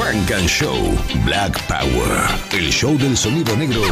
Frank 0.00 0.30
and 0.30 0.48
Show 0.48 0.96
Black 1.26 1.60
Power. 1.66 2.26
El 2.52 2.72
show 2.72 2.96
del 2.96 3.18
sonido 3.18 3.54
negro 3.54 3.82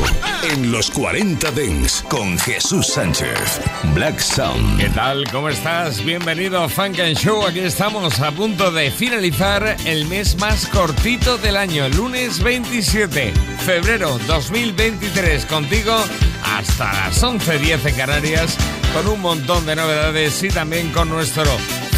en 0.42 0.72
los 0.72 0.90
40 0.90 1.50
Dents 1.50 2.02
con 2.08 2.38
Jesús 2.38 2.86
Sánchez. 2.86 3.60
Black 3.94 4.18
Sound. 4.18 4.80
¿Qué 4.80 4.88
tal? 4.88 5.30
¿Cómo 5.30 5.50
estás? 5.50 6.02
Bienvenido 6.02 6.62
a 6.62 6.68
Funk 6.70 6.98
and 7.00 7.14
Show. 7.14 7.46
Aquí 7.46 7.58
estamos 7.58 8.20
a 8.20 8.30
punto 8.30 8.70
de 8.70 8.90
finalizar 8.90 9.76
el 9.84 10.06
mes 10.06 10.36
más 10.36 10.66
cortito 10.68 11.36
del 11.36 11.58
año, 11.58 11.86
lunes 11.90 12.42
27, 12.42 13.34
febrero 13.58 14.18
2023. 14.26 15.44
Contigo 15.44 15.94
hasta 16.42 16.90
las 16.90 17.22
11.10 17.22 17.86
en 17.86 17.94
Canarias, 17.96 18.56
con 18.94 19.08
un 19.08 19.20
montón 19.20 19.66
de 19.66 19.76
novedades 19.76 20.42
y 20.42 20.48
también 20.48 20.90
con 20.90 21.10
nuestro 21.10 21.44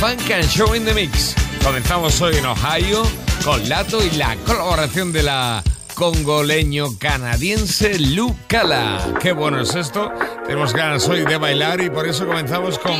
Funk 0.00 0.28
and 0.32 0.48
Show 0.48 0.74
in 0.74 0.84
the 0.84 0.94
Mix. 0.94 1.36
Comenzamos 1.62 2.20
hoy 2.20 2.36
en 2.36 2.46
Ohio 2.46 3.29
con 3.44 3.68
Lato 3.68 4.02
y 4.04 4.10
la 4.12 4.36
colaboración 4.46 5.12
de 5.12 5.22
la 5.22 5.62
congoleño-canadiense 5.94 7.98
Lucala. 7.98 9.14
Qué 9.20 9.32
bueno 9.32 9.60
es 9.60 9.74
esto. 9.74 10.10
Tenemos 10.46 10.72
ganas 10.72 11.06
hoy 11.08 11.24
de 11.24 11.36
bailar 11.36 11.80
y 11.80 11.90
por 11.90 12.06
eso 12.08 12.24
comenzamos 12.26 12.78
con 12.78 12.94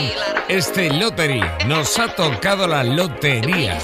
este 0.48 0.92
Lottery. 0.92 1.40
Nos 1.66 1.96
ha 1.98 2.14
tocado 2.14 2.66
la 2.66 2.84
lotería. 2.84 3.78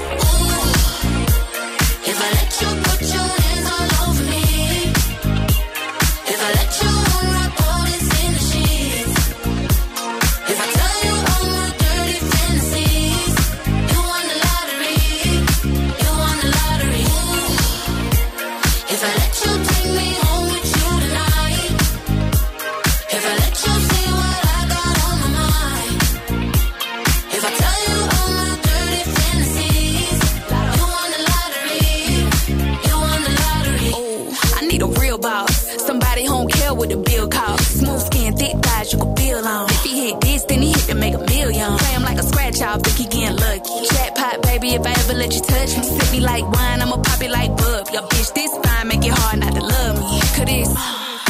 let 45.27 45.35
you 45.35 45.43
touch 45.43 45.77
me. 45.77 45.83
Sip 45.83 46.13
me 46.13 46.21
like 46.21 46.45
wine, 46.45 46.81
I'ma 46.83 46.97
pop 47.03 47.21
it 47.23 47.31
like 47.31 47.51
bub. 47.57 47.89
Your 47.93 48.03
bitch 48.03 48.33
this 48.35 48.53
fine, 48.63 48.89
make 48.89 49.05
it 49.05 49.13
hard 49.13 49.41
not 49.41 49.53
to 49.55 49.63
love 49.63 49.95
me. 49.99 50.21
Could 50.37 50.49
this 50.49 50.71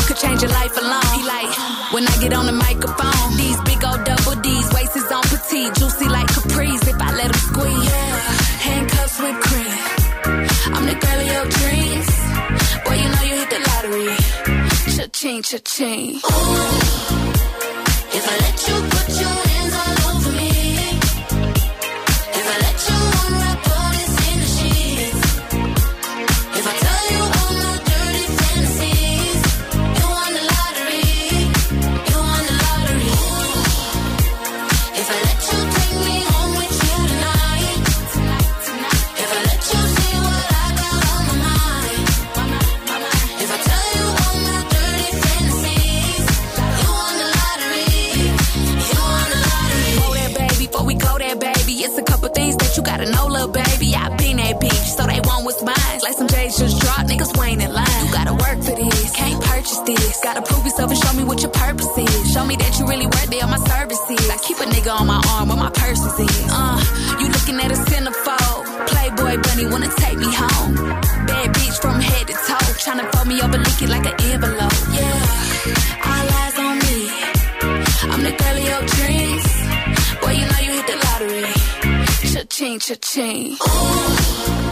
could 0.07 0.17
change 0.17 0.43
your 0.43 0.53
life 0.53 0.77
alone. 0.77 1.09
He 1.17 1.23
like 1.25 1.51
when 1.95 2.05
I 2.07 2.15
get 2.21 2.33
on 2.35 2.47
the 2.47 2.53
microphone, 2.53 3.37
these 3.37 3.59
big 3.69 3.83
old 3.85 4.05
double 4.05 4.37
D's, 4.43 4.69
waist 4.75 4.97
is 4.97 5.11
on 5.11 5.23
petite, 5.33 5.73
juicy 5.79 6.09
like 6.09 6.29
capris. 6.29 6.83
If 6.93 6.99
I 7.01 7.11
let 7.21 7.29
them 7.33 7.43
squeeze, 7.49 7.85
yeah, 7.85 8.17
handcuffs 8.69 9.19
with 9.23 9.37
cream. 9.47 9.75
I'm 10.75 10.85
the 10.91 10.97
girl 11.05 11.21
of 11.25 11.29
your 11.35 11.47
dreams. 11.59 12.09
Boy, 12.85 12.97
you 13.03 13.09
know 13.13 13.25
you 13.29 13.35
hit 13.41 13.51
the 13.55 13.61
lottery. 13.69 14.17
Cha-ching, 14.97 15.43
cha-ching. 15.43 16.17
Ooh. 16.17 17.56
Just 56.57 56.81
drop, 56.81 57.07
niggas 57.07 57.37
waiting 57.37 57.61
in 57.61 57.73
line. 57.73 58.07
You 58.07 58.13
gotta 58.13 58.33
work 58.33 58.59
for 58.65 58.75
this, 58.75 59.13
can't 59.13 59.43
purchase 59.45 59.79
this. 59.81 60.21
Gotta 60.23 60.41
prove 60.41 60.65
yourself 60.65 60.91
and 60.91 60.99
show 60.99 61.13
me 61.13 61.23
what 61.23 61.43
your 61.43 61.51
purpose 61.51 61.93
is. 61.99 62.33
Show 62.33 62.47
me 62.47 62.57
that 62.57 62.79
you 62.79 62.89
really 62.89 63.05
worth 63.05 63.31
it 63.31 63.45
on 63.45 63.51
my 63.51 63.59
services. 63.59 64.31
I 64.31 64.39
keep 64.39 64.57
a 64.61 64.65
nigga 64.65 64.89
on 64.99 65.07
my 65.07 65.21
arm 65.37 65.49
where 65.49 65.59
my 65.59 65.69
purse 65.69 66.01
is. 66.01 66.19
In. 66.19 66.49
Uh, 66.49 66.81
you 67.21 67.29
looking 67.29 67.61
at 67.61 67.71
a 67.71 67.79
centerfold. 67.91 68.65
Playboy 68.89 69.37
bunny 69.43 69.67
wanna 69.67 69.93
take 70.01 70.17
me 70.17 70.33
home. 70.33 70.75
Bad 71.29 71.53
bitch 71.53 71.77
from 71.79 72.01
head 72.01 72.27
to 72.27 72.33
toe, 72.33 72.73
tryna 72.81 73.05
fold 73.13 73.29
me 73.29 73.39
up 73.41 73.53
and 73.53 73.63
lick 73.63 73.83
it 73.83 73.91
like 73.91 74.07
an 74.07 74.17
envelope. 74.33 74.73
Yeah, 74.97 76.09
all 76.09 76.27
eyes 76.41 76.57
on 76.57 76.77
me. 76.81 76.99
I'm 78.13 78.23
the 78.25 78.33
girl 78.33 78.57
of 78.57 78.65
your 78.65 78.83
dreams. 78.97 79.47
Boy, 80.25 80.33
you 80.41 80.47
know 80.49 80.61
you 80.65 80.73
hit 80.73 80.87
the 80.89 80.97
lottery. 81.05 81.53
Cha-ching, 82.33 82.79
cha-ching. 82.79 83.59
Ooh. 83.61 84.66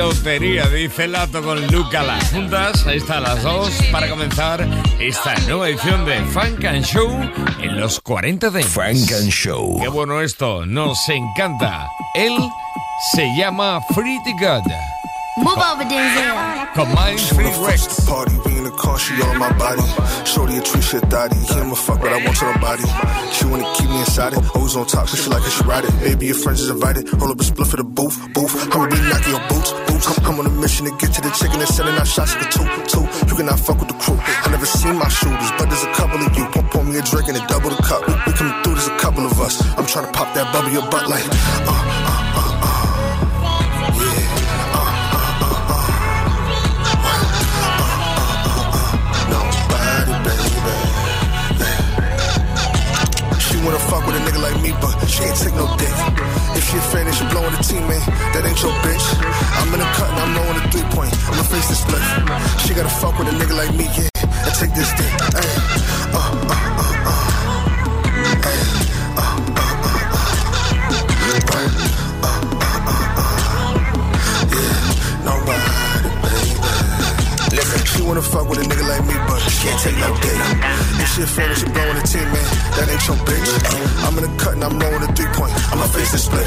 Lotería, 0.00 0.66
dice 0.68 1.06
Lato 1.06 1.42
con 1.42 1.66
Luca 1.66 2.02
Las 2.02 2.32
juntas. 2.32 2.86
Ahí 2.86 2.96
están 2.96 3.22
las 3.22 3.42
dos 3.42 3.70
para 3.92 4.08
comenzar 4.08 4.66
esta 4.98 5.34
nueva 5.40 5.68
edición 5.68 6.06
de 6.06 6.22
Funk 6.24 6.64
and 6.64 6.82
Show 6.82 7.10
en 7.60 7.78
los 7.78 8.00
40 8.00 8.48
de 8.48 8.62
Funk 8.62 9.12
and 9.12 9.30
Show. 9.30 9.78
Qué 9.78 9.88
bueno 9.88 10.22
esto, 10.22 10.64
nos 10.64 10.98
encanta. 11.10 11.86
Él 12.14 12.34
se 13.14 13.26
llama 13.36 13.78
Pretty 13.94 14.32
God. 14.40 14.62
Move 15.40 15.56
over, 15.56 15.84
Denzel. 15.88 16.74
Combine 16.74 17.18
free 17.32 17.48
Rex. 17.64 18.04
Party, 18.04 18.36
be 18.44 18.58
in 18.58 18.64
the 18.64 18.70
car, 18.70 18.98
she 18.98 19.14
on 19.22 19.38
my 19.38 19.50
body. 19.56 19.82
Shorty 20.24 20.56
a 20.58 20.60
tree 20.60 20.82
shit 20.82 21.02
thotty. 21.08 21.36
Him 21.56 21.72
a 21.72 21.76
fuck, 21.76 22.00
but 22.00 22.12
I 22.12 22.22
want 22.24 22.36
to 22.38 22.44
her 22.44 22.60
body. 22.60 22.84
She 23.32 23.46
wanna 23.46 23.64
keep 23.76 23.88
me 23.88 24.00
inside 24.00 24.34
it. 24.34 24.40
Always 24.54 24.76
on 24.76 24.86
top, 24.86 25.08
cause 25.08 25.22
she 25.22 25.30
like 25.30 25.42
it, 25.42 25.50
she 25.50 25.64
ride 25.64 25.84
it. 25.84 25.92
Baby, 26.00 26.26
your 26.26 26.36
friends 26.36 26.60
is 26.60 26.68
invited. 26.68 27.08
Roll 27.14 27.32
up 27.32 27.40
a 27.40 27.44
split 27.44 27.68
for 27.68 27.76
the 27.76 27.84
booth, 27.84 28.16
booth. 28.34 28.52
I'ma 28.72 28.86
be 28.86 29.00
knocking 29.08 29.32
your 29.32 29.44
boots, 29.48 29.72
boots. 29.88 30.06
I'm, 30.06 30.16
I'm 30.28 30.40
on 30.40 30.46
a 30.46 30.54
mission 30.60 30.84
to 30.86 30.92
get 31.00 31.12
to 31.16 31.20
the 31.20 31.30
chicken 31.30 31.58
and 31.58 31.68
sending 31.68 31.96
out 31.96 32.06
shots 32.06 32.34
for 32.34 32.44
two, 32.52 32.66
two. 32.86 33.04
You 33.28 33.34
cannot 33.34 33.58
fuck 33.60 33.80
with 33.80 33.88
the 33.88 33.98
crew. 33.98 34.18
I 34.20 34.50
never 34.50 34.66
seen 34.66 34.96
my 34.98 35.08
shooters, 35.08 35.50
but 35.56 35.72
there's 35.72 35.84
a 35.84 35.92
couple 35.96 36.20
of 36.20 36.36
you. 36.36 36.44
Pour, 36.52 36.64
pour 36.68 36.84
me 36.84 36.98
a 36.98 37.02
drink 37.02 37.28
and 37.28 37.36
it 37.40 37.48
double 37.48 37.70
the 37.70 37.80
cup. 37.82 38.04
We, 38.06 38.12
we 38.28 38.32
coming 38.36 38.54
through, 38.62 38.74
there's 38.76 38.88
a 38.92 38.98
couple 38.98 39.24
of 39.24 39.34
us. 39.40 39.60
I'm 39.78 39.86
trying 39.86 40.06
to 40.06 40.12
pop 40.12 40.34
that 40.36 40.52
bubble 40.52 40.70
your 40.70 40.84
butt 40.92 41.08
like, 41.08 41.24
uh, 41.64 41.99
wanna 53.64 53.78
fuck 53.78 54.06
with 54.06 54.16
a 54.16 54.22
nigga 54.24 54.40
like 54.40 54.58
me, 54.62 54.72
but 54.80 54.94
she 55.06 55.22
ain't 55.24 55.36
take 55.36 55.54
no 55.54 55.66
dick. 55.76 55.94
If 56.56 56.64
she 56.68 56.76
a 56.76 56.84
fan 56.92 57.06
and 57.06 57.14
she 57.14 57.24
blowing 57.28 57.52
the 57.52 57.62
teammate, 57.62 58.04
that 58.32 58.42
ain't 58.44 58.60
your 58.62 58.72
bitch. 58.84 59.06
I'm 59.58 59.72
in 59.74 59.80
the 59.80 59.90
cut 59.96 60.10
and 60.10 60.20
I'm 60.20 60.32
rolling 60.36 60.60
the 60.60 60.68
three 60.72 60.86
point. 60.96 61.12
I'ma 61.28 61.42
face 61.44 61.68
the 61.68 61.76
split. 61.76 62.02
She 62.64 62.74
gotta 62.74 62.88
fuck 62.88 63.18
with 63.18 63.28
a 63.28 63.34
nigga 63.36 63.56
like 63.56 63.72
me, 63.76 63.84
yeah. 63.96 64.08
And 64.46 64.54
take 64.54 64.72
this 64.74 64.90
thing. 64.92 65.12
Ay, 65.36 65.48
uh, 66.12 66.18
uh, 66.18 66.56
uh, 66.82 66.99
wanna 78.10 78.22
fuck 78.22 78.48
with 78.50 78.58
a 78.58 78.62
nigga 78.66 78.82
like 78.90 79.06
me, 79.06 79.14
but 79.30 79.38
can't 79.62 79.78
take 79.78 79.94
no 80.02 80.10
dick. 80.18 80.38
This 80.98 81.14
shit 81.14 81.30
she 81.30 81.66
blowing 81.70 81.94
the 81.94 82.02
team, 82.02 82.26
man. 82.34 82.48
That 82.74 82.90
ain't 82.90 83.06
your 83.06 83.16
bitch. 83.22 83.50
I'm 84.02 84.18
in 84.18 84.26
the 84.26 84.32
cut 84.36 84.54
and 84.54 84.64
I'm 84.64 84.78
blowing 84.80 85.00
the 85.06 85.12
three 85.14 85.30
point. 85.30 85.54
I'ma 85.70 85.86
face 85.94 86.10
the 86.10 86.18
split. 86.18 86.42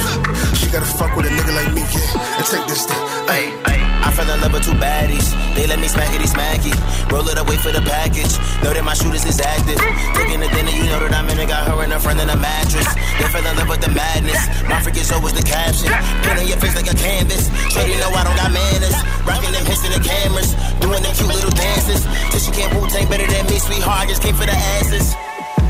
She 0.60 0.68
gotta 0.68 0.86
fuck 0.86 1.15
with 1.15 1.25
a 1.25 1.30
nigga 1.30 1.56
like 1.56 1.71
me, 1.74 1.83
yeah. 1.88 2.38
And 2.38 2.45
take 2.51 2.68
this 2.68 2.83
thing. 2.83 3.00
Ay, 3.31 3.56
Ay, 3.63 3.92
I 4.03 4.11
fell 4.11 4.27
in 4.27 4.35
love 4.44 4.51
with 4.51 4.67
two 4.67 4.75
baddies. 4.75 5.31
They 5.55 5.63
let 5.65 5.79
me 5.79 5.88
smackety 5.88 6.27
smacky. 6.27 6.75
Roll 7.07 7.23
it 7.31 7.39
up, 7.39 7.47
wait 7.47 7.63
for 7.63 7.71
the 7.71 7.79
package. 7.88 8.35
Know 8.59 8.75
that 8.75 8.83
my 8.83 8.94
shooters 8.94 9.23
is 9.23 9.39
active. 9.39 9.79
Taking 10.19 10.44
the 10.44 10.51
dinner, 10.51 10.75
you 10.75 10.91
know 10.91 11.00
that 11.00 11.15
I'm 11.15 11.27
in 11.31 11.39
it. 11.39 11.47
Got 11.47 11.71
her 11.71 11.79
and 11.79 11.91
her 11.95 12.03
friend 12.03 12.19
in 12.19 12.27
a 12.27 12.35
mattress. 12.35 12.88
They 13.15 13.27
fell 13.31 13.47
in 13.47 13.55
love 13.55 13.71
with 13.71 13.79
the 13.79 13.91
madness. 13.95 14.44
My 14.67 14.83
freaking 14.83 15.07
show 15.07 15.23
was 15.23 15.31
the 15.31 15.45
caption. 15.47 15.88
Painting 16.27 16.51
your 16.51 16.59
face 16.59 16.75
like 16.75 16.91
a 16.91 16.97
canvas. 17.00 17.47
Sure 17.71 17.88
you 17.88 17.95
know 17.95 18.11
I 18.11 18.27
don't 18.27 18.35
got 18.35 18.51
manners. 18.51 18.97
Rocking 19.23 19.55
them 19.55 19.63
hits 19.63 19.81
to 19.88 19.89
the 19.95 20.03
cameras. 20.03 20.51
Doing 20.83 21.00
them 21.00 21.13
cute 21.15 21.31
little 21.31 21.55
dances. 21.55 22.03
Till 22.31 22.41
she 22.44 22.51
can't 22.51 22.75
Wu 22.75 22.83
Tang 22.91 23.07
better 23.07 23.27
than 23.27 23.47
me. 23.47 23.55
Sweetheart, 23.55 24.11
just 24.11 24.19
came 24.19 24.35
for 24.35 24.44
the 24.44 24.57
asses. 24.83 25.15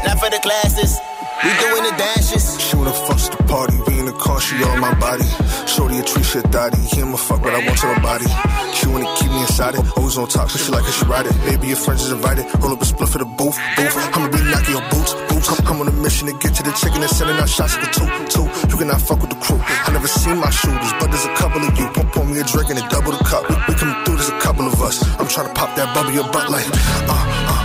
Not 0.01 0.17
for 0.17 0.33
the 0.33 0.41
classes. 0.41 0.97
We 1.45 1.53
doing 1.61 1.85
the 1.85 1.93
dashes. 2.01 2.57
She 2.57 2.73
wanna 2.75 2.93
fuck 2.93 3.21
the 3.29 3.43
party, 3.45 3.77
we 3.85 4.02
car, 4.23 4.39
she 4.39 4.55
all 4.63 4.77
my 4.77 4.93
body. 4.95 5.27
Shorty 5.67 5.99
a 5.99 6.03
tree 6.03 6.23
shit 6.23 6.47
daddy, 6.49 6.79
he 6.79 7.01
I'ma 7.03 7.17
fuck 7.17 7.43
what 7.43 7.53
I 7.53 7.59
want 7.67 7.77
to 7.83 7.87
her 7.91 8.01
body. 8.01 8.29
She 8.73 8.87
wanna 8.87 9.11
keep 9.19 9.29
me 9.29 9.41
inside 9.43 9.75
it, 9.75 9.83
always 9.97 10.17
on 10.17 10.27
top, 10.27 10.49
so 10.49 10.57
she 10.57 10.71
like 10.71 10.87
it, 10.87 10.95
she 10.95 11.05
ride 11.05 11.27
it. 11.27 11.35
Baby, 11.43 11.67
your 11.67 11.81
friends 11.83 12.01
is 12.03 12.11
invited, 12.11 12.45
roll 12.63 12.73
up 12.73 12.81
a 12.81 12.85
split 12.85 13.09
for 13.09 13.19
the 13.19 13.25
booth, 13.25 13.57
booth. 13.75 13.95
I'ma 14.15 14.27
be 14.31 14.39
knocking 14.47 14.75
your 14.79 14.87
boots, 14.89 15.13
boots. 15.27 15.47
I'm 15.67 15.81
on 15.81 15.87
a 15.87 15.95
mission 15.99 16.27
to 16.31 16.33
get 16.39 16.55
to 16.55 16.63
the 16.63 16.71
chicken 16.71 17.03
and 17.03 17.11
sending 17.11 17.35
out 17.35 17.49
shots 17.49 17.75
the 17.75 17.89
two, 17.91 18.07
two. 18.31 18.47
You 18.71 18.75
cannot 18.79 19.01
fuck 19.01 19.19
with 19.19 19.29
the 19.29 19.39
crew. 19.43 19.59
I 19.59 19.91
never 19.91 20.07
seen 20.07 20.37
my 20.39 20.49
shooters, 20.49 20.93
but 20.99 21.11
there's 21.11 21.25
a 21.25 21.35
couple 21.35 21.61
of 21.61 21.77
you. 21.77 21.87
Pour, 21.91 22.05
pour 22.15 22.25
me 22.25 22.39
a 22.39 22.43
drink 22.47 22.69
and 22.71 22.79
it 22.79 22.87
double 22.89 23.11
the 23.11 23.23
cup. 23.27 23.43
We, 23.49 23.55
we 23.67 23.73
come 23.75 23.91
through, 24.05 24.15
there's 24.15 24.29
a 24.31 24.39
couple 24.39 24.65
of 24.67 24.79
us. 24.81 25.03
I'm 25.19 25.27
trying 25.27 25.47
to 25.47 25.53
pop 25.53 25.75
that 25.75 25.93
bubble 25.93 26.11
your 26.11 26.29
butt 26.31 26.49
like, 26.49 26.65
uh, 26.65 27.11
uh, 27.11 27.62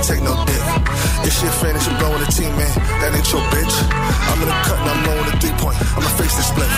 ain't 0.00 0.08
take 0.08 0.22
no 0.22 0.34
dick. 0.46 0.62
This 1.22 1.34
shit 1.40 1.52
finished, 1.60 1.90
you 1.90 1.96
blowing 1.98 2.20
the 2.24 2.32
team, 2.32 2.52
man. 2.56 2.72
That 3.00 3.12
ain't 3.12 3.28
your 3.32 3.44
bitch. 3.52 3.76
I'm 4.32 4.40
in 4.40 4.48
the 4.48 4.58
cut 4.64 4.78
and 4.80 4.88
I'm 4.88 5.00
blowing 5.04 5.26
the 5.28 5.36
three 5.40 5.56
point. 5.60 5.76
I'ma 5.96 6.08
face 6.16 6.34
this 6.36 6.48
split. 6.48 6.70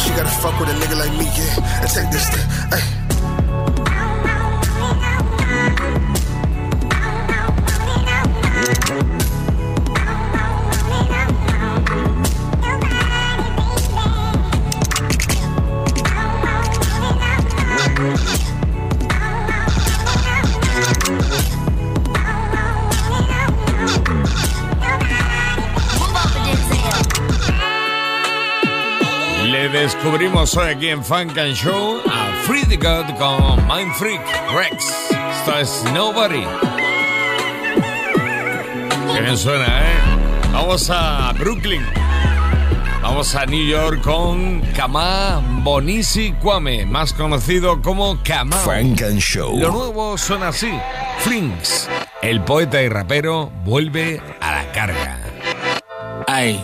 She 0.00 0.10
gotta 0.16 0.32
fuck 0.40 0.58
with 0.58 0.70
a 0.70 0.76
nigga 0.80 0.96
like 0.96 1.12
me, 1.18 1.28
yeah, 1.36 1.82
and 1.82 1.90
take 1.90 2.10
this 2.10 2.28
thing. 2.30 2.46
Ay. 2.72 3.11
Descubrimos 29.94 30.56
hoy 30.56 30.68
aquí 30.68 30.88
en 30.88 31.04
Funk 31.04 31.36
and 31.38 31.54
Show 31.54 32.00
a 32.10 32.32
Free 32.44 32.64
the 32.64 32.76
God 32.76 33.06
con 33.18 33.56
Mind 33.66 33.92
Freak 33.94 34.20
Rex. 34.54 34.86
Esto 35.10 35.58
es 35.58 35.84
Nobody. 35.92 36.44
Qué 39.12 39.20
bien 39.20 39.36
suena, 39.36 39.66
¿eh? 39.66 39.94
Vamos 40.52 40.88
a 40.90 41.32
Brooklyn. 41.38 41.82
Vamos 43.02 43.34
a 43.34 43.44
New 43.44 43.66
York 43.66 44.00
con 44.02 44.60
Kama 44.74 45.42
Bonisi 45.62 46.32
Kwame, 46.40 46.86
más 46.86 47.12
conocido 47.12 47.82
como 47.82 48.18
Kama. 48.22 48.56
Funk 48.56 49.02
and 49.02 49.18
Show. 49.18 49.58
Lo 49.58 49.72
nuevo 49.72 50.16
suena 50.16 50.48
así. 50.48 50.72
Flinks, 51.18 51.88
el 52.22 52.40
poeta 52.42 52.80
y 52.80 52.88
rapero, 52.88 53.50
vuelve 53.64 54.22
a 54.40 54.52
la 54.52 54.72
carga. 54.72 55.21
Ay, 56.32 56.56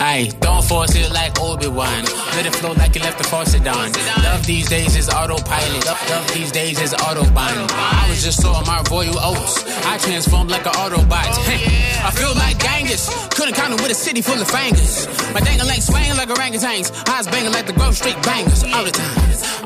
ay, 0.00 0.30
don't 0.40 0.64
force 0.64 0.96
it 0.96 1.12
like 1.12 1.38
Obi-Wan. 1.38 2.04
Let 2.32 2.46
it 2.46 2.54
flow 2.56 2.72
like 2.72 2.94
you 2.94 3.02
left 3.02 3.18
the 3.18 3.24
faucet 3.24 3.60
on. 3.68 3.92
Love 4.24 4.46
these 4.46 4.70
days 4.70 4.96
is 4.96 5.10
autopilot. 5.10 5.84
Love, 5.84 6.32
these 6.32 6.50
days 6.50 6.80
is 6.80 6.94
autobahn. 6.94 7.68
I 7.76 8.06
was 8.08 8.24
just 8.24 8.40
so 8.40 8.48
on 8.48 8.64
my 8.64 8.82
royal 8.90 9.18
oats. 9.20 9.68
I 9.84 9.98
transformed 9.98 10.50
like 10.50 10.64
an 10.64 10.72
Autobot. 10.72 11.28
I 12.08 12.10
feel 12.10 12.32
like 12.36 12.56
Genghis. 12.58 13.04
Couldn't 13.36 13.52
count 13.52 13.74
it 13.74 13.82
with 13.82 13.92
a 13.92 13.94
city 13.94 14.22
full 14.22 14.40
of 14.40 14.48
fingers. 14.48 15.06
My 15.34 15.40
dangling 15.40 15.68
like 15.68 15.82
swaying 15.82 16.16
like 16.16 16.30
orangutans. 16.30 16.88
Eyes 17.06 17.26
banging 17.28 17.52
like 17.52 17.66
the 17.66 17.74
Grove 17.74 17.94
Street 17.94 18.16
bangers. 18.22 18.64
All 18.64 18.82
the 18.82 18.92
time. 18.92 19.18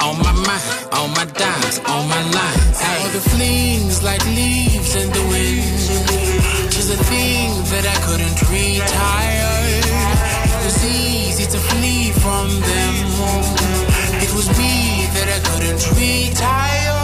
On 0.03 0.19
my 0.27 0.33
mind, 0.43 0.65
on 0.91 1.11
my 1.15 1.25
dimes, 1.39 1.79
on 1.87 2.09
my 2.09 2.23
lines. 2.35 2.79
All 2.83 3.09
the 3.15 3.23
flings 3.31 4.03
like 4.03 4.27
leaves 4.27 4.97
in 4.97 5.07
the 5.13 5.23
wind. 5.31 6.46
Just 6.87 7.01
a 7.01 7.05
thing 7.11 7.51
that 7.75 7.83
I 7.83 7.99
couldn't 8.07 8.39
retire. 8.47 9.51
It 9.75 10.63
was 10.63 10.79
easy 10.87 11.43
to 11.51 11.59
flee 11.59 12.15
from 12.15 12.47
them. 12.63 12.95
It 14.23 14.31
was 14.31 14.47
me 14.55 15.11
that 15.11 15.27
I 15.35 15.43
couldn't 15.51 15.83
retire. 15.99 16.95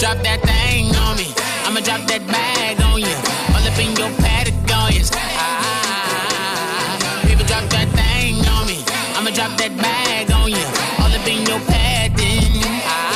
Drop 0.00 0.24
that 0.24 0.40
thing 0.48 0.96
on 0.96 1.20
me. 1.20 1.28
I'ma 1.68 1.80
drop 1.84 2.08
that 2.08 2.24
bag 2.32 2.80
on 2.80 3.04
you. 3.04 3.12
All 3.52 3.60
up 3.60 3.76
in 3.76 3.92
your 3.92 4.08
Patagonians. 4.24 5.12
Ah, 5.12 6.96
baby, 7.28 7.44
drop 7.44 7.68
that 7.76 7.92
thing 7.92 8.40
on 8.56 8.64
me. 8.64 8.80
I'ma 9.20 9.28
drop 9.36 9.52
that 9.60 9.76
bag 9.76 10.32
on 10.32 10.48
you. 10.48 10.64
All 11.04 11.12
up 11.12 11.28
in 11.28 11.44
your 11.44 11.60
Patagonians. 11.68 12.88
Ah. 12.88 13.13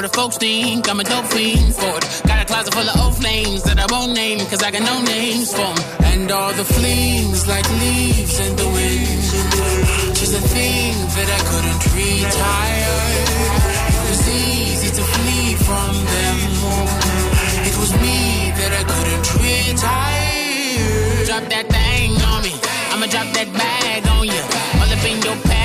Or 0.00 0.08
the 0.08 0.14
folks 0.20 0.36
think. 0.38 0.88
I'm 0.88 1.00
a 1.00 1.04
dope 1.04 1.26
fiend 1.26 1.74
for 1.74 1.94
it. 1.98 2.04
Got 2.26 2.42
a 2.42 2.46
closet 2.46 2.72
full 2.74 2.88
of 2.88 2.96
old 3.02 3.16
flames 3.16 3.62
that 3.64 3.78
I 3.78 3.86
won't 3.92 4.12
name. 4.14 4.38
Cause 4.50 4.62
I 4.62 4.70
got 4.70 4.82
no 4.82 4.96
names 5.02 5.52
for 5.52 5.70
'em. 5.72 5.78
And 6.12 6.30
all 6.30 6.52
the 6.60 6.64
flames 6.64 7.46
like 7.46 7.68
leaves 7.82 8.36
in 8.44 8.52
the 8.56 8.68
wind. 8.76 9.22
Just 10.20 10.34
a 10.40 10.42
thing 10.56 10.94
that 11.16 11.28
I 11.38 11.40
couldn't 11.50 11.82
retire. 12.00 12.98
It 13.94 14.02
was 14.10 14.22
easy 14.28 14.90
to 14.98 15.04
flee 15.14 15.54
from 15.66 15.92
them. 16.14 16.38
It 17.68 17.76
was 17.80 17.92
me 18.04 18.20
that 18.58 18.72
I 18.80 18.84
couldn't 18.92 19.26
retire. 19.44 21.26
Drop 21.28 21.44
that 21.54 21.66
thing 21.76 22.10
on 22.30 22.40
me. 22.46 22.54
I'ma 22.92 23.06
drop 23.14 23.28
that 23.36 23.48
bag 23.60 24.00
on 24.16 24.24
you. 24.34 24.44
All 24.80 24.92
up 24.96 25.04
in 25.10 25.18
your 25.26 25.36
Patagonians. 25.36 25.59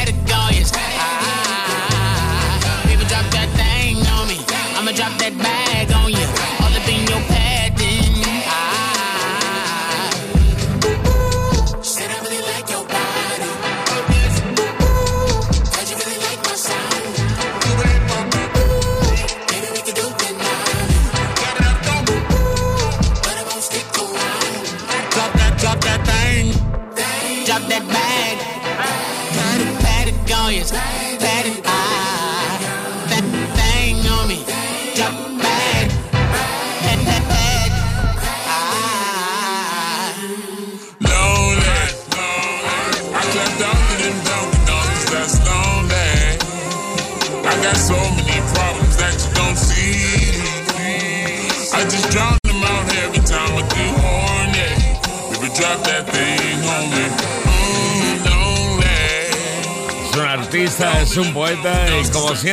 Drop 5.05 5.19
that 5.19 5.37
bag 5.37 5.64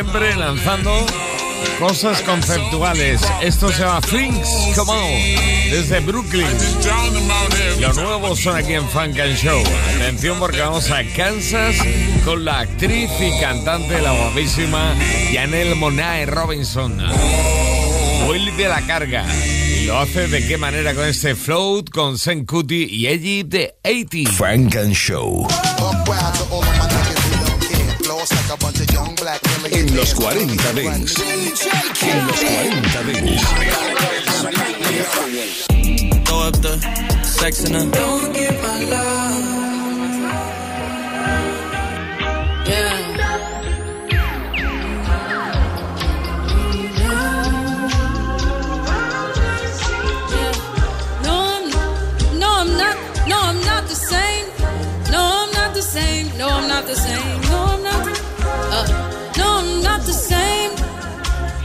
siempre 0.03 0.35
lanzando 0.35 1.07
cosas 1.79 2.21
conceptuales. 2.23 3.21
Esto 3.41 3.71
se 3.71 3.83
llama 3.83 4.01
Things 4.01 4.49
Come 4.75 4.91
On 4.91 5.71
desde 5.71 6.01
Brooklyn. 6.01 6.47
Los 7.79 7.97
nuevos 7.97 8.41
son 8.41 8.57
aquí 8.57 8.75
en 8.75 8.89
Funk 8.89 9.19
and 9.21 9.37
Show. 9.37 9.63
Atención 9.97 10.39
porque 10.41 10.61
vamos 10.61 10.91
a 10.91 11.05
Kansas 11.17 11.77
con 12.25 12.45
la 12.45 12.61
actriz 12.61 13.11
y 13.21 13.41
cantante, 13.41 14.01
la 14.01 14.13
guapísima 14.13 14.95
Janelle 15.33 15.77
Monae 15.77 16.27
Robinson. 16.27 16.99
Vuelve 18.27 18.67
a 18.67 18.69
la 18.71 18.87
carga. 18.87 19.25
Y 19.77 19.87
lo 19.87 19.99
hace 19.99 20.27
de 20.27 20.47
qué 20.47 20.59
manera 20.59 20.95
con 20.95 21.05
este 21.05 21.37
float 21.37 21.91
con 21.91 22.19
Sen 22.19 22.45
Kuti 22.45 22.89
y 22.91 23.07
Eddie 23.07 23.45
de 23.45 23.77
80. 23.85 24.33
Frank 24.33 24.75
and 24.77 24.95
Show. 24.95 25.47
En 29.71 29.97
los 29.97 30.15
40 30.15 30.73
Dents. 30.73 31.19
En 31.21 32.27
los 32.27 32.41
40 32.41 33.03
Dents. 33.05 33.43
Throw 36.25 36.49
up 36.49 36.57
the 36.61 36.79
sex 37.23 37.65
in 37.65 37.75
her. 37.75 37.85
Don't 37.91 38.33
get 38.35 38.61
my 38.63 38.85
love. 38.91 39.83
Yeah. 42.67 42.99
Yeah. 50.31 50.53
No, 51.23 51.35
I'm 51.55 52.39
no, 52.39 52.49
I'm 52.49 52.77
not. 52.77 52.97
No, 53.29 53.39
I'm 53.41 53.61
not 53.61 53.87
the 53.89 53.95
same. 53.95 54.47
No, 56.39 56.49
I'm 56.49 56.69
not 56.69 56.87
the 56.87 56.95
same. 56.97 57.42
Not 59.93 60.07
the 60.07 60.13
same. 60.13 60.73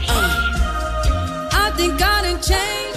Uh, 0.06 1.50
I 1.64 1.72
think 1.76 1.94
I 2.02 2.22
done 2.22 2.40
changed. 2.42 2.87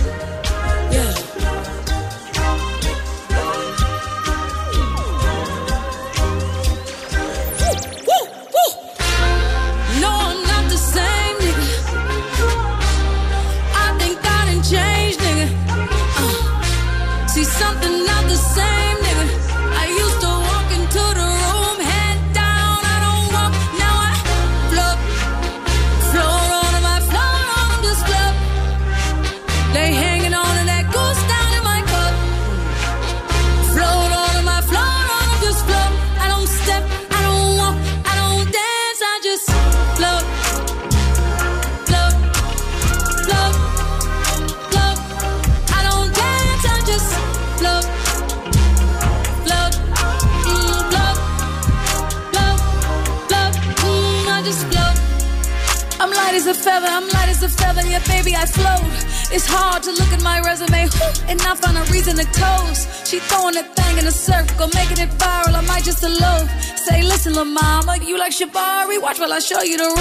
Show 69.52 69.64
you 69.64 69.76
the 69.78 70.01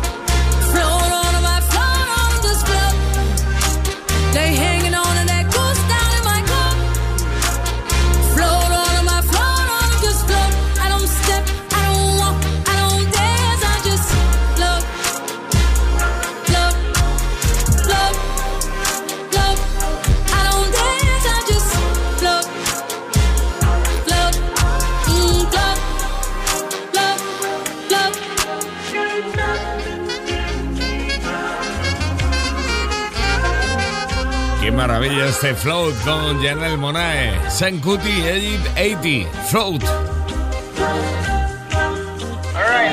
maravilla 35.01 35.25
este 35.29 35.55
float 35.55 35.95
con 36.03 36.43
Janelle 36.43 36.77
Monae. 36.77 37.33
San 37.49 37.79
Kuti 37.79 38.21
Edit 38.21 38.61
80. 38.77 39.31
Float. 39.49 39.83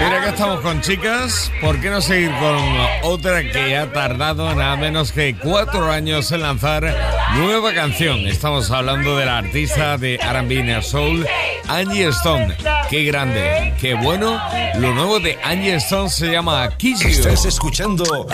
Mira 0.01 0.23
que 0.23 0.29
estamos 0.31 0.61
con 0.63 0.81
chicas, 0.81 1.53
¿por 1.61 1.79
qué 1.81 1.91
no 1.91 2.01
seguir 2.01 2.31
con 2.39 3.13
otra 3.13 3.43
que 3.43 3.77
ha 3.77 3.93
tardado 3.93 4.55
nada 4.55 4.77
menos 4.77 5.13
que 5.13 5.37
cuatro 5.37 5.91
años 5.91 6.33
en 6.33 6.43
lanzar 6.43 6.97
nueva 7.37 7.75
canción? 7.75 8.27
Estamos 8.27 8.71
hablando 8.71 9.17
de 9.19 9.27
la 9.27 9.39
artista 9.39 9.99
de 9.99 10.15
R&B 10.15 10.81
Soul, 10.81 11.27
Angie 11.69 12.09
Stone. 12.09 12.57
Qué 12.89 13.05
grande, 13.05 13.75
qué 13.79 13.93
bueno. 13.95 14.41
Lo 14.79 14.95
nuevo 14.95 15.21
de 15.21 15.39
Angie 15.45 15.75
Stone 15.75 16.09
se 16.09 16.31
llama 16.33 16.71
Kiss 16.79 17.01
You. 17.01 17.11
Estás 17.11 17.45
escuchando 17.45 18.27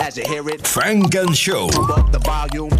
Frank 0.63 1.13
and 1.15 1.33
Show. 1.33 1.67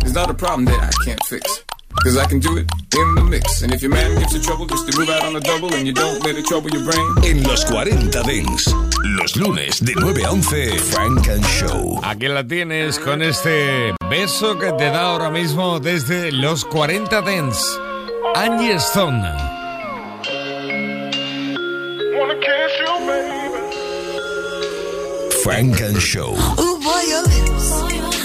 It's 0.01 0.13
not 0.13 0.29
a 0.29 0.33
problem 0.33 0.65
that 0.67 0.77
I 0.77 1.05
can't 1.05 1.19
fix. 1.27 1.65
Cause 2.03 2.17
I 2.17 2.25
can 2.27 2.39
do 2.39 2.57
it 2.57 2.69
in 2.95 3.15
the 3.15 3.23
mix. 3.23 3.61
And 3.61 3.73
if 3.73 3.81
your 3.81 3.91
man 3.91 4.17
gives 4.19 4.33
you 4.33 4.41
trouble, 4.41 4.65
just 4.67 4.89
to 4.89 4.97
move 4.97 5.09
out 5.09 5.25
on 5.25 5.33
the 5.33 5.41
double 5.41 5.73
and 5.73 5.85
you 5.85 5.93
don't 5.93 6.23
let 6.23 6.37
it 6.37 6.45
trouble 6.45 6.69
your 6.69 6.83
brain. 6.85 7.05
En 7.25 7.43
los 7.43 7.65
40 7.65 8.21
Dents, 8.23 8.73
los 9.03 9.35
lunes 9.35 9.83
de 9.83 9.93
9 9.95 10.23
a 10.23 10.31
11, 10.31 10.77
Frank 10.79 11.27
and 11.27 11.45
Show. 11.45 11.99
Aquí 12.03 12.29
la 12.29 12.47
tienes 12.47 12.99
con 12.99 13.21
este 13.21 13.93
beso 14.09 14.57
que 14.57 14.71
te 14.73 14.85
da 14.85 15.11
ahora 15.11 15.29
mismo 15.29 15.81
desde 15.81 16.31
los 16.31 16.63
40 16.63 17.21
Dents. 17.21 17.79
Angie 18.35 18.75
Stone. 18.75 19.54
Funk 25.45 25.79
and 25.79 26.01
Show. 26.01 26.33
Boy, 26.33 27.01
your 27.05 27.21
lips, 27.21 27.69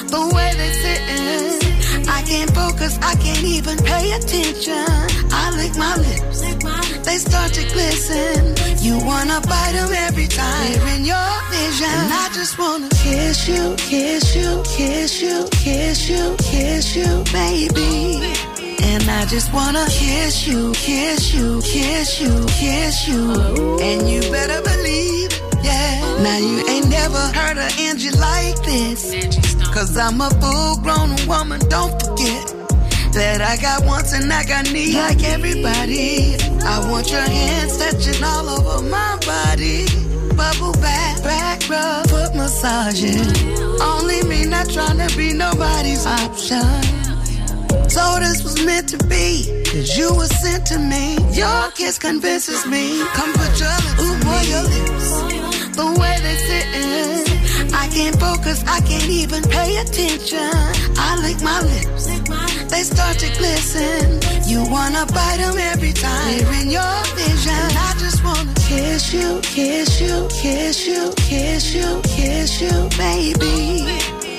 the 0.09 0.33
way 0.35 0.51
they 0.57 0.73
sitting. 0.81 2.09
I 2.09 2.23
can't 2.23 2.51
focus, 2.55 2.99
I 3.03 3.15
can't 3.17 3.45
even 3.45 3.77
pay 3.77 4.13
attention. 4.13 4.89
I 5.31 5.53
lick 5.53 5.77
my 5.77 5.97
lips, 6.01 6.41
they 7.05 7.19
start 7.19 7.53
to 7.53 7.63
glisten. 7.75 8.57
You 8.81 9.05
wanna 9.05 9.39
bite 9.43 9.73
them 9.75 9.93
every 10.09 10.29
time 10.29 10.73
they're 10.73 10.97
in 10.97 11.05
your 11.05 11.33
vision. 11.53 11.93
And 11.93 12.11
I 12.11 12.31
just 12.33 12.59
wanna 12.59 12.89
kiss 12.89 13.47
you, 13.47 13.77
kiss 13.77 14.35
you, 14.35 14.63
kiss 14.65 15.21
you, 15.21 15.47
kiss 15.53 16.09
you, 16.09 16.37
kiss 16.39 16.97
you, 16.97 17.23
baby. 17.35 18.33
And 18.81 19.05
I 19.11 19.27
just 19.27 19.53
wanna 19.53 19.85
kiss 19.91 20.49
you, 20.49 20.73
kiss 20.73 21.35
you, 21.35 21.61
kiss 21.61 22.19
you, 22.19 22.47
kiss 22.49 23.09
you. 23.09 23.79
And 23.79 24.09
you 24.09 24.23
better 24.33 24.63
believe. 24.63 25.20
Now 26.23 26.37
you 26.37 26.63
ain't 26.69 26.89
never 26.91 27.19
heard 27.33 27.57
of 27.57 27.79
Angie 27.79 28.11
like 28.11 28.63
this. 28.63 29.11
Cause 29.73 29.97
I'm 29.97 30.21
a 30.21 30.29
full 30.29 30.77
grown 30.83 31.17
woman, 31.27 31.61
don't 31.71 31.93
forget. 32.03 32.45
That 33.15 33.41
I 33.41 33.57
got 33.57 33.87
wants 33.87 34.13
and 34.13 34.31
I 34.31 34.45
got 34.45 34.71
needs 34.71 34.95
like 34.95 35.25
everybody. 35.25 36.37
I 36.63 36.91
want 36.91 37.11
your 37.11 37.23
hands 37.23 37.79
touching 37.79 38.23
all 38.23 38.51
over 38.51 38.83
my 38.85 39.19
body. 39.25 39.87
Bubble 40.37 40.73
back, 40.81 41.23
back 41.25 41.67
rub, 41.71 42.07
foot 42.11 42.35
massaging. 42.35 43.25
Only 43.81 44.23
me 44.25 44.45
not 44.45 44.69
trying 44.69 44.99
to 45.01 45.17
be 45.17 45.33
nobody's 45.33 46.05
option. 46.05 46.69
So 47.89 48.19
this 48.21 48.45
was 48.45 48.63
meant 48.67 48.91
to 48.91 48.99
be, 49.07 49.65
cause 49.65 49.97
you 49.97 50.15
were 50.15 50.27
sent 50.27 50.67
to 50.67 50.79
me. 50.79 51.17
Your 51.33 51.71
kiss 51.71 51.99
convinces 51.99 52.67
me. 52.67 53.03
Come 53.15 53.33
put 53.33 53.59
your 53.59 53.73
lips 53.73 54.03
Ooh, 54.05 54.25
boy, 54.25 54.43
your 54.53 54.63
lips. 54.63 55.40
The 55.73 55.87
way 56.01 56.17
they're 56.25 56.43
sitting. 56.49 57.73
I 57.73 57.89
can't 57.89 58.19
focus, 58.19 58.65
I 58.67 58.81
can't 58.81 59.09
even 59.09 59.43
pay 59.45 59.77
attention. 59.79 60.51
I 60.97 61.17
lick 61.23 61.41
my 61.43 61.61
lips. 61.63 62.07
They 62.71 62.83
start 62.83 63.19
to 63.19 63.29
glisten. 63.39 64.21
You 64.47 64.65
wanna 64.71 65.07
bite 65.07 65.39
them 65.39 65.57
every 65.59 65.93
time. 65.93 66.39
They're 66.39 66.63
in 66.63 66.71
your 66.71 66.97
vision. 67.15 67.53
And 67.53 67.77
I 67.77 67.93
just 67.99 68.23
wanna 68.25 68.53
kiss 68.55 69.13
you, 69.13 69.41
kiss 69.43 70.01
you, 70.01 70.29
kiss 70.31 70.87
you, 70.87 71.13
kiss 71.17 71.75
you, 71.75 72.01
kiss 72.05 72.61
you, 72.61 72.89
baby. 72.97 73.87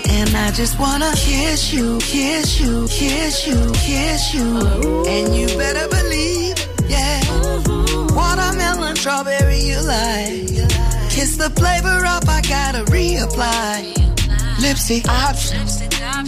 And 0.09 0.35
I 0.35 0.51
just 0.51 0.79
wanna 0.79 1.11
kiss 1.15 1.73
you, 1.73 1.97
kiss 1.99 2.59
you, 2.59 2.87
kiss 2.87 3.47
you, 3.47 3.71
kiss 3.73 4.33
you. 4.33 5.05
And 5.07 5.35
you 5.35 5.47
better 5.57 5.87
believe, 5.87 6.55
yeah. 6.87 7.21
Watermelon, 8.15 8.95
strawberry, 8.95 9.59
you 9.59 9.79
like. 9.81 10.70
Kiss 11.11 11.35
the 11.35 11.49
flavor 11.59 12.05
up, 12.05 12.27
I 12.27 12.41
gotta 12.41 12.83
reapply. 12.89 13.93
Lipstick 14.61 15.07
options, 15.09 15.81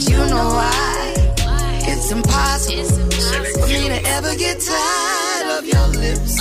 you 0.10 0.18
know 0.18 0.50
why. 0.60 1.13
It's 1.88 2.12
impossible 2.12 2.84
for 2.84 3.68
me 3.68 3.88
to 3.88 4.00
ever 4.08 4.36
get 4.36 4.60
tired 4.60 5.58
of 5.58 5.66
your 5.66 5.88
lips. 5.88 6.38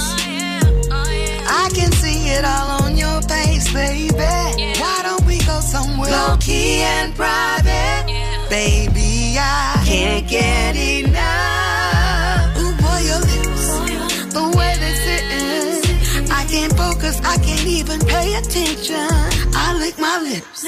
I 1.55 1.71
can 1.73 1.93
see 1.93 2.31
it 2.31 2.45
all 2.45 2.83
on 2.83 2.97
your 2.97 3.23
face, 3.23 3.73
baby. 3.73 4.19
Why 4.19 5.01
don't 5.05 5.25
we 5.25 5.39
go 5.39 5.61
somewhere 5.61 6.11
low 6.11 6.37
key 6.41 6.81
and 6.83 7.15
private? 7.15 8.07
Baby, 8.51 9.37
I 9.39 9.83
can't 9.87 10.29
get 10.29 10.75
enough. 10.77 11.12
Even 17.83 18.01
pay 18.07 18.35
attention. 18.35 19.11
I 19.67 19.75
lick 19.83 19.99
my 19.99 20.19
lips, 20.23 20.63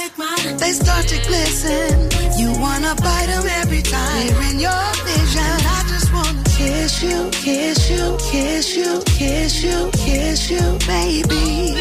they 0.61 0.73
start 0.73 1.07
to 1.13 1.19
glisten. 1.29 2.11
You 2.41 2.51
wanna 2.61 2.95
bite 3.07 3.29
them 3.33 3.47
every 3.63 3.83
time 3.83 4.27
they're 4.27 4.51
in 4.51 4.59
your 4.59 4.87
vision. 5.07 5.55
I 5.77 5.81
just 5.93 6.13
wanna 6.13 6.43
kiss 6.59 7.03
you, 7.03 7.31
kiss 7.31 7.91
you, 7.91 8.05
kiss 8.31 8.77
you, 8.77 8.91
kiss 9.07 9.63
you, 9.63 9.91
kiss 9.93 10.51
you, 10.51 10.65
baby. 10.87 11.77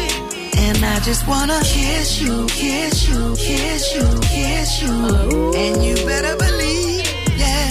And 0.64 0.78
I 0.84 1.00
just 1.00 1.26
wanna 1.26 1.60
kiss 1.64 2.20
you, 2.22 2.46
kiss 2.46 3.08
you, 3.08 3.34
kiss 3.36 3.82
you, 3.96 4.06
kiss 4.34 4.82
you. 4.82 4.94
And 5.62 5.84
you 5.84 5.94
better 6.06 6.36
believe, 6.36 7.06
yeah. 7.40 7.68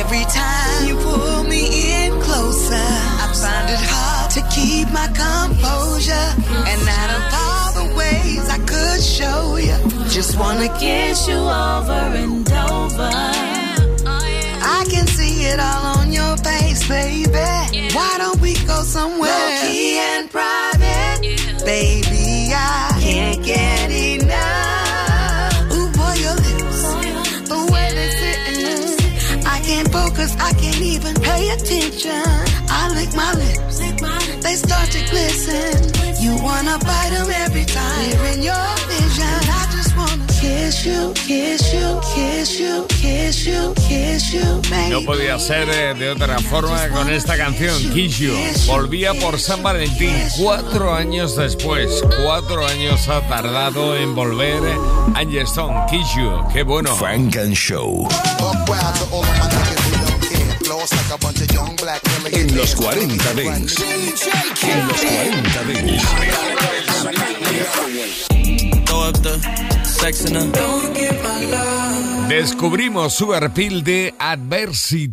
Every 0.00 0.24
time 0.40 0.78
you 0.88 0.96
pull 0.96 1.44
me 1.44 1.62
in 2.04 2.12
closer, 2.20 2.88
I 3.22 3.26
find 3.40 3.70
it 3.70 3.80
hard 3.90 4.01
to 4.32 4.40
keep 4.48 4.88
my 4.90 5.08
composure. 5.08 6.28
And 6.70 6.80
out 6.88 7.10
of 7.16 7.22
all 7.40 7.68
the 7.80 7.94
ways 7.94 8.48
I 8.48 8.58
could 8.64 9.02
show 9.02 9.56
you, 9.56 9.76
just 10.08 10.38
wanna 10.38 10.68
kiss 10.78 11.28
you 11.28 11.36
over 11.36 12.02
and 12.22 12.48
over. 12.50 13.10
I 14.64 14.84
can 14.88 15.06
see 15.06 15.44
it 15.44 15.60
all 15.60 15.98
on 15.98 16.12
your 16.12 16.36
face, 16.38 16.86
baby. 16.88 17.92
Why 17.94 18.14
don't 18.16 18.40
we 18.40 18.54
go 18.64 18.82
somewhere 18.82 19.30
low 19.30 19.68
key 19.68 19.98
and 19.98 20.30
private? 20.30 21.20
Baby, 21.66 22.52
I 22.54 22.98
can't 23.00 23.44
get 23.44 23.90
enough. 23.90 25.76
Ooh, 25.76 25.90
boy, 25.98 26.14
your 26.24 26.36
lips, 26.46 26.82
the 27.50 27.60
way 27.72 27.88
they 27.98 28.10
sitting. 28.20 29.44
I 29.46 29.60
can't 29.60 29.92
focus, 29.92 30.34
I 30.40 30.52
can't 30.54 30.80
even 30.80 31.14
pay 31.16 31.50
attention. 31.50 32.24
I 32.74 32.88
lick 32.94 33.14
my 33.14 33.32
lips, 33.34 33.71
they 34.52 34.58
start 34.58 34.90
to 34.90 35.00
glisten. 35.10 35.72
You 36.20 36.36
wanna 36.42 36.78
bite 36.78 37.10
them 37.10 37.30
every 37.44 37.64
time 37.64 38.10
they're 38.10 38.34
in 38.34 38.42
your 38.42 38.68
vision. 38.86 39.34
I 39.48 39.62
just 39.72 39.96
wanna 39.96 40.26
kiss 40.40 40.84
you, 40.84 41.12
kiss 41.26 41.72
you, 41.72 42.00
kiss 42.14 42.60
you, 42.60 42.86
kiss 42.88 43.46
you, 43.46 43.74
kiss 43.88 44.32
you, 44.32 44.60
baby. 44.70 44.90
No 44.90 45.00
podía 45.02 45.38
ser 45.38 45.68
eh, 45.70 45.94
de 45.94 46.10
otra 46.10 46.38
forma 46.38 46.88
con 46.90 47.10
esta 47.10 47.36
canción, 47.36 47.76
Kiss 47.92 48.18
You. 48.18 48.34
Volvía 48.66 49.14
por 49.14 49.38
San 49.40 49.62
Valentín 49.62 50.14
cuatro 50.38 50.94
años 50.94 51.36
después. 51.36 52.02
Cuatro 52.22 52.66
años 52.66 53.08
ha 53.08 53.20
tardado 53.28 53.96
en 53.96 54.14
volver 54.14 54.62
eh, 54.64 54.76
Angie 55.14 55.42
Stone, 55.42 55.86
Kiss 55.90 56.06
You. 56.16 56.44
Qué 56.52 56.62
bueno. 56.62 56.94
Frank 56.96 57.36
and 57.36 57.54
Show. 57.54 58.08
En 62.32 62.56
los 62.56 62.74
40 62.74 63.34
Dents. 63.34 63.76
En 63.80 64.88
los 64.88 65.00
40 65.02 65.64
Dents. 65.64 66.02
Descubrimos 72.28 73.14
su 73.14 73.28
perfil 73.28 73.84
de 73.84 74.14
Adversity. 74.18 75.12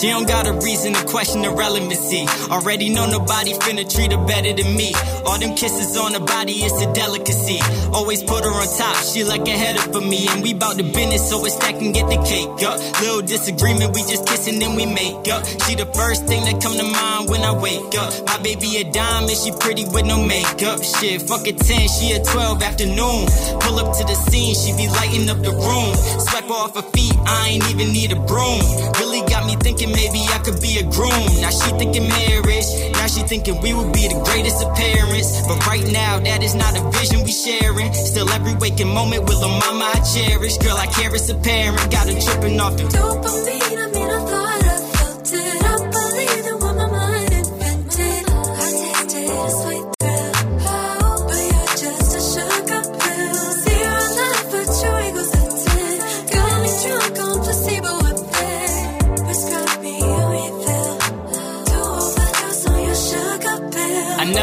She 0.00 0.08
don't 0.08 0.26
got 0.26 0.46
a 0.46 0.52
reason 0.64 0.94
to 0.94 1.04
question 1.04 1.42
the 1.42 1.50
relevancy. 1.50 2.24
Already 2.48 2.88
know 2.88 3.04
nobody 3.04 3.52
finna 3.52 3.84
treat 3.84 4.12
her 4.12 4.24
better 4.24 4.52
than 4.54 4.74
me. 4.74 4.94
All 5.26 5.38
them 5.38 5.54
kisses 5.54 5.94
on 5.98 6.14
her 6.14 6.24
body, 6.24 6.52
it's 6.64 6.80
a 6.80 6.90
delicacy. 6.94 7.60
Always 7.92 8.22
put 8.22 8.42
her 8.44 8.50
on 8.50 8.66
top, 8.78 8.96
she 9.04 9.24
like 9.24 9.46
a 9.46 9.52
header 9.52 9.92
for 9.92 10.00
me. 10.00 10.26
And 10.28 10.42
we 10.42 10.54
bout 10.54 10.78
the 10.78 10.84
business, 10.84 11.28
so 11.28 11.44
it's 11.44 11.54
stack 11.54 11.74
and 11.74 11.92
get 11.92 12.08
the 12.08 12.16
cake 12.24 12.48
up. 12.64 12.80
Little 13.02 13.20
disagreement, 13.20 13.92
we 13.92 14.00
just 14.08 14.26
kissing, 14.26 14.58
then 14.58 14.74
we 14.74 14.86
make 14.86 15.28
up. 15.28 15.44
She 15.68 15.76
the 15.76 15.84
first 15.92 16.24
thing 16.24 16.44
that 16.48 16.62
come 16.62 16.80
to 16.80 16.86
mind 16.88 17.28
when 17.28 17.42
I 17.42 17.52
wake 17.52 17.92
up. 18.00 18.10
My 18.24 18.38
baby 18.40 18.80
a 18.80 18.84
diamond, 18.90 19.36
she 19.36 19.52
pretty 19.60 19.84
with 19.84 20.06
no 20.06 20.16
makeup. 20.16 20.80
Shit, 20.80 21.28
fuck 21.28 21.46
a 21.46 21.52
10, 21.52 21.88
she 21.92 22.16
a 22.16 22.24
12 22.24 22.62
afternoon. 22.62 23.28
Pull 23.60 23.76
up 23.84 23.92
to 24.00 24.02
the 24.08 24.16
scene, 24.16 24.56
she 24.56 24.72
be 24.80 24.88
lighting 24.88 25.28
up 25.28 25.44
the 25.44 25.52
room. 25.52 25.92
Swipe 26.24 26.48
off 26.48 26.74
her 26.74 26.88
feet, 26.96 27.12
I 27.28 27.52
ain't 27.52 27.68
even 27.68 27.92
need 27.92 28.12
a 28.12 28.20
broom. 28.24 28.64
Really 28.96 29.20
got 29.28 29.44
me 29.44 29.56
thinking 29.60 29.89
maybe 29.92 30.20
I 30.30 30.38
could 30.44 30.60
be 30.60 30.78
a 30.78 30.84
groom. 30.84 31.26
Now 31.40 31.50
she 31.50 31.70
thinking 31.78 32.08
marriage. 32.08 32.68
Now 32.92 33.06
she 33.06 33.22
thinking 33.22 33.60
we 33.60 33.72
would 33.74 33.92
be 33.92 34.08
the 34.08 34.20
greatest 34.24 34.62
of 34.64 34.74
parents. 34.74 35.46
But 35.46 35.64
right 35.66 35.86
now, 35.92 36.18
that 36.20 36.42
is 36.42 36.54
not 36.54 36.78
a 36.78 36.82
vision 36.90 37.24
we 37.24 37.32
sharing. 37.32 37.92
Still, 37.94 38.28
every 38.30 38.54
waking 38.54 38.88
moment 38.88 39.24
with 39.24 39.42
a 39.42 39.48
mama 39.48 39.90
I 39.94 40.00
cherish. 40.14 40.58
Girl, 40.58 40.76
I 40.76 40.86
care 40.86 41.14
as 41.14 41.28
a 41.30 41.34
parent. 41.34 41.90
Got 41.90 42.08
her 42.08 42.20
tripping 42.20 42.60
off 42.60 42.76
the 42.76 42.84
Dopamine, 42.84 43.89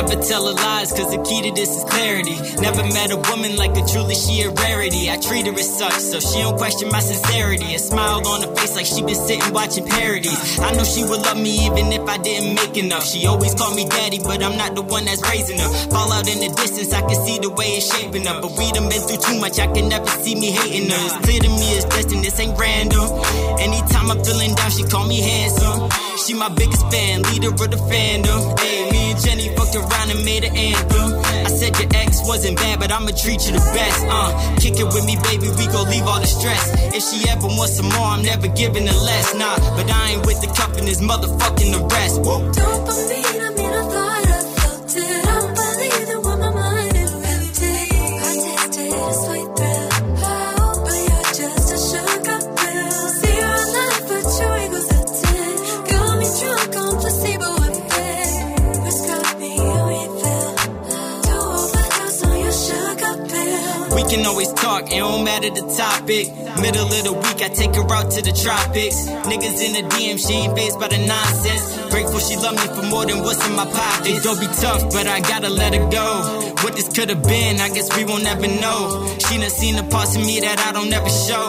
never 0.08 0.22
tell 0.22 0.48
her 0.48 0.54
lies, 0.54 0.91
cause 0.91 1.12
the 1.12 1.22
key 1.24 1.41
to 1.43 1.52
this 1.52 1.70
is 1.70 1.84
clarity. 1.84 2.36
Never 2.62 2.84
met 2.84 3.12
a 3.12 3.17
woman 3.30 3.56
like 3.56 3.76
a 3.76 3.84
truly, 3.86 4.15
she 4.15 4.41
a 4.41 4.50
rarity. 4.52 5.10
I 5.10 5.17
treat 5.17 5.46
her 5.48 5.54
as 5.54 5.78
such, 5.78 6.00
so 6.00 6.20
she 6.20 6.39
don't 6.39 6.58
question 6.58 6.89
my 6.89 7.00
sincerity. 7.00 7.76
A 7.76 7.80
smile 7.80 8.26
on 8.28 8.41
her 8.41 8.56
face 8.56 8.76
like 8.76 8.86
she 8.86 9.02
been 9.02 9.15
sitting 9.15 9.54
watching 9.54 9.86
parodies. 9.86 10.60
I 10.60 10.72
know 10.72 10.84
she 10.84 11.04
would 11.04 11.22
love 11.22 11.38
me 11.38 11.67
even 11.67 11.91
if 11.91 12.08
I 12.08 12.17
didn't 12.17 12.56
make 12.56 12.78
enough. 12.78 13.06
She 13.06 13.26
always 13.28 13.54
called 13.54 13.76
me 13.76 13.86
daddy, 13.88 14.20
but 14.20 14.43
I'm 14.43 14.58
not 14.58 14.76
the 14.76 14.82
one 14.82 15.06
that's 15.06 15.22
raising 15.30 15.60
her. 15.60 15.70
Fall 15.91 16.12
out 16.12 16.28
in 16.28 16.39
the 16.39 16.50
distance, 16.56 16.93
I 16.93 17.02
can 17.02 17.17
see 17.26 17.39
the 17.39 17.50
way 17.50 17.78
it's 17.78 17.88
shaping 17.91 18.28
up. 18.28 18.41
But 18.41 18.52
we 18.58 18.72
done 18.72 18.89
been 18.89 19.02
through 19.02 19.17
too 19.20 19.39
much, 19.39 19.60
I 19.60 19.67
can 19.67 19.89
never 19.89 20.08
see 20.24 20.36
me 20.36 20.52
hating 20.52 20.89
her. 20.89 21.04
It's 21.08 21.17
clear 21.26 21.41
to 21.41 21.50
me 21.50 21.67
it's 21.76 21.86
destined, 21.86 22.24
this 22.24 22.39
ain't 22.39 22.58
random. 22.58 23.06
Anytime 23.60 24.12
I'm 24.12 24.24
feeling 24.24 24.56
down, 24.56 24.72
she 24.72 24.84
call 24.84 25.06
me 25.08 25.20
handsome. 25.20 25.89
She 26.26 26.34
my 26.34 26.50
biggest 26.50 26.84
fan, 26.91 27.22
leader 27.24 27.50
of 27.50 27.70
the 27.70 27.80
fandom. 27.91 28.60
Hey, 28.60 28.89
me 28.91 29.12
and 29.12 29.20
Jenny 29.22 29.56
fucked 29.56 29.76
around 29.76 29.97
and 30.06 30.24
made 30.24 30.44
an 30.44 30.56
anthem. 30.56 31.18
I 31.46 31.50
said 31.50 31.78
your 31.80 31.90
ex 31.96 32.22
wasn't 32.28 32.58
bad, 32.58 32.80
but 32.80 32.92
I'ma 32.92 33.12
treat 33.12 33.46
you 33.46 33.54
the 33.58 33.66
best. 33.74 34.06
Uh, 34.08 34.30
kick 34.62 34.80
it 34.80 34.86
with 34.86 35.06
me, 35.06 35.18
baby, 35.24 35.50
we 35.58 35.66
gon' 35.68 35.90
leave 35.90 36.06
all 36.06 36.20
the 36.20 36.28
stress. 36.28 36.64
If 36.94 37.04
she 37.04 37.30
ever 37.30 37.48
wants 37.48 37.78
some 37.78 37.90
more, 37.90 38.08
I'm 38.14 38.22
never 38.24 38.48
giving 38.48 38.86
her 38.86 39.00
less. 39.10 39.34
Nah, 39.34 39.58
but 39.76 39.90
I 39.90 40.12
ain't 40.12 40.26
with 40.26 40.40
the 40.42 40.48
cup 40.54 40.78
and 40.78 40.88
this 40.88 41.02
motherfucking 41.02 41.72
arrest. 41.74 42.22
Whoa. 42.22 42.46
Dopamine, 42.52 43.42
I 43.42 43.57
can 64.10 64.26
always 64.26 64.52
talk, 64.54 64.91
it 64.91 64.98
don't 64.98 65.24
matter 65.24 65.50
the 65.50 65.65
topic. 65.76 66.28
Middle 66.62 66.88
of 66.88 67.04
the 67.04 67.13
week, 67.13 67.39
I 67.43 67.50
take 67.50 67.76
her 67.76 67.86
out 67.93 68.12
to 68.12 68.22
the 68.22 68.32
tropics. 68.32 69.08
Niggas 69.28 69.60
in 69.65 69.74
the 69.74 69.84
DM, 69.96 70.17
she 70.17 70.34
ain't 70.34 70.58
faced 70.58 70.80
by 70.80 70.88
the 70.88 71.00
nonsense. 71.06 71.91
Grateful 71.91 72.20
she 72.20 72.36
love 72.38 72.56
me 72.56 72.67
for 72.76 72.86
more 72.88 73.06
than 73.06 73.20
what's 73.24 73.46
in 73.46 73.56
my 73.56 73.65
pocket. 73.65 73.78
pockets. 73.78 74.24
Don't 74.24 74.39
be 74.39 74.48
tough, 74.48 74.84
but 74.91 75.08
I 75.08 75.20
gotta 75.20 75.50
let 75.50 75.74
her 75.76 75.89
go. 75.89 76.47
What 76.63 76.76
this 76.76 76.89
could 76.89 77.10
have 77.10 77.24
been, 77.24 77.60
I 77.60 77.70
guess 77.70 77.96
we 77.96 78.04
won't 78.04 78.26
ever 78.26 78.48
know. 78.48 79.06
She 79.20 79.38
done 79.38 79.50
seen 79.50 79.76
the 79.76 79.84
parts 79.84 80.15
of 80.15 80.26
me 80.26 80.39
that 80.39 80.58
I 80.60 80.72
don't 80.72 80.91
ever 80.91 81.10
show. 81.10 81.46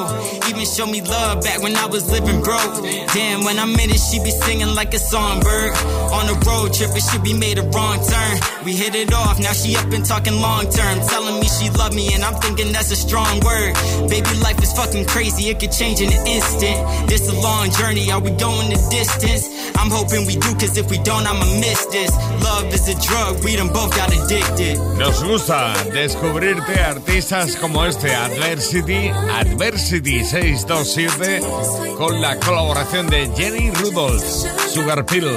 Even 0.48 0.66
show 0.66 0.86
me 0.86 1.00
love 1.00 1.42
back 1.42 1.62
when 1.62 1.74
I 1.76 1.86
was 1.86 2.10
living 2.10 2.42
broke. 2.42 2.84
Damn, 3.14 3.44
when 3.44 3.58
I'm 3.58 3.72
in 3.72 3.88
it, 3.88 4.00
she 4.00 4.20
be 4.20 4.30
singing 4.30 4.74
like 4.74 4.92
a 4.92 4.98
songbird. 4.98 5.72
On 6.12 6.28
a 6.28 6.36
road 6.44 6.74
trip, 6.74 6.92
it 6.92 7.04
should 7.08 7.24
be 7.24 7.32
made 7.32 7.58
a 7.58 7.62
wrong 7.62 7.98
turn. 8.04 8.34
We 8.64 8.76
hit 8.76 8.94
it 8.94 9.12
off, 9.14 9.40
now 9.40 9.52
she 9.52 9.76
up 9.76 9.88
and 9.92 10.04
talking 10.04 10.40
long 10.40 10.68
term. 10.68 11.00
Telling 11.08 11.40
me 11.40 11.48
she 11.48 11.70
love 11.70 11.94
me, 11.94 12.12
and 12.12 12.22
I'm 12.22 12.36
thinking 12.40 12.72
that's 12.72 12.92
a 12.92 12.96
strong 12.96 13.40
word. 13.40 13.72
Baby, 14.12 14.28
life 14.44 14.60
is 14.62 14.72
fucking 14.76 15.06
crazy, 15.06 15.48
it 15.48 15.58
could 15.58 15.72
change 15.72 16.00
in 16.00 16.12
an 16.12 16.26
instant. 16.26 17.08
This 17.08 17.28
a 17.32 17.36
long 17.40 17.70
journey, 17.70 18.10
are 18.10 18.20
we 18.20 18.30
going 18.36 18.68
the 18.68 18.80
distance? 18.90 19.48
I'm 19.76 19.88
hoping 19.88 20.26
we 20.26 20.36
do, 20.36 20.52
cause 20.60 20.76
if 20.76 20.90
we 20.90 20.98
don't, 20.98 21.24
I'ma 21.24 21.46
miss 21.64 21.86
this. 21.86 22.12
Love 22.44 22.72
is 22.74 22.88
a 22.88 22.96
drug, 23.00 23.44
we 23.44 23.56
done 23.56 23.72
both 23.72 23.96
got 23.96 24.12
addicted. 24.12 24.76
Nos 24.98 25.22
gusta 25.22 25.72
descubrirte 25.92 26.80
artistas 26.80 27.54
como 27.56 27.84
este 27.86 28.12
Adversity, 28.14 29.08
Adversity 29.08 30.24
627, 30.24 31.40
con 31.96 32.20
la 32.20 32.36
colaboración 32.40 33.06
de 33.06 33.30
Jenny 33.36 33.70
Rudolph, 33.70 34.22
Sugar 34.74 35.06
Pill. 35.06 35.30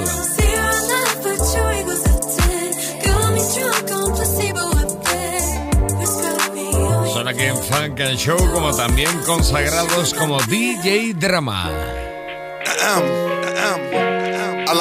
Son 7.12 7.28
aquí 7.28 7.42
en 7.42 7.56
Funk 7.56 8.00
and 8.00 8.16
Show 8.18 8.52
como 8.52 8.74
también 8.74 9.16
consagrados 9.24 10.12
como 10.14 10.40
DJ 10.42 11.14
Drama. 11.14 11.70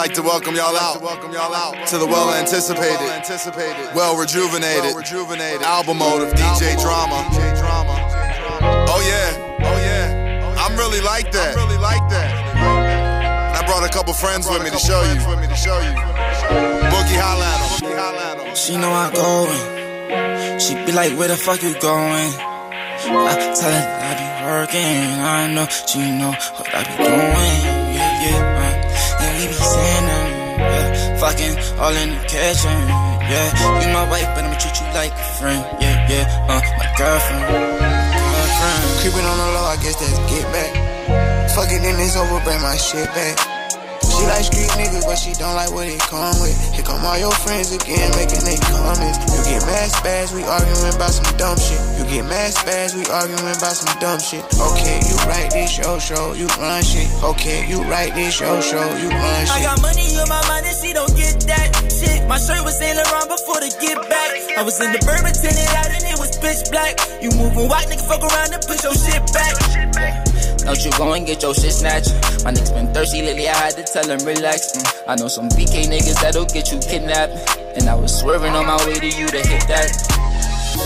Ahem, 0.02 0.10
ahem. 0.10 0.10
I'd 0.10 0.10
like 0.10 0.14
to 0.14 0.24
welcome 0.24 0.56
y'all 0.56 1.54
out 1.54 1.88
to 1.88 1.98
the 2.00 2.08
well 2.08 2.34
anticipated, 2.34 3.94
well 3.94 4.18
rejuvenated 4.18 5.62
album 5.62 5.98
mode 6.00 6.24
of 6.24 6.34
DJ 6.34 6.82
Drama. 6.82 7.22
Oh 8.90 9.02
yeah, 9.06 9.60
oh 9.62 9.78
yeah. 9.78 10.56
I'm 10.58 10.76
really 10.76 11.02
like 11.02 11.32
that. 11.32 11.56
really 11.56 11.78
like 11.78 12.02
that. 12.10 12.34
I 13.62 13.66
brought 13.68 13.88
a 13.88 13.94
couple 13.94 14.14
friends 14.14 14.50
with 14.50 14.64
me 14.64 14.72
to 14.72 14.80
show 14.80 15.02
you. 15.04 15.20
Boogie 16.90 17.20
holla 17.22 17.46
at 17.46 18.40
'em. 18.40 18.56
She 18.56 18.78
know 18.78 18.92
I'm 18.92 19.14
going. 19.14 20.60
She 20.60 20.74
be 20.84 20.92
like, 20.94 21.16
where 21.18 21.28
the 21.28 21.38
fuck 21.38 21.62
you 21.62 21.80
going? 21.80 22.34
I 23.04 23.54
tell 23.54 23.72
her 23.72 23.86
I 24.02 24.12
be 24.18 24.28
working. 24.50 25.22
I 25.22 25.54
know 25.54 25.68
she 25.68 26.00
know 26.12 26.32
what 26.32 26.74
I 26.74 26.84
be 26.90 27.04
doing. 27.04 27.96
Yeah, 27.96 28.24
yeah. 28.26 28.51
Saying 29.50 30.06
them. 30.06 30.30
Yeah, 30.62 31.18
fucking 31.18 31.56
all 31.82 31.96
in 31.98 32.10
the 32.14 32.22
kitchen. 32.30 32.78
Yeah, 33.26 33.82
you 33.82 33.90
my 33.94 34.06
wife, 34.10 34.30
but 34.36 34.46
I'ma 34.46 34.58
treat 34.60 34.78
you 34.78 34.88
like 34.94 35.14
a 35.14 35.28
friend. 35.40 35.66
Yeah, 35.82 35.98
yeah. 36.10 36.46
Uh, 36.46 36.62
my 36.78 36.88
girlfriend. 36.94 37.44
Girlfriend. 37.50 39.00
Creeping 39.02 39.26
on 39.26 39.38
the 39.42 39.48
low, 39.58 39.66
I 39.66 39.78
guess 39.82 39.96
that's 39.98 40.20
get 40.30 40.46
back. 40.54 40.72
Fucking 41.56 41.84
in 41.84 41.98
this 41.98 42.16
over, 42.16 42.44
bring 42.44 42.62
my 42.62 42.78
shit 42.78 43.08
back. 43.18 43.61
She 44.22 44.30
like 44.30 44.46
street 44.46 44.70
niggas, 44.78 45.02
but 45.10 45.18
she 45.18 45.34
don't 45.34 45.58
like 45.58 45.74
what 45.74 45.90
it 45.90 45.98
come 46.06 46.38
with. 46.46 46.54
Here 46.78 46.86
come 46.86 47.02
all 47.02 47.18
your 47.18 47.34
friends 47.42 47.74
again, 47.74 48.06
making 48.14 48.46
they 48.46 48.54
comments. 48.70 49.18
You 49.34 49.42
get 49.50 49.66
mad 49.66 49.90
spaz, 49.90 50.30
we 50.30 50.46
arguing 50.46 50.94
about 50.94 51.10
some 51.10 51.26
dumb 51.42 51.58
shit. 51.58 51.82
You 51.98 52.06
get 52.06 52.30
mad 52.30 52.54
spaz, 52.54 52.94
we 52.94 53.02
arguing 53.10 53.50
about 53.50 53.74
some 53.74 53.90
dumb 53.98 54.22
shit. 54.22 54.46
Okay, 54.62 55.02
you 55.10 55.18
write 55.26 55.50
this 55.50 55.74
show, 55.74 55.98
show, 55.98 56.38
you 56.38 56.46
run 56.62 56.86
shit. 56.86 57.10
Okay, 57.26 57.66
you 57.66 57.82
write 57.90 58.14
this 58.14 58.38
show, 58.38 58.62
show, 58.62 58.86
you 59.02 59.10
run 59.10 59.42
shit. 59.50 59.58
I 59.58 59.66
got 59.66 59.82
money 59.82 60.06
in 60.06 60.30
my 60.30 60.38
mind 60.46 60.70
and 60.70 60.78
she 60.78 60.94
don't 60.94 61.18
get 61.18 61.42
that 61.50 61.74
shit. 61.90 62.22
My 62.30 62.38
shirt 62.38 62.62
was 62.62 62.78
Saint 62.78 63.02
Laurent 63.02 63.26
before 63.26 63.58
the 63.58 63.74
get 63.82 63.98
back. 64.06 64.30
I 64.54 64.62
was 64.62 64.78
in 64.78 64.94
the 64.94 65.02
bourbon 65.02 65.34
tinted 65.34 65.66
out 65.82 65.90
and 65.90 66.06
it 66.06 66.22
was 66.22 66.38
pitch 66.38 66.70
black. 66.70 66.94
You 67.26 67.34
moving 67.42 67.66
white 67.66 67.90
nigga 67.90 68.06
fuck 68.06 68.22
around 68.22 68.54
and 68.54 68.62
put 68.70 68.86
your 68.86 68.94
shit 68.94 69.18
back. 69.34 70.31
Don't 70.72 70.86
you 70.86 70.92
go 70.92 71.12
and 71.12 71.28
get 71.28 71.44
your 71.44 71.54
shit 71.54 71.74
snatched. 71.74 72.14
My 72.46 72.54
niggas 72.54 72.74
been 72.74 72.94
thirsty 72.94 73.22
lately, 73.22 73.50
I 73.50 73.54
had 73.54 73.76
to 73.76 73.84
tell 73.84 74.08
him 74.08 74.26
relax. 74.26 74.72
Mm, 74.72 75.04
I 75.06 75.16
know 75.16 75.28
some 75.28 75.50
BK 75.50 75.84
niggas 75.84 76.22
that'll 76.22 76.46
get 76.46 76.72
you 76.72 76.80
kidnapped. 76.80 77.34
And 77.76 77.90
I 77.90 77.96
was 77.96 78.18
swerving 78.18 78.54
on 78.54 78.66
my 78.66 78.78
way 78.88 78.94
to 78.94 79.06
you 79.06 79.28
to 79.28 79.38
hit 79.38 79.68
that. 79.68 79.92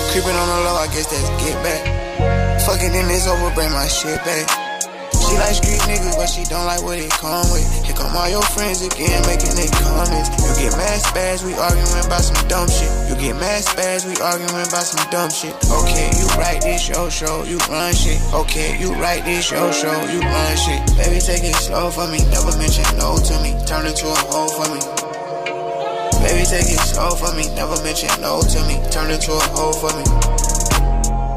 Creeping 0.09 0.33
on 0.33 0.47
the 0.47 0.57
low, 0.65 0.73
I 0.73 0.87
guess 0.87 1.05
that's 1.05 1.29
get 1.45 1.53
back. 1.61 2.61
Fucking 2.65 2.95
in 2.95 3.07
this 3.07 3.27
over, 3.27 3.53
bring 3.53 3.71
my 3.73 3.85
shit 3.85 4.17
back. 4.25 4.64
She 5.25 5.33
like 5.41 5.57
street 5.57 5.81
niggas, 5.89 6.15
but 6.15 6.29
she 6.29 6.45
don't 6.45 6.65
like 6.65 6.83
what 6.85 7.01
it 7.01 7.09
come 7.17 7.45
with. 7.49 7.65
Here 7.81 7.97
come 7.97 8.13
all 8.13 8.29
your 8.29 8.45
friends 8.53 8.85
again, 8.85 9.17
making 9.25 9.57
they 9.57 9.65
comments. 9.81 10.29
You 10.38 10.69
get 10.69 10.77
mad 10.77 11.01
spaz, 11.01 11.41
we 11.41 11.57
arguing 11.57 12.05
about 12.05 12.21
some 12.21 12.38
dumb 12.47 12.69
shit. 12.69 12.91
You 13.09 13.17
get 13.17 13.33
mad 13.41 13.65
spaz, 13.65 14.05
we 14.05 14.13
arguing 14.21 14.53
about 14.53 14.85
some 14.85 15.01
dumb 15.09 15.33
shit. 15.33 15.57
Okay, 15.65 16.13
you 16.13 16.25
write 16.38 16.61
this 16.61 16.81
show, 16.81 17.09
show, 17.09 17.43
you 17.43 17.57
run 17.65 17.93
shit. 17.93 18.21
Okay, 18.33 18.77
you 18.77 18.93
write 19.01 19.25
this 19.25 19.45
show, 19.45 19.71
show, 19.71 19.97
you 20.13 20.21
run 20.21 20.53
shit. 20.57 20.81
Baby, 20.93 21.17
take 21.17 21.43
it 21.43 21.57
slow 21.57 21.89
for 21.89 22.05
me, 22.07 22.21
never 22.29 22.53
mention 22.61 22.85
no 22.97 23.17
to 23.17 23.35
me. 23.41 23.57
Turn 23.65 23.85
into 23.85 24.05
a 24.05 24.17
hoe 24.29 24.49
for 24.53 24.69
me. 24.69 24.79
Baby, 26.21 26.45
take 26.45 26.69
it 26.69 26.81
slow 26.85 27.17
for 27.17 27.33
me, 27.33 27.49
never 27.55 27.81
mention 27.83 28.09
no 28.21 28.41
to 28.41 28.59
me. 28.69 28.77
Turn 28.89 29.09
into 29.09 29.33
a 29.33 29.41
hoe 29.57 29.73
for 29.73 29.89
me. 29.97 30.34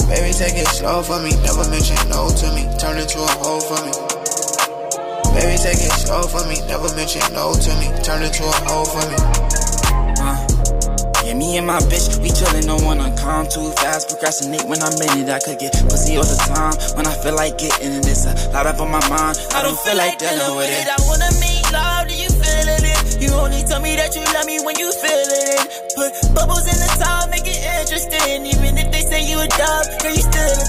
Baby, 0.08 0.32
take 0.32 0.56
it 0.56 0.66
slow 0.68 1.02
for 1.02 1.20
me, 1.20 1.30
never 1.44 1.68
mention 1.68 2.00
no 2.08 2.32
to 2.32 2.46
me. 2.56 2.64
Turn 2.80 2.96
into 2.96 3.20
a 3.20 3.28
hoe 3.44 3.60
for 3.60 3.76
me. 3.84 3.92
Baby, 5.36 5.60
take 5.60 5.84
it 5.84 5.92
slow 6.00 6.24
for 6.24 6.42
me, 6.48 6.56
never 6.66 6.88
mention 6.96 7.20
no 7.36 7.52
to 7.52 7.70
me. 7.76 7.92
Turn 8.02 8.22
into 8.24 8.42
a 8.42 8.56
hoe 8.64 8.88
for 8.88 9.04
me. 9.04 9.16
Uh, 10.16 10.36
yeah, 11.24 11.34
me 11.34 11.58
and 11.58 11.66
my 11.66 11.78
bitch, 11.92 12.16
we 12.22 12.30
chillin', 12.30 12.64
don't 12.64 12.82
wanna 12.84 13.14
calm 13.20 13.46
too 13.48 13.70
fast. 13.84 14.08
Procrastinate 14.08 14.64
when 14.64 14.82
I'm 14.82 14.96
in 14.96 15.24
it. 15.24 15.28
I 15.28 15.40
could 15.40 15.58
get 15.58 15.72
pussy 15.88 16.16
all 16.16 16.24
the 16.24 16.40
time 16.48 16.72
when 16.96 17.06
I 17.06 17.12
feel 17.22 17.36
like 17.36 17.58
getting 17.58 17.92
it. 17.92 18.06
It's 18.08 18.24
a 18.24 18.50
lot 18.50 18.66
up 18.66 18.80
on 18.80 18.90
my 18.90 19.06
mind. 19.08 19.36
I 19.52 19.60
don't 19.60 19.78
feel 19.78 19.96
like 19.96 20.18
dealing 20.18 20.56
with 20.56 20.72
it. 20.72 20.88
I 20.88 20.96
wanna 21.06 21.28
make 21.38 21.47
You 23.28 23.34
only 23.36 23.60
tell 23.68 23.80
me 23.84 23.92
that 24.00 24.16
you 24.16 24.24
love 24.24 24.46
me 24.48 24.56
when 24.64 24.76
you 24.80 24.88
feeling 24.88 25.44
it. 25.52 25.68
Put 25.92 26.12
bubbles 26.32 26.64
in 26.64 26.78
the 26.80 26.90
top, 26.96 27.28
make 27.28 27.44
it 27.44 27.60
interesting. 27.60 28.48
Even 28.48 28.78
if 28.80 28.88
they 28.88 29.04
say 29.04 29.20
you 29.28 29.36
a 29.36 29.46
dub, 29.46 29.84
girl, 30.00 30.14
you 30.16 30.24
still 30.24 30.48
a 30.48 30.66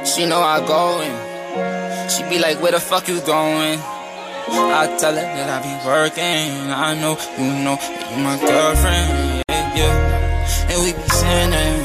10. 0.00 0.06
She 0.08 0.24
know 0.24 0.40
I 0.40 0.64
go 0.64 1.04
in. 1.04 2.08
She 2.08 2.22
be 2.32 2.38
like, 2.40 2.56
where 2.62 2.72
the 2.72 2.80
fuck 2.80 3.06
you 3.08 3.20
going? 3.20 3.78
I 4.48 4.96
tell 4.96 5.12
her 5.12 5.28
that 5.36 5.48
I 5.52 5.58
be 5.60 5.74
working. 5.84 6.72
I 6.72 6.94
know 6.96 7.20
you 7.36 7.52
know 7.64 7.76
you 8.08 8.18
my 8.24 8.40
girlfriend. 8.40 9.44
Yeah, 9.48 9.76
yeah. 9.76 10.72
And 10.72 10.78
we 10.84 10.92
be 10.92 11.08
sinning. 11.20 11.80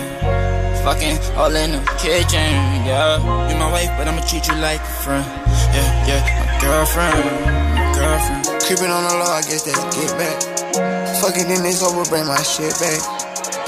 Fucking 0.84 1.18
all 1.36 1.56
in 1.56 1.72
the 1.72 1.84
kitchen. 2.00 2.56
Yeah. 2.88 3.20
You 3.52 3.56
my 3.60 3.72
wife, 3.72 3.92
but 3.98 4.08
I'ma 4.08 4.24
treat 4.28 4.48
you 4.48 4.56
like 4.56 4.80
a 4.80 4.94
friend. 5.04 5.28
Yeah, 5.76 6.08
yeah. 6.08 6.24
My 6.40 6.62
girlfriend. 6.62 7.69
Girlfriend. 8.10 8.42
Creeping 8.66 8.90
on 8.90 9.06
the 9.06 9.14
low, 9.22 9.38
I 9.38 9.46
guess 9.46 9.70
that's 9.70 9.78
get 9.94 10.10
back. 10.18 10.42
Fucking 11.22 11.46
in 11.46 11.62
this 11.62 11.86
over, 11.86 12.02
bring 12.10 12.26
my 12.26 12.42
shit 12.42 12.74
back. 12.82 12.98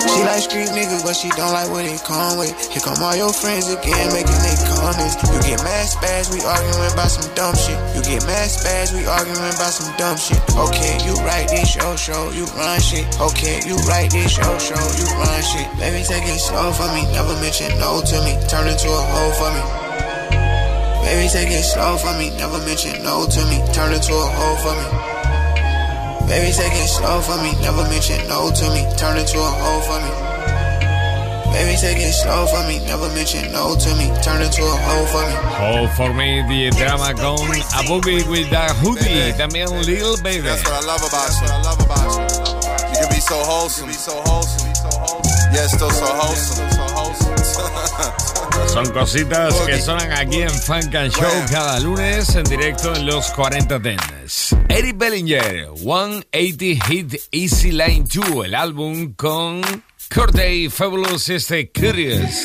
She 0.02 0.26
like 0.26 0.42
street 0.42 0.74
niggas, 0.74 1.06
but 1.06 1.14
she 1.14 1.30
don't 1.38 1.54
like 1.54 1.70
what 1.70 1.86
it 1.86 2.02
come 2.02 2.42
with. 2.42 2.50
Here 2.74 2.82
come 2.82 2.98
all 3.06 3.14
your 3.14 3.30
friends 3.30 3.70
again, 3.70 4.10
making 4.10 4.42
they 4.42 4.58
comments. 4.66 5.14
You 5.30 5.38
get 5.46 5.62
mad 5.62 5.86
spaz, 5.86 6.34
we 6.34 6.42
arguing 6.42 6.90
about 6.90 7.14
some 7.14 7.30
dumb 7.38 7.54
shit. 7.54 7.78
You 7.94 8.02
get 8.02 8.26
mad 8.26 8.50
spaz, 8.50 8.90
we 8.98 9.06
arguing 9.06 9.46
about 9.54 9.78
some 9.78 9.94
dumb 9.94 10.18
shit. 10.18 10.42
Okay, 10.58 10.98
you 11.06 11.14
write 11.22 11.54
this 11.54 11.70
show, 11.70 11.94
show, 11.94 12.34
you 12.34 12.50
run 12.58 12.82
shit. 12.82 13.06
Okay, 13.22 13.62
you 13.62 13.78
write 13.86 14.10
this 14.10 14.34
show, 14.34 14.58
show, 14.58 14.82
you 14.98 15.06
run 15.22 15.42
shit. 15.46 15.70
Baby, 15.78 16.02
take 16.02 16.26
it 16.26 16.42
slow 16.42 16.74
for 16.74 16.90
me, 16.98 17.06
never 17.14 17.38
mention 17.38 17.70
no 17.78 18.02
to 18.02 18.18
me. 18.26 18.42
Turn 18.50 18.66
into 18.66 18.90
a 18.90 19.02
hoe 19.06 19.34
for 19.38 19.54
me. 19.54 19.91
Baby, 21.04 21.28
take 21.30 21.50
it 21.50 21.64
slow 21.64 21.98
for 21.98 22.14
me, 22.18 22.30
never 22.38 22.60
mention 22.66 23.04
no 23.04 23.26
to 23.28 23.42
me. 23.50 23.58
Turn 23.74 23.94
into 23.94 24.14
a 24.14 24.28
hoe 24.38 24.58
for 24.64 24.76
me. 24.78 25.22
Baby, 26.32 26.54
take 26.54 26.72
it 26.72 26.88
slow 26.88 27.20
for 27.20 27.36
me. 27.44 27.52
Never 27.60 27.84
mention 27.92 28.26
no 28.30 28.50
to 28.56 28.66
me. 28.72 28.88
Turn 28.96 29.18
into 29.18 29.36
a 29.36 29.52
hoe 29.52 29.82
for 29.84 30.00
me. 30.00 30.12
Baby, 31.52 31.76
take 31.76 32.00
it 32.00 32.14
slow 32.14 32.48
for 32.48 32.64
me. 32.72 32.80
Never 32.88 33.10
mention 33.12 33.52
no 33.52 33.76
to 33.76 33.90
me. 34.00 34.08
Turn 34.24 34.42
into 34.42 34.64
a 34.64 34.76
hoe 34.80 35.06
for 35.12 35.28
me. 35.28 35.36
Oh, 35.60 35.88
for 35.98 36.14
me, 36.14 36.40
the 36.48 36.72
drama 36.80 37.14
con 37.20 37.36
A 37.76 37.84
Boogie 37.84 38.24
with 38.32 38.50
the 38.50 38.64
Hoodie. 38.80 39.34
También 39.36 39.68
Lil 39.86 40.16
Baby. 40.24 40.48
That's 40.48 40.64
what 40.64 40.82
I 40.82 40.88
love 40.88 41.04
about 41.04 41.36
you. 41.36 41.48
I 41.52 41.62
love 41.68 41.82
about 41.84 42.08
you. 42.16 42.24
You 42.88 42.96
can 42.96 43.10
be 43.10 43.20
so 43.20 43.36
wholesome. 43.44 43.88
be 43.88 43.94
so 43.94 44.16
wholesome. 44.24 44.72
Yeah, 45.52 45.68
still 45.68 45.92
so 45.92 46.06
wholesome. 46.06 46.71
Son 48.68 48.86
cositas 48.92 49.54
que 49.66 49.80
sonan 49.82 50.12
aquí 50.14 50.42
en 50.42 50.50
Funk 50.50 50.96
and 50.96 51.12
Show 51.12 51.30
cada 51.50 51.80
lunes 51.80 52.36
en 52.36 52.44
directo 52.44 52.94
en 52.96 53.06
los 53.06 53.32
40 53.32 53.80
Dents. 53.80 54.56
Eric 54.70 54.98
Bellinger, 54.98 55.70
180 55.76 56.86
Hit 56.88 57.16
Easy 57.32 57.72
Line 57.72 58.06
2, 58.06 58.46
el 58.46 58.56
álbum 58.56 59.14
con 59.14 59.62
Corday 60.14 60.70
Fabulous 60.70 61.30
este 61.30 61.72
Curious. 61.72 62.44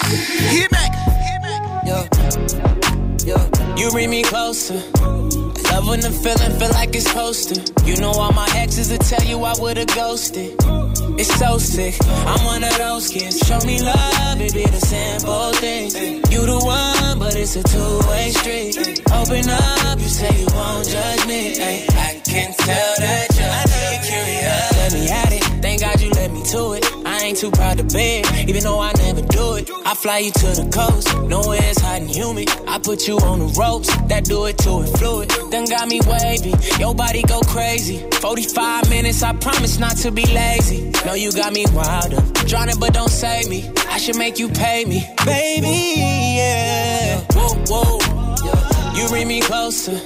Hit 0.51 0.71
back. 0.71 0.93
Yo, 1.87 2.05
yo, 3.25 3.37
you 3.77 3.91
bring 3.93 4.11
me 4.11 4.23
closer. 4.23 4.75
Love 5.73 5.89
when 5.89 6.01
the 6.01 6.11
feeling 6.11 6.59
feel 6.59 6.71
like 6.71 6.95
it's 6.97 7.13
to. 7.13 7.85
You 7.85 7.97
know 7.97 8.11
all 8.11 8.33
my 8.33 8.49
exes 8.57 8.91
will 8.91 8.99
tell 8.99 9.23
you 9.25 9.45
I 9.45 9.55
would've 9.61 9.87
ghosted. 9.95 10.57
It's 11.19 11.35
so 11.39 11.59
sick. 11.59 11.95
I'm 12.27 12.45
one 12.45 12.63
of 12.63 12.77
those 12.77 13.09
kids. 13.09 13.39
Show 13.47 13.59
me 13.67 13.81
love, 13.83 14.41
it 14.41 14.53
be 14.53 14.65
the 14.67 14.81
simple 14.81 15.53
things. 15.53 15.95
You 16.31 16.45
the 16.45 16.61
one, 16.63 17.19
but 17.19 17.35
it's 17.35 17.57
a 17.57 17.63
two-way 17.63 18.31
street. 18.31 18.77
Open 19.13 19.49
up, 19.49 19.99
you 19.99 20.09
say 20.09 20.33
you 20.41 20.47
won't 20.53 20.87
judge 20.87 21.27
me. 21.27 21.57
Ay, 21.59 21.87
I 21.89 22.21
can 22.25 22.53
tell 22.55 22.95
that 22.99 23.29
you're 23.33 24.03
curious. 24.05 24.73
Let 24.77 24.93
me 24.93 25.09
at 25.09 25.33
it. 25.33 25.63
Thank 25.63 25.81
God 25.81 26.01
you 26.01 26.11
let 26.11 26.31
me 26.31 26.43
to 26.53 26.73
it. 26.75 26.86
Ain't 27.27 27.39
too 27.39 27.51
proud 27.51 27.77
to 27.79 27.83
beg, 27.83 28.25
even 28.49 28.63
though 28.63 28.79
I 28.79 28.93
never 28.99 29.21
do 29.21 29.57
it. 29.57 29.69
I 29.85 29.95
fly 29.95 30.19
you 30.19 30.31
to 30.31 30.47
the 30.47 30.71
coast, 30.73 31.13
nowhere 31.23 31.59
it's 31.61 31.81
hot 31.81 32.01
and 32.01 32.09
humid. 32.09 32.49
I 32.69 32.79
put 32.79 33.09
you 33.09 33.19
on 33.19 33.41
the 33.41 33.47
ropes, 33.59 33.89
that 34.07 34.27
do 34.27 34.47
it 34.47 34.57
to 34.59 34.83
it 34.83 34.97
fluid. 34.97 35.29
Done 35.51 35.65
got 35.65 35.89
me 35.89 36.01
wavy, 36.07 36.55
your 36.79 36.95
body 36.95 37.25
go 37.25 37.41
crazy. 37.41 37.99
45 38.21 38.89
minutes, 38.91 39.25
I 39.25 39.33
promise 39.33 39.77
not 39.81 39.97
to 40.05 40.13
be 40.13 40.25
lazy. 40.25 40.93
No, 41.05 41.15
you 41.15 41.33
got 41.33 41.53
me 41.53 41.67
wilder, 41.75 42.23
drowning 42.47 42.79
but 42.79 42.95
don't 42.95 43.11
save 43.11 43.49
me. 43.49 43.69
I 43.89 43.99
should 43.99 44.19
make 44.19 44.39
you 44.39 44.49
pay 44.49 44.85
me, 44.85 45.05
baby, 45.25 45.95
yeah. 46.39 47.25
Whoa, 47.35 47.57
whoa, 47.67 48.95
you 48.95 49.09
bring 49.09 49.27
me 49.27 49.41
closer. 49.41 49.99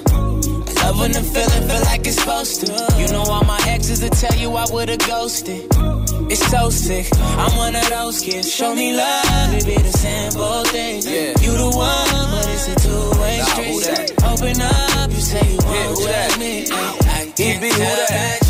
Love 0.91 0.99
when 0.99 1.13
the 1.13 1.23
feeling 1.23 1.69
feel 1.69 1.83
like 1.83 2.05
it's 2.05 2.17
supposed 2.17 2.67
to. 2.67 2.73
You 2.99 3.07
know 3.13 3.23
all 3.23 3.45
my 3.45 3.61
exes 3.69 4.03
will 4.03 4.11
tell 4.11 4.37
you 4.37 4.51
I 4.57 4.67
would've 4.73 4.99
ghosted. 5.07 5.67
It's 6.29 6.45
so 6.51 6.69
sick. 6.71 7.07
I'm 7.15 7.57
one 7.57 7.77
of 7.77 7.89
those 7.89 8.21
kids. 8.21 8.53
Show 8.53 8.75
me 8.75 8.93
love, 8.97 9.55
it 9.55 9.67
be 9.67 9.77
the 9.77 9.93
simple 9.93 10.65
things. 10.65 11.07
You 11.07 11.53
the 11.53 11.71
one, 11.71 12.31
but 12.33 12.49
it's 12.51 12.67
a 12.67 12.75
two-way 12.75 13.39
street. 13.51 14.19
Open 14.25 14.61
up, 14.61 15.11
you 15.11 15.21
say 15.21 15.53
you 15.53 15.59
won't 15.63 15.99
judge 16.03 16.39
me. 16.39 16.67
I 16.73 17.33
can't 17.37 17.63
tell 17.63 17.71
that 17.71 17.71
you're 17.71 17.71
curious. 17.71 18.50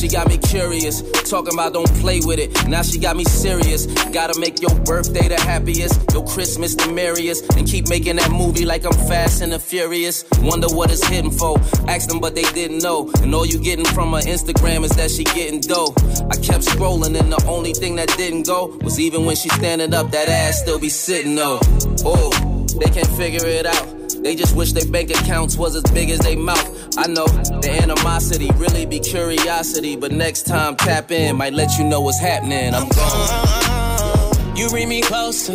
she 0.00 0.08
got 0.08 0.28
me 0.28 0.38
curious. 0.38 1.02
Talking 1.28 1.52
about 1.54 1.74
don't 1.74 1.90
play 2.00 2.20
with 2.24 2.38
it. 2.38 2.66
Now 2.66 2.82
she 2.82 2.98
got 2.98 3.16
me 3.16 3.24
serious. 3.24 3.86
Gotta 4.10 4.38
make 4.40 4.60
your 4.62 4.74
birthday 4.80 5.28
the 5.28 5.38
happiest, 5.38 6.12
your 6.12 6.24
Christmas 6.26 6.74
the 6.74 6.90
merriest, 6.90 7.54
and 7.56 7.66
keep 7.68 7.88
making 7.88 8.16
that 8.16 8.30
movie 8.30 8.64
like 8.64 8.86
I'm 8.86 8.92
fast 8.92 9.42
and 9.42 9.52
the 9.52 9.58
furious. 9.58 10.24
Wonder 10.40 10.68
what 10.68 10.90
it's 10.90 11.06
hitting 11.06 11.30
for. 11.30 11.58
Ask 11.86 12.08
them, 12.08 12.18
but 12.18 12.34
they 12.34 12.44
didn't 12.54 12.78
know. 12.78 13.10
And 13.22 13.34
all 13.34 13.44
you 13.44 13.58
getting 13.58 13.84
from 13.84 14.12
her 14.12 14.20
Instagram 14.20 14.84
is 14.84 14.92
that 14.92 15.10
she 15.10 15.24
getting 15.24 15.60
dough. 15.60 15.92
I 16.30 16.36
kept 16.36 16.64
scrolling, 16.64 17.18
and 17.18 17.30
the 17.30 17.44
only 17.46 17.74
thing 17.74 17.96
that 17.96 18.08
didn't 18.16 18.46
go 18.46 18.78
was 18.82 18.98
even 18.98 19.26
when 19.26 19.36
she 19.36 19.50
standing 19.50 19.92
up, 19.92 20.10
that 20.12 20.28
ass 20.28 20.60
still 20.60 20.78
be 20.78 20.88
sitting 20.88 21.34
though. 21.34 21.60
Oh, 22.04 22.59
they 22.74 22.90
can't 22.90 23.06
figure 23.16 23.46
it 23.46 23.66
out. 23.66 23.86
They 24.22 24.34
just 24.34 24.54
wish 24.54 24.72
their 24.72 24.90
bank 24.90 25.10
accounts 25.10 25.56
was 25.56 25.74
as 25.74 25.82
big 25.92 26.10
as 26.10 26.18
they 26.20 26.36
mouth. 26.36 26.98
I 26.98 27.06
know 27.06 27.26
the 27.26 27.70
animosity 27.82 28.50
really 28.56 28.84
be 28.84 29.00
curiosity, 29.00 29.96
but 29.96 30.12
next 30.12 30.46
time 30.46 30.76
tap 30.76 31.10
in 31.10 31.36
might 31.36 31.54
let 31.54 31.78
you 31.78 31.84
know 31.84 32.00
what's 32.00 32.20
happening. 32.20 32.74
I'm 32.74 32.88
gone. 32.88 34.56
You 34.56 34.68
read 34.70 34.88
me 34.88 35.00
closer. 35.00 35.54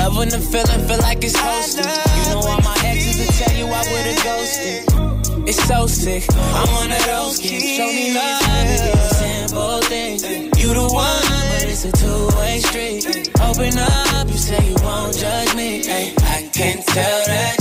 Love 0.00 0.16
when 0.16 0.30
the 0.30 0.40
feeling 0.40 0.88
feel 0.88 0.98
like 0.98 1.18
it's 1.22 1.34
to. 1.34 1.82
You 1.82 2.30
know 2.30 2.40
all 2.40 2.60
my 2.62 2.76
exes 2.84 3.18
will 3.20 3.32
tell 3.38 3.56
you 3.56 3.66
I 3.66 3.82
would've 3.92 4.24
ghosted. 4.24 5.48
It's 5.48 5.62
so 5.68 5.86
sick. 5.86 6.24
I'm 6.32 6.68
one 6.72 6.90
of 6.90 7.04
those 7.06 7.38
kids. 7.38 7.64
Show 7.76 7.86
me 7.86 8.14
love, 8.14 8.42
simple 9.12 9.80
things. 9.82 10.22
You 10.60 10.74
the 10.74 10.88
one, 10.92 11.39
it's 11.82 12.02
a 12.02 12.04
two-way 12.04 12.58
street. 12.58 13.30
Open 13.40 13.78
up, 13.78 14.28
you 14.28 14.36
say 14.36 14.68
you 14.68 14.76
won't 14.82 15.16
judge 15.16 15.54
me. 15.54 15.82
Ay, 15.88 16.12
I 16.18 16.50
can 16.52 16.82
tell 16.82 17.26
that 17.26 17.59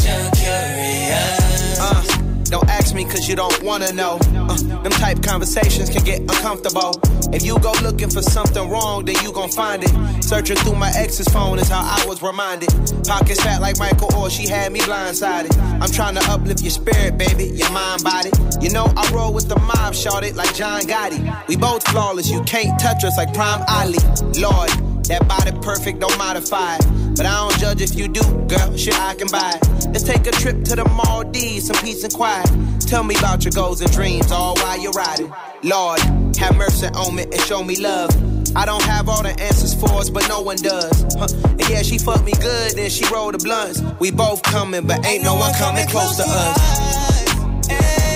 me 2.94 3.04
cause 3.06 3.28
you 3.28 3.36
don't 3.36 3.62
wanna 3.64 3.92
know. 3.94 4.20
Uh, 4.34 4.58
them 4.84 4.92
type 4.92 5.22
conversations 5.24 5.90
can 5.90 6.04
get 6.04 6.22
uncomfortable. 6.22 6.94
If 7.34 7.46
you 7.46 7.60
go 7.60 7.74
looking 7.84 8.10
for 8.10 8.22
something 8.22 8.70
wrong, 8.70 9.06
then 9.06 9.16
you 9.24 9.32
gon' 9.32 9.50
find 9.50 9.84
it. 9.84 10.24
Searching 10.24 10.56
through 10.58 10.76
my 10.76 10.92
ex's 10.96 11.28
phone 11.28 11.60
is 11.60 11.70
how 11.70 11.82
I 11.82 12.06
was 12.08 12.22
reminded. 12.22 12.70
Pockets 13.06 13.42
fat 13.42 13.62
like 13.62 13.78
Michael 13.80 14.14
or 14.16 14.30
she 14.30 14.48
had 14.48 14.72
me 14.72 14.80
blindsided. 14.80 15.56
I'm 15.82 15.92
trying 15.92 16.16
to 16.16 16.22
uplift 16.32 16.62
your 16.62 16.72
spirit, 16.72 17.18
baby, 17.18 17.46
your 17.46 17.72
mind, 17.72 18.04
body. 18.04 18.32
You 18.62 18.70
know 18.72 18.86
I 18.96 19.10
roll 19.14 19.34
with 19.34 19.48
the 19.48 19.60
mob, 19.60 19.94
shorted 19.94 20.36
like 20.36 20.54
John 20.56 20.82
Gotti. 20.82 21.48
We 21.48 21.56
both 21.56 21.88
flawless, 21.88 22.30
you 22.30 22.42
can't 22.44 22.80
touch 22.80 23.04
us 23.04 23.18
like 23.18 23.34
Prime 23.34 23.64
Ali. 23.68 24.00
Lord, 24.40 24.70
that 25.10 25.28
body 25.28 25.52
perfect, 25.62 26.00
don't 26.00 26.18
modify 26.18 26.76
it. 26.76 26.86
But 27.18 27.26
I 27.26 27.36
don't 27.50 27.60
judge 27.60 27.82
if 27.82 27.96
you 27.96 28.08
do, 28.08 28.22
girl, 28.48 28.78
shit 28.78 29.00
I 29.00 29.16
can 29.16 29.28
buy 29.28 29.54
it. 29.56 29.88
Let's 29.88 30.04
take 30.04 30.26
a 30.28 30.32
trip 30.32 30.64
to 30.66 30.76
the 30.76 30.86
Maldives, 30.86 31.68
some 31.68 31.76
peace 31.84 32.04
and 32.04 32.14
quiet. 32.14 32.48
Tell 32.90 33.04
me 33.04 33.16
about 33.20 33.46
your 33.46 33.52
goals 33.52 33.82
and 33.82 33.92
dreams, 33.92 34.32
all 34.32 34.56
while 34.56 34.82
you're 34.82 34.92
riding. 34.94 35.32
Lord, 35.62 36.00
have 36.38 36.58
mercy 36.58 36.88
on 36.88 37.16
me 37.16 37.22
and 37.22 37.40
show 37.42 37.64
me 37.64 37.76
love. 37.76 38.10
I 38.56 38.66
don't 38.66 38.82
have 38.82 39.08
all 39.08 39.22
the 39.22 39.30
answers 39.40 39.76
for 39.76 39.92
us, 39.92 40.10
but 40.10 40.28
no 40.28 40.42
one 40.42 40.58
does. 40.58 41.06
Huh. 41.14 41.28
And 41.46 41.70
yeah, 41.70 41.84
she 41.84 42.00
fucked 42.00 42.26
me 42.26 42.32
good, 42.42 42.72
then 42.72 42.90
she 42.90 43.06
rolled 43.14 43.36
the 43.36 43.38
blunts. 43.38 43.80
We 44.00 44.10
both 44.10 44.42
coming, 44.42 44.88
but 44.88 45.06
ain't 45.06 45.24
no 45.24 45.36
one 45.36 45.54
coming 45.54 45.86
close 45.88 46.18
to 46.18 46.24
us. 46.26 47.70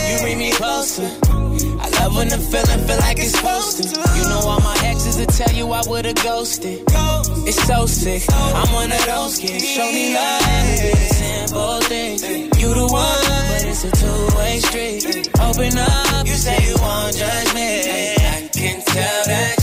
You 0.09 0.19
bring 0.21 0.39
me 0.39 0.51
closer. 0.53 1.05
I 1.05 1.89
love 2.01 2.15
when 2.15 2.29
the 2.29 2.39
feeling 2.39 2.87
feel 2.87 2.97
like 2.97 3.19
it's 3.19 3.39
to. 3.39 4.17
You 4.17 4.23
know 4.27 4.41
all 4.41 4.59
my 4.61 4.75
exes 4.85 5.19
will 5.19 5.27
tell 5.27 5.53
you 5.55 5.71
I 5.71 5.83
would've 5.87 6.15
ghosted. 6.15 6.81
It's 7.45 7.61
so 7.67 7.85
sick. 7.85 8.23
I'm 8.33 8.73
one 8.73 8.91
of 8.91 9.05
those 9.05 9.37
kids. 9.37 9.69
Show 9.69 9.85
me 9.85 10.15
love, 10.15 10.41
simple 11.13 11.79
things. 11.81 12.23
You 12.59 12.73
the 12.73 12.87
one, 12.87 13.32
It's 13.73 13.85
a 13.85 13.89
two-way 13.89 14.59
street. 14.59 15.31
Open 15.41 15.75
up. 15.79 16.27
You 16.27 16.35
say 16.35 16.61
you 16.61 16.75
won't 16.77 17.17
judge 17.17 17.53
me. 17.55 17.81
I 18.21 18.47
can 18.53 18.79
tell 18.85 19.25
that 19.25 19.55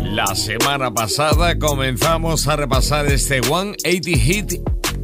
you're 0.00 0.16
La 0.16 0.34
semana 0.34 0.92
pasada 0.92 1.56
comenzamos 1.60 2.48
a 2.48 2.56
repasar 2.56 3.06
este 3.06 3.40
180 3.40 4.18
hit 4.18 4.54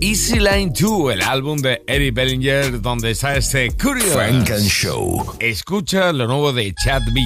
Easy 0.01 0.41
Line 0.41 0.73
2, 0.73 1.13
el 1.13 1.23
álbum 1.23 1.59
de 1.59 1.85
Eric 1.87 2.15
Bellinger, 2.15 2.83
donde 2.83 3.13
está 3.13 3.37
este 3.37 3.71
Curious. 3.81 4.13
Frank 4.13 4.51
and 4.51 4.69
Show. 4.69 5.37
Escucha 5.39 6.13
lo 6.13 6.27
nuevo 6.27 6.53
de 6.53 6.75
Chad 6.83 7.03
B. 7.13 7.21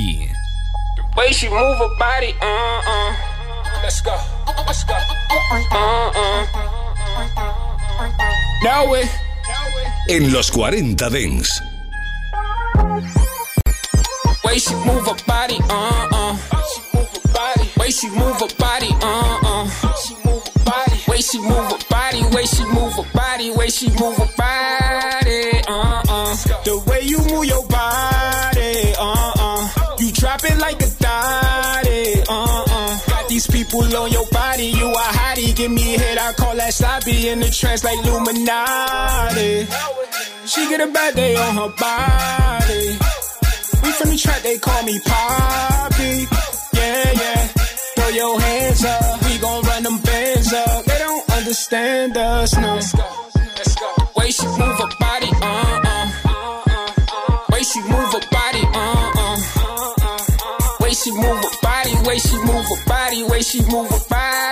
The 0.96 1.02
way 1.16 1.32
she 1.32 1.48
move 1.48 1.78
her 1.78 1.88
body, 1.98 2.34
uh 2.42 2.82
uh. 2.86 3.14
Let's 3.82 4.02
go, 4.02 4.14
let's 4.66 4.84
go, 4.84 4.92
uh 4.92 6.10
uh. 6.14 6.46
En 10.08 10.32
los 10.32 10.50
40 10.52 11.10
Dents. 11.10 11.62
Way 14.44 14.58
she 14.58 14.74
move 14.74 15.04
her 15.06 15.16
body, 15.26 15.58
uh 15.68 16.08
uh. 16.12 16.36
Way 17.76 17.90
she 17.90 18.08
move 18.10 18.38
her 18.38 18.46
body, 18.58 18.88
uh 19.02 19.38
uh. 19.42 19.68
Way 21.08 21.20
she 21.20 21.38
move 21.40 21.72
her 21.72 21.78
body, 21.90 22.22
way 22.34 22.46
she 22.46 22.64
move 22.66 22.92
her 22.94 23.06
body, 23.12 23.50
way 23.50 23.68
she 23.68 23.88
move 23.98 24.16
her 24.16 24.28
Give 35.62 35.70
me 35.70 35.94
hit, 35.94 36.18
I 36.18 36.32
call 36.32 36.56
that 36.56 36.74
sloppy 36.74 37.28
in 37.28 37.38
the 37.38 37.48
trance 37.48 37.84
like 37.84 37.96
Illuminati. 38.02 39.62
She 40.44 40.68
get 40.68 40.80
a 40.80 40.90
bad 40.90 41.14
day 41.14 41.36
on 41.36 41.54
her 41.54 41.70
body. 41.78 42.98
We 43.78 43.92
from 43.94 44.10
the 44.10 44.18
track, 44.18 44.42
they 44.42 44.58
call 44.58 44.82
me 44.82 44.98
Poppy. 45.06 46.26
Yeah, 46.74 47.12
yeah. 47.14 47.46
Throw 47.94 48.08
your 48.08 48.40
hands 48.40 48.84
up, 48.84 49.22
we 49.22 49.38
gon' 49.38 49.62
run 49.62 49.82
them 49.84 49.98
bands 50.02 50.52
up. 50.52 50.84
They 50.84 50.98
don't 50.98 51.30
understand 51.30 52.16
us, 52.16 52.58
no. 52.58 52.80
Way 54.18 54.32
she 54.32 54.46
move 54.58 54.78
her 54.82 54.90
body, 54.98 55.30
uh 55.30 55.80
uh. 55.86 56.10
Way 57.54 57.62
she 57.62 57.80
move 57.82 58.10
her 58.10 58.24
body, 58.34 58.62
uh 58.66 59.12
uh. 59.14 59.38
Way 60.80 60.90
she 60.90 61.12
move 61.12 61.38
her 61.38 61.54
body, 61.62 61.94
way 62.02 62.18
she 62.18 62.36
move 62.50 62.66
her 62.66 62.84
body, 62.84 63.22
way 63.30 63.42
she 63.42 63.62
move 63.70 63.88
her 63.88 64.02
body. 64.10 64.51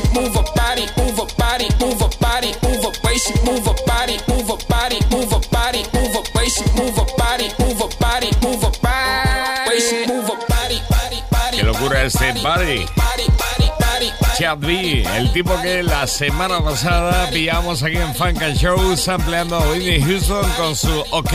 She 0.00 0.14
move 0.14 0.34
her 0.34 0.44
body, 0.54 0.86
move 0.96 1.16
her 1.18 1.26
body, 1.36 1.68
move 1.80 2.00
her 2.00 2.08
body, 2.20 2.52
move 2.62 2.82
her. 2.84 2.92
Way 3.04 3.16
she 3.16 3.34
move 3.44 3.64
her 3.66 3.74
body, 3.86 4.18
move 4.28 4.48
her 4.48 4.56
body, 4.68 4.98
move 5.10 5.30
her 5.30 5.40
body, 5.50 5.82
move 5.92 6.14
her. 6.14 6.22
Way 6.34 6.48
she 6.48 6.64
move 6.76 6.96
her 6.96 7.06
body, 7.16 7.48
move 7.58 7.78
her 7.80 7.88
body, 7.98 8.30
move 8.42 8.62
her 8.62 8.72
body. 8.82 9.70
Way 9.70 9.80
she 9.80 10.06
move 10.06 10.28
her 10.28 10.46
body, 10.48 10.80
body, 10.90 11.22
body. 11.30 11.56
Qué 11.58 11.64
locura 11.64 12.02
este 12.04 12.32
body. 12.42 12.86
Chad 14.38 14.58
B, 14.58 15.02
el 15.02 15.32
tipo 15.32 15.54
que 15.60 15.82
la 15.82 16.06
semana 16.06 16.64
pasada 16.64 17.28
pillamos 17.30 17.82
aquí 17.82 17.98
en 17.98 18.14
Funk 18.14 18.40
and 18.42 18.56
Show 18.56 18.96
sampleando 18.96 19.56
a 19.56 19.70
Whitney 19.70 20.00
Houston 20.00 20.48
con 20.56 20.74
su 20.74 20.88
OK. 21.10 21.30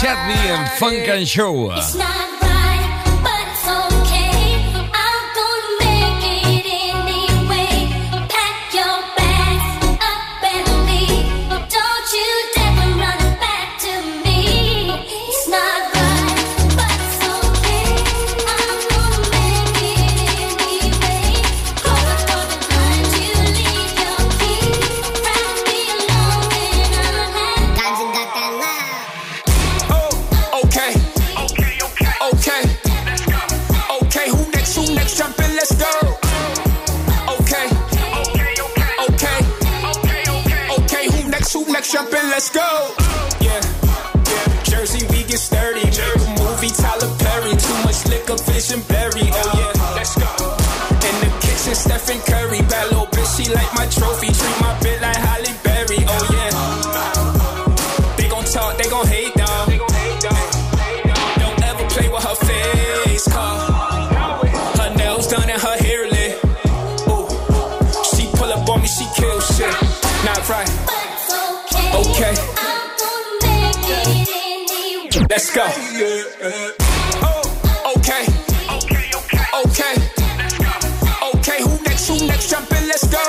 Chad 0.00 0.26
B 0.26 0.34
en 0.52 0.66
Funk 0.78 1.08
and 1.08 1.24
Show. 1.24 1.70
It's 1.76 1.94
not 1.94 2.06
right, 2.42 2.85
let's 35.68 35.82
go. 35.82 36.18
Okay. 37.40 37.66
Okay, 38.22 38.54
okay. 39.08 39.38
Okay, 39.98 40.24
Okay 40.78 41.08
who 41.08 41.28
next? 41.28 41.52
Who 41.52 41.72
next? 41.72 41.92
Jump 41.92 42.12
in, 42.12 42.30
let's 42.30 42.50
go. 42.50 42.94
Yeah. 43.40 43.60
Jersey, 44.62 45.06
we 45.10 45.24
get 45.24 45.38
sturdy. 45.38 45.82
A 45.82 46.18
movie, 46.38 46.70
Tyler 46.70 47.10
Perry. 47.18 47.50
Too 47.56 47.78
much 47.84 48.06
liquor, 48.06 48.36
vision 48.46 48.80
berry. 48.88 49.30
Oh 49.32 49.58
yeah, 49.58 49.94
let's 49.96 50.14
go. 50.14 50.30
In 51.08 51.14
the 51.22 51.30
kitchen, 51.40 51.74
Stephen 51.74 52.20
Curry. 52.26 52.60
Bad 52.70 52.90
little 52.92 53.06
bitch, 53.06 53.36
she 53.36 53.50
like 53.52 53.72
my 53.74 53.86
trophy. 53.86 54.28
Treat 54.28 54.60
my 54.60 54.74
Let's 75.36 75.54
go. 75.54 75.66
Oh, 77.20 77.92
okay. 77.98 78.24
Okay. 79.52 79.94
Okay, 81.34 81.62
who 81.62 81.76
next? 81.84 82.08
Who 82.08 82.26
next? 82.26 82.48
Jump 82.48 82.72
in, 82.72 82.88
let's 82.88 83.06
go. 83.06 83.20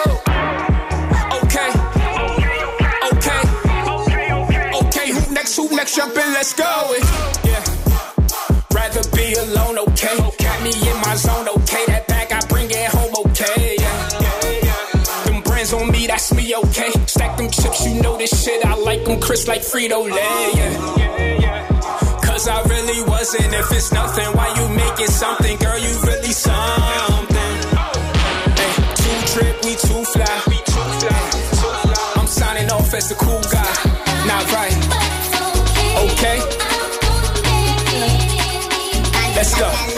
Okay. 1.43 1.69
Okay. 3.11 3.41
Okay, 4.79 5.11
who 5.11 5.33
next? 5.33 5.57
Who 5.57 5.67
next? 5.75 5.95
Jump 5.97 6.15
in, 6.15 6.31
let's 6.31 6.53
go. 6.53 6.95
Yeah. 7.43 7.61
Rather 8.71 9.03
be 9.13 9.33
alone, 9.33 9.77
okay. 9.89 10.15
Got 10.39 10.63
me 10.63 10.71
in 10.89 10.97
my 11.01 11.15
zone, 11.17 11.49
okay. 11.57 11.83
That 11.87 12.07
bag, 12.07 12.31
I 12.31 12.39
bring 12.47 12.69
it 12.71 12.87
home, 12.87 13.13
okay. 13.25 13.75
Yeah. 13.81 14.09
Yeah. 14.63 15.23
Them 15.25 15.43
brands 15.43 15.73
on 15.73 15.91
me, 15.91 16.07
that's 16.07 16.33
me, 16.33 16.55
okay. 16.55 16.89
Stack 17.05 17.35
them 17.35 17.49
chips, 17.51 17.85
you 17.85 18.01
know 18.01 18.15
this 18.17 18.31
shit. 18.45 18.65
I 18.65 18.75
like 18.75 19.03
them 19.03 19.19
crisp 19.19 19.49
like 19.49 19.59
Frito 19.61 20.09
Lay. 20.09 20.51
yeah. 20.55 20.95
Yeah, 20.95 21.39
Yeah. 21.41 21.76
Cause 22.47 22.65
I 22.65 22.69
really 22.69 23.01
wasn't. 23.03 23.53
If 23.53 23.71
it's 23.73 23.91
nothing, 23.91 24.25
why 24.27 24.47
you 24.55 24.69
make 24.69 24.99
it 25.01 25.09
something? 25.09 25.57
Girl, 25.57 25.77
you 25.77 25.99
really 26.03 26.31
something. 26.31 27.57
Hey, 28.55 28.73
two 28.95 29.19
trip, 29.33 29.65
we 29.65 29.75
too 29.75 30.03
fly. 30.13 30.37
I'm 32.15 32.27
signing 32.27 32.71
off 32.71 32.93
as 32.93 33.09
the 33.09 33.15
cool 33.15 33.41
guy. 33.51 33.73
Not 34.27 34.49
right. 34.53 34.77
Okay. 36.05 36.39
Let's 39.35 39.59
go. 39.59 39.96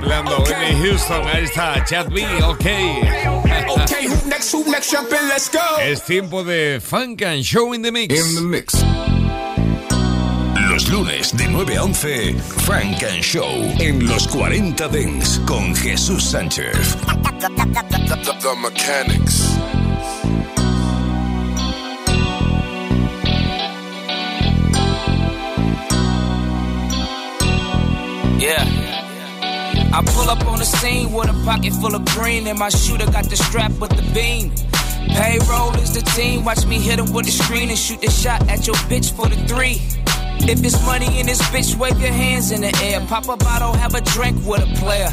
Sampleando 0.00 0.36
a 0.36 0.38
Whitney 0.40 0.74
Houston, 0.82 1.28
ahí 1.28 1.44
está 1.44 1.84
Chad 1.84 2.08
B, 2.08 2.24
OK. 2.42 2.64
Okay, 3.82 4.06
who 4.06 4.28
next? 4.28 4.52
Who 4.52 4.64
next? 4.64 4.90
Jump 4.90 5.12
in, 5.12 5.28
let's 5.28 5.48
go. 5.48 5.60
Es 5.80 6.02
tiempo 6.04 6.42
de 6.42 6.80
Funk 6.80 7.22
and 7.22 7.44
Show 7.44 7.72
in 7.74 7.82
the 7.82 7.92
Mix. 7.92 8.14
In 8.14 8.34
the 8.34 8.40
Mix. 8.40 8.74
Los 10.70 10.88
lunes 10.88 11.36
de 11.36 11.46
9 11.46 11.76
a 11.76 11.84
11, 11.84 12.38
Frank 12.64 13.02
and 13.02 13.22
Show 13.22 13.46
en 13.78 14.08
los 14.08 14.26
40 14.28 14.88
Dents 14.88 15.38
con 15.46 15.74
Jesús 15.74 16.24
Sánchez. 16.24 16.96
The, 17.38 18.32
the 18.40 18.56
mechanics. 18.56 19.56
Yeah. 28.40 28.79
I 29.92 30.02
pull 30.04 30.30
up 30.30 30.46
on 30.46 30.58
the 30.58 30.64
scene 30.64 31.12
with 31.12 31.28
a 31.28 31.44
pocket 31.44 31.72
full 31.72 31.94
of 31.94 32.04
green, 32.06 32.46
and 32.46 32.58
my 32.58 32.68
shooter 32.68 33.06
got 33.10 33.24
the 33.24 33.36
strap 33.36 33.72
with 33.80 33.90
the 33.90 34.02
beam. 34.14 34.52
Payroll 35.10 35.74
is 35.76 35.92
the 35.92 36.02
team, 36.14 36.44
watch 36.44 36.64
me 36.64 36.78
hit 36.78 36.98
him 36.98 37.12
with 37.12 37.26
the 37.26 37.32
screen 37.32 37.70
and 37.70 37.78
shoot 37.78 38.00
the 38.00 38.10
shot 38.10 38.48
at 38.48 38.66
your 38.66 38.76
bitch 38.88 39.12
for 39.12 39.28
the 39.28 39.36
three. 39.48 39.82
If 40.48 40.64
it's 40.64 40.80
money 40.86 41.18
in 41.18 41.26
this 41.26 41.42
bitch, 41.50 41.76
wave 41.76 42.00
your 42.00 42.12
hands 42.12 42.50
in 42.52 42.60
the 42.60 42.72
air. 42.82 43.00
Pop 43.08 43.28
a 43.28 43.36
bottle, 43.36 43.72
have 43.72 43.94
a 43.94 44.00
drink 44.00 44.36
with 44.46 44.62
a 44.62 44.74
player. 44.78 45.10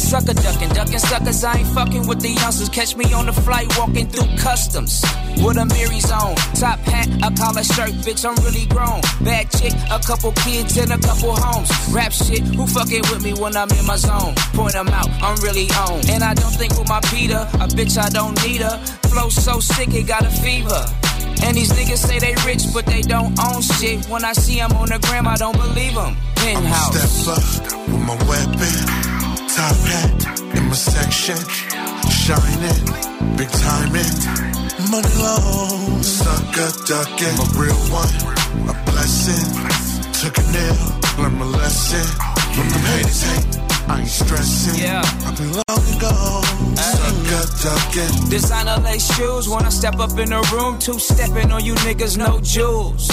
Sucker 0.00 0.34
ducking, 0.34 0.70
ducking 0.70 0.98
suckers. 0.98 1.44
I 1.44 1.58
ain't 1.58 1.68
fucking 1.68 2.06
with 2.06 2.20
the 2.20 2.30
youngsters. 2.30 2.68
Catch 2.68 2.96
me 2.96 3.12
on 3.12 3.26
the 3.26 3.32
flight 3.32 3.68
walking 3.78 4.08
through 4.08 4.26
customs. 4.38 5.02
With 5.44 5.56
a 5.56 5.64
Mary's 5.64 6.10
on. 6.10 6.34
Top 6.56 6.78
hat, 6.80 7.08
a 7.22 7.30
collar 7.36 7.62
shirt, 7.62 7.92
bitch, 8.02 8.24
I'm 8.24 8.34
really 8.44 8.66
grown. 8.66 9.00
Bad 9.22 9.50
chick, 9.52 9.72
a 9.90 10.00
couple 10.00 10.32
kids, 10.32 10.76
and 10.76 10.92
a 10.92 10.98
couple 10.98 11.36
homes. 11.36 11.70
Rap 11.92 12.12
shit, 12.12 12.40
who 12.40 12.66
fucking 12.66 13.02
with 13.10 13.22
me 13.22 13.34
when 13.34 13.56
I'm 13.56 13.70
in 13.70 13.86
my 13.86 13.96
zone? 13.96 14.34
Point 14.54 14.72
them 14.72 14.88
out, 14.88 15.08
I'm 15.22 15.36
really 15.42 15.68
on. 15.86 16.00
And 16.10 16.24
I 16.24 16.34
don't 16.34 16.54
think 16.54 16.76
with 16.78 16.88
my 16.88 17.00
Peter, 17.12 17.46
a 17.54 17.68
bitch, 17.68 17.96
I 17.96 18.08
don't 18.08 18.34
need 18.44 18.62
her. 18.62 18.76
Flow 19.08 19.28
so 19.28 19.60
sick, 19.60 19.94
it 19.94 20.08
got 20.08 20.24
a 20.24 20.30
fever. 20.30 20.84
And 21.42 21.56
these 21.56 21.72
niggas 21.72 22.04
say 22.04 22.18
they 22.18 22.34
rich, 22.44 22.64
but 22.74 22.84
they 22.86 23.02
don't 23.02 23.32
own 23.38 23.62
shit. 23.62 24.04
When 24.06 24.24
I 24.24 24.32
see 24.32 24.56
them 24.56 24.72
on 24.72 24.88
the 24.88 24.98
gram, 24.98 25.26
I 25.26 25.36
don't 25.36 25.56
believe 25.56 25.94
them. 25.94 26.16
Penthouse. 26.36 26.96
Step 26.96 27.72
up 27.72 27.88
with 27.88 28.00
my 28.00 28.16
weapon, 28.28 29.19
top 29.60 29.76
hat 29.92 30.40
in 30.56 30.64
my 30.68 30.74
section, 30.74 31.36
shining, 32.08 32.84
big 33.36 33.50
timing, 33.60 34.16
money 34.88 35.14
long, 35.20 36.02
sucker 36.02 36.70
ducking, 36.88 37.36
a 37.44 37.46
real 37.60 37.80
one, 37.92 38.14
a 38.72 38.74
blessing. 38.88 39.44
Took 40.20 40.38
a 40.38 40.44
nail, 40.56 40.80
learned 41.18 41.38
my 41.38 41.44
lesson. 41.44 42.06
From 42.54 42.68
them 42.72 42.84
haters 42.92 43.22
hate, 43.28 43.58
I 43.88 44.00
ain't 44.00 44.08
stressing. 44.08 44.80
Yeah. 44.82 45.02
I've 45.26 45.36
been 45.36 45.52
long 45.52 45.82
ago, 45.94 46.14
sucker 46.96 47.44
ducking. 47.64 48.30
Designer 48.30 48.80
lace 48.82 49.14
shoes 49.14 49.46
when 49.46 49.66
I 49.66 49.70
step 49.70 49.98
up 49.98 50.16
in 50.18 50.30
the 50.30 50.40
room, 50.54 50.78
two 50.78 50.98
stepping 50.98 51.52
on 51.52 51.62
you 51.62 51.74
niggas, 51.86 52.16
no 52.16 52.40
jewels. 52.40 53.10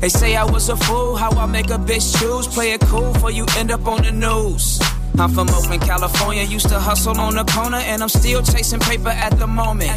They 0.00 0.08
say 0.08 0.36
I 0.36 0.44
was 0.44 0.68
a 0.68 0.76
fool, 0.76 1.16
how 1.16 1.30
I 1.30 1.46
make 1.46 1.70
a 1.70 1.78
bitch 1.88 2.06
choose. 2.20 2.46
Play 2.46 2.70
it 2.70 2.82
cool 2.82 3.12
for 3.14 3.32
you 3.32 3.44
end 3.56 3.72
up 3.72 3.84
on 3.88 4.04
the 4.04 4.12
news. 4.12 4.78
I'm 5.20 5.30
from 5.30 5.48
Oakland, 5.50 5.82
California, 5.82 6.44
used 6.44 6.68
to 6.68 6.78
hustle 6.78 7.18
on 7.18 7.34
the 7.34 7.44
corner, 7.44 7.78
and 7.78 8.02
I'm 8.02 8.08
still 8.08 8.40
chasing 8.40 8.78
paper 8.78 9.08
at 9.08 9.36
the 9.38 9.48
moment. 9.48 9.90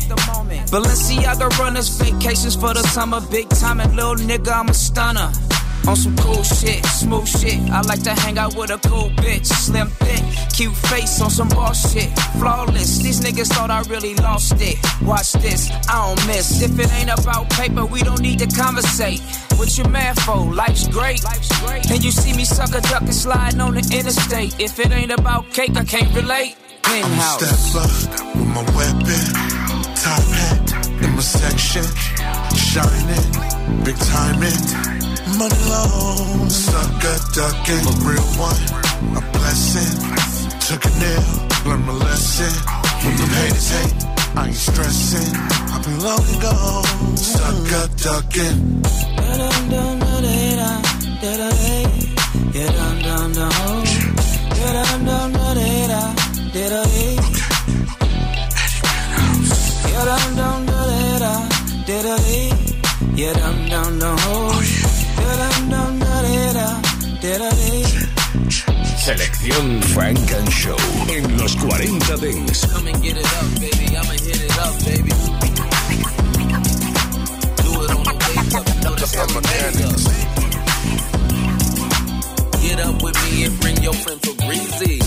Balenciaga 0.72 1.47
runners, 1.59 1.89
vacations 1.89 2.55
for 2.55 2.74
the 2.74 2.82
summer, 2.82 3.22
big 3.30 3.47
time, 3.49 3.80
and 3.80 3.95
little 3.95 4.15
nigga, 4.15 4.51
I'm 4.51 4.69
a 4.69 4.74
stunner. 4.74 5.32
On 5.88 5.95
some 5.95 6.15
cool 6.17 6.43
shit, 6.43 6.86
smooth 6.86 7.27
shit. 7.27 7.59
I 7.71 7.82
like 7.82 8.03
to 8.03 8.11
hang 8.11 8.38
out 8.38 8.55
with 8.55 8.69
a 8.71 8.77
cool 8.88 9.09
bitch. 9.17 9.47
Slim 9.47 9.88
thick, 9.88 10.23
cute 10.53 10.75
face 10.75 11.19
on 11.21 11.29
some 11.29 11.49
boss 11.49 11.91
shit. 11.91 12.09
Flawless, 12.39 12.99
these 12.99 13.19
niggas 13.21 13.47
thought 13.47 13.71
I 13.71 13.82
really 13.89 14.15
lost 14.15 14.53
it. 14.59 14.77
Watch 15.01 15.34
this, 15.34 15.71
I 15.89 16.05
don't 16.05 16.27
miss. 16.27 16.61
If 16.61 16.79
it 16.79 16.91
ain't 16.93 17.09
about 17.09 17.49
paper, 17.49 17.86
we 17.86 18.01
don't 18.01 18.21
need 18.21 18.39
to 18.39 18.47
conversate. 18.47 19.21
What 19.57 19.77
you 19.77 19.84
mad 19.86 20.19
for? 20.21 20.38
Life's 20.53 20.88
great. 20.88 21.23
Life's 21.23 21.51
great. 21.61 21.89
And 21.91 22.03
you 22.03 22.11
see 22.11 22.34
me 22.34 22.45
sucker 22.45 22.82
ducking 22.82 23.11
sliding 23.11 23.61
on 23.61 23.73
the 23.73 23.79
interstate. 23.79 24.59
If 24.59 24.79
it 24.79 24.91
ain't 24.91 25.11
about 25.11 25.49
cake, 25.51 25.75
I 25.75 25.84
can't 25.84 26.13
relate. 26.15 26.55
Penthouse. 26.84 27.41
Step 27.41 27.82
up 27.84 28.36
with 28.36 28.47
my 28.47 28.63
weapon, 28.75 29.23
top 29.95 30.23
hat 30.34 30.71
in 31.03 31.11
my 31.15 31.21
section, 31.21 31.86
shining, 32.55 33.84
big 33.84 33.97
timing, 33.97 35.01
money 35.38 35.61
long, 35.69 36.49
sucker 36.49 37.17
ducking, 37.36 37.84
a 37.86 37.93
real 38.07 38.28
one, 38.38 38.61
a 39.17 39.22
blessing. 39.34 39.93
Took 40.67 40.86
a 40.86 40.91
nail, 40.99 41.47
learned 41.65 41.86
my 41.86 41.93
lesson. 41.93 42.53
From 43.01 43.13
them 43.17 43.30
haters 43.30 43.69
hate, 43.72 44.05
I 44.36 44.47
ain't 44.47 44.55
stressing. 44.55 45.34
I've 45.74 45.84
been 45.84 45.99
long 45.99 46.26
ago, 46.38 46.82
sucker 47.15 47.88
ducking. 47.97 48.82
Selección 49.22 50.01
Funk 50.01 50.11
and 50.11 50.22
Show 50.22 50.39
en 50.39 50.39
los 50.41 50.47
40 50.82 50.99
Dance. 51.61 51.82
Come 51.82 51.84
and 53.41 53.86
get 56.63 56.69
it 56.72 56.72
up, 56.72 56.86
baby. 56.88 57.72
I'ma 59.22 59.55
hit 61.91 62.01
it 62.01 62.05
up, 62.05 62.26
baby. 62.26 62.72
Do 63.15 63.28
it 63.28 63.74
on 63.74 63.99
the 63.99 64.20
wake 78.36 78.53
up. 78.55 78.68
Know 78.84 78.95
this 78.95 79.16
how 79.16 79.28
we 79.28 79.34
make 79.36 79.82
up. 79.84 79.99
Get 82.62 82.80
up 82.80 83.03
with 83.03 83.18
me 83.24 83.45
and 83.45 83.59
bring 83.59 83.78
your 83.84 83.93
friend 83.93 84.22
for 84.22 84.34
breezy. 84.45 84.99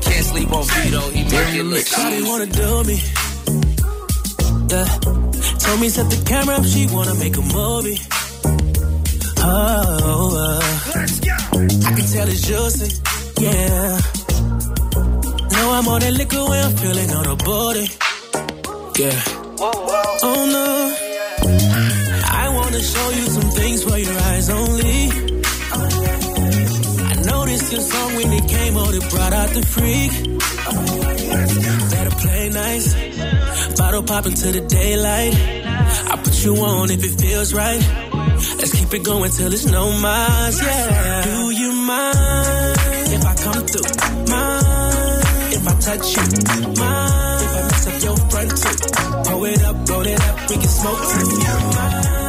Can't 0.00 0.26
sleep 0.26 0.52
on 0.52 0.64
Vito, 0.64 1.00
he 1.10 1.22
make 1.24 1.54
it 1.54 1.64
look 1.64 1.86
Shawty 1.86 2.26
wanna 2.26 2.46
do 2.46 2.84
me. 2.84 2.98
Yeah. 4.70 4.88
Told 5.58 5.80
me 5.80 5.88
set 5.88 6.10
the 6.10 6.22
camera 6.26 6.56
up, 6.56 6.64
she 6.64 6.86
wanna 6.86 7.14
make 7.14 7.36
a 7.36 7.42
movie. 7.42 8.19
Oh, 9.42 10.36
uh. 10.36 10.60
I 11.86 11.92
can 11.96 12.06
tell 12.12 12.28
it's 12.28 12.42
juicy. 12.46 13.02
Yeah. 13.40 14.00
Know 15.52 15.70
I'm 15.72 15.88
on 15.88 16.00
that 16.00 16.12
liquor 16.12 16.44
when 16.44 16.64
I'm 16.64 16.76
feeling 16.76 17.10
on 17.10 17.24
her 17.24 17.36
booty. 17.36 17.86
Yeah. 19.00 19.22
Oh 20.22 20.40
no. 20.56 20.68
I 22.42 22.48
wanna 22.54 22.80
show 22.80 23.10
you 23.10 23.24
some 23.36 23.50
things 23.58 23.84
for 23.84 23.98
your 23.98 24.18
eyes 24.30 24.50
only. 24.50 25.10
I 27.10 27.14
noticed 27.24 27.72
your 27.72 27.80
song 27.80 28.14
when 28.16 28.32
it 28.32 28.48
came 28.48 28.76
on, 28.76 28.94
it 28.94 29.10
brought 29.10 29.32
out 29.32 29.50
the 29.50 29.62
freak. 29.74 30.12
Better 31.90 32.16
play 32.16 32.48
nice. 32.50 32.94
Bottle 33.78 34.02
popping 34.02 34.34
to 34.34 34.52
the 34.52 34.60
daylight. 34.68 35.59
I 36.12 36.16
put 36.22 36.44
you 36.44 36.56
on 36.56 36.90
if 36.90 37.04
it 37.04 37.20
feels 37.20 37.52
right. 37.54 37.82
Let's 38.58 38.72
keep 38.72 38.92
it 38.94 39.04
going 39.04 39.30
till 39.30 39.52
it's 39.52 39.66
no 39.66 39.92
miles, 40.00 40.62
yeah. 40.62 41.24
Do 41.24 41.50
you 41.50 41.72
mind 41.72 42.76
if 43.16 43.24
I 43.24 43.34
come 43.44 43.62
through? 43.66 43.88
Mind 44.32 45.24
if 45.56 45.68
I 45.68 45.74
touch 45.86 46.06
you? 46.16 46.24
Mind 46.80 47.42
if 47.44 47.52
I 47.56 47.62
mess 47.68 47.86
up 47.88 48.02
your 48.02 48.16
front 48.30 48.50
too? 48.62 48.76
Pull 49.30 49.44
it 49.44 49.62
up, 49.62 49.88
roll 49.88 50.06
it 50.06 50.20
up, 50.20 50.50
we 50.50 50.56
can 50.56 50.72
smoke 50.80 51.02
too. 51.10 51.26
Mind 51.76 52.20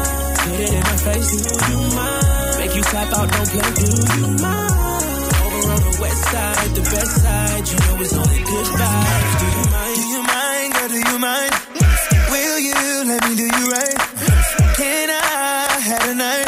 put 0.51 0.59
it 0.59 0.73
in 0.73 0.83
my 0.83 0.97
face, 1.05 1.31
do 1.41 1.71
you 1.71 1.79
mind? 1.95 2.57
Make 2.59 2.75
you 2.75 2.83
clap 2.83 3.13
out, 3.17 3.27
don't 3.31 3.49
play, 3.49 3.69
do 3.79 3.85
you 4.19 4.27
mind? 4.41 4.71
Over 5.41 5.61
on 5.73 5.81
the 5.87 5.93
west 6.01 6.23
side, 6.31 6.69
the 6.75 6.81
best 6.81 7.13
side, 7.23 7.63
you 7.69 7.77
know 7.85 8.01
it's 8.01 8.13
only 8.13 8.41
good 8.51 8.67
vibes. 8.79 9.33
Do 9.39 9.45
you 9.57 9.65
mind? 9.71 9.95
Do 9.95 10.01
you 10.13 10.21
mind, 10.23 10.73
girl, 10.73 10.87
do 10.89 10.99
you 11.11 11.19
mind? 11.19 11.80
Will 12.31 12.59
you 12.59 13.03
let 13.11 13.21
me 13.29 13.35
do 13.35 13.43
you 13.43 13.65
right? 13.75 13.97
Can 14.77 15.09
I 15.09 15.79
have 15.89 16.09
a 16.09 16.15
night? 16.15 16.47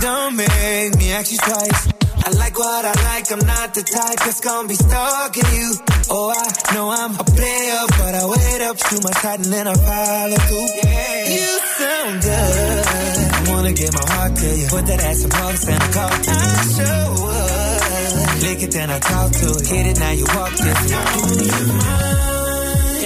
Don't 0.00 0.36
make 0.36 0.96
me 0.96 1.12
ask 1.12 1.32
you 1.32 1.38
twice. 1.38 1.88
I 2.22 2.30
like 2.32 2.56
what 2.58 2.84
I 2.84 2.94
like, 3.10 3.32
I'm 3.32 3.44
not 3.44 3.74
the 3.74 3.82
type 3.82 4.18
that's 4.24 4.40
gonna 4.40 4.68
be 4.68 4.74
stalking 4.74 5.50
you. 5.58 5.74
Oh, 6.10 6.30
I 6.30 6.74
know 6.74 6.90
I'm 6.90 7.14
a 7.18 7.24
player, 7.24 7.80
but 7.98 8.14
I 8.14 8.24
wait 8.26 8.60
up 8.62 8.76
too 8.78 9.00
my 9.02 9.10
tight 9.10 9.40
and 9.42 9.52
then 9.52 9.66
I 9.66 9.74
follow 9.74 10.36
through. 10.36 10.68
Yeah. 10.78 11.34
You 11.34 11.60
sound 11.80 12.22
good. 12.22 12.86
I 13.34 13.50
wanna 13.50 13.72
get 13.72 13.92
my 13.94 14.04
heart 14.14 14.36
to 14.36 14.48
you. 14.58 14.66
Put 14.68 14.86
that 14.86 15.00
ass 15.02 15.24
in 15.24 15.30
pumps 15.30 15.68
and 15.68 15.82
I 15.82 15.88
call 15.90 16.10
to 16.10 16.30
I 16.30 16.62
show 16.78 17.26
up. 17.26 18.42
Lick 18.42 18.62
it, 18.62 18.70
then 18.72 18.90
I 18.90 18.98
talk 19.00 19.32
to 19.32 19.46
it. 19.58 19.66
Hit 19.66 19.86
it, 19.86 19.98
now 19.98 20.12
you 20.12 20.26
walk 20.34 20.52
this. 20.52 20.80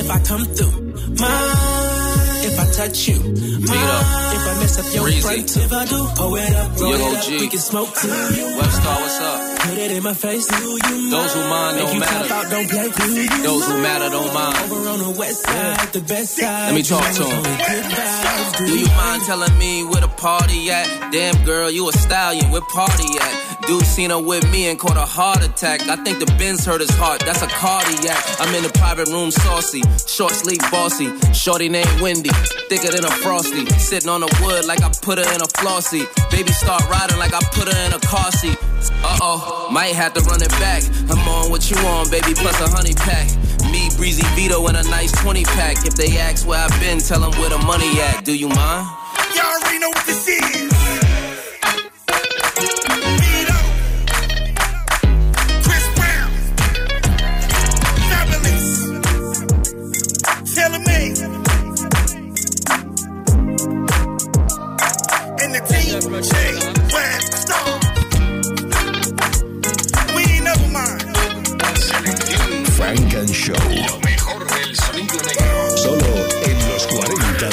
If 0.00 0.10
I 0.10 0.18
come 0.20 0.44
through, 0.44 0.74
I 1.24 1.63
touch 2.74 3.06
you, 3.08 3.14
mind 3.20 4.34
if 4.34 4.42
I 4.50 4.54
mess 4.60 4.78
up 4.78 4.94
your 4.94 5.04
Breezy. 5.04 5.20
front. 5.22 5.56
If 5.56 5.72
I 5.72 5.84
do, 5.86 6.08
pull 6.16 6.34
it 6.36 6.54
up, 6.54 6.80
roll 6.80 6.90
Young 6.90 7.14
it 7.14 7.18
up, 7.18 7.40
we 7.40 7.48
can 7.48 7.58
smoke 7.60 7.94
too. 7.94 8.08
Webstar, 8.08 8.96
what's 9.00 9.20
up? 9.20 9.58
Put 9.60 9.78
it 9.78 9.90
in 9.92 10.02
my 10.02 10.14
face, 10.14 10.46
do 10.46 10.56
you 10.58 11.10
Those 11.10 11.32
who 11.34 11.40
mind 11.48 11.78
don't 11.78 11.94
you 11.94 12.00
matter. 12.00 12.34
out, 12.34 12.50
don't 12.50 12.68
play, 12.68 12.84
you 12.84 13.42
Those 13.42 13.66
who 13.66 13.78
matter 13.80 14.08
don't 14.10 14.34
mind. 14.34 14.56
Over 14.72 14.88
on 14.88 14.98
the 14.98 15.10
west 15.18 15.42
side, 15.44 15.92
the 15.92 16.00
best 16.00 16.36
side. 16.36 16.66
Let 16.66 16.74
me 16.74 16.82
talk 16.82 17.00
to 17.04 17.06
him. 17.06 17.14
it's 17.14 17.46
only 17.46 17.56
good 17.62 17.84
vibes, 17.94 18.66
Do 18.66 18.78
you 18.78 18.86
mind 18.88 19.22
telling 19.22 19.58
me 19.58 19.84
where 19.84 20.00
the 20.00 20.08
party 20.08 20.70
at? 20.70 21.12
Damn 21.12 21.44
girl, 21.44 21.70
you 21.70 21.88
a 21.88 21.92
stallion, 21.92 22.50
where 22.50 22.60
party 22.74 23.06
at? 23.20 23.53
Dude 23.66 23.86
seen 23.86 24.10
her 24.10 24.20
with 24.20 24.44
me 24.52 24.68
and 24.68 24.78
caught 24.78 24.98
a 24.98 25.08
heart 25.08 25.42
attack. 25.42 25.88
I 25.88 25.96
think 25.96 26.18
the 26.18 26.26
Benz 26.36 26.66
hurt 26.66 26.82
his 26.82 26.90
heart, 26.90 27.20
that's 27.24 27.40
a 27.40 27.46
cardiac. 27.46 28.20
I'm 28.38 28.54
in 28.54 28.62
the 28.62 28.68
private 28.76 29.08
room 29.08 29.30
saucy, 29.30 29.80
short 30.06 30.32
sleeve 30.32 30.60
bossy. 30.70 31.08
Shorty 31.32 31.70
named 31.70 31.88
Wendy, 32.00 32.28
thicker 32.68 32.92
than 32.92 33.06
a 33.06 33.10
frosty. 33.24 33.64
Sitting 33.80 34.10
on 34.10 34.20
the 34.20 34.28
wood 34.44 34.66
like 34.66 34.82
I 34.82 34.90
put 35.00 35.16
her 35.16 35.24
in 35.34 35.40
a 35.40 35.48
flossy. 35.56 36.04
Baby 36.30 36.52
start 36.52 36.84
riding 36.90 37.16
like 37.16 37.32
I 37.32 37.40
put 37.56 37.72
her 37.72 37.78
in 37.86 37.94
a 37.94 38.00
car 38.00 38.30
seat. 38.32 38.58
Uh 39.00 39.18
oh, 39.22 39.68
might 39.72 39.94
have 39.94 40.12
to 40.12 40.20
run 40.28 40.42
it 40.42 40.52
back. 40.60 40.84
I'm 41.08 41.24
on 41.26 41.50
what 41.50 41.70
you 41.70 41.78
on, 41.88 42.10
baby, 42.10 42.34
plus 42.34 42.60
a 42.60 42.68
honey 42.68 42.92
pack. 42.92 43.32
Me, 43.72 43.88
Breezy 43.96 44.28
Vito, 44.36 44.60
and 44.66 44.76
a 44.76 44.84
nice 44.90 45.12
20 45.22 45.42
pack. 45.56 45.86
If 45.86 45.94
they 45.94 46.18
ask 46.18 46.46
where 46.46 46.60
I've 46.60 46.80
been, 46.80 46.98
tell 46.98 47.20
them 47.20 47.32
where 47.40 47.48
the 47.48 47.58
money 47.64 47.88
at. 48.00 48.26
Do 48.26 48.36
you 48.36 48.48
mind? 48.48 48.84
Y'all 49.32 49.46
already 49.56 49.78
know 49.78 49.88
what 49.88 50.04
this 50.04 50.28
is. 50.28 50.73
Show. 73.34 73.54
Solo 75.76 76.12
en 76.44 76.58
los 76.68 76.86
40 76.86 77.50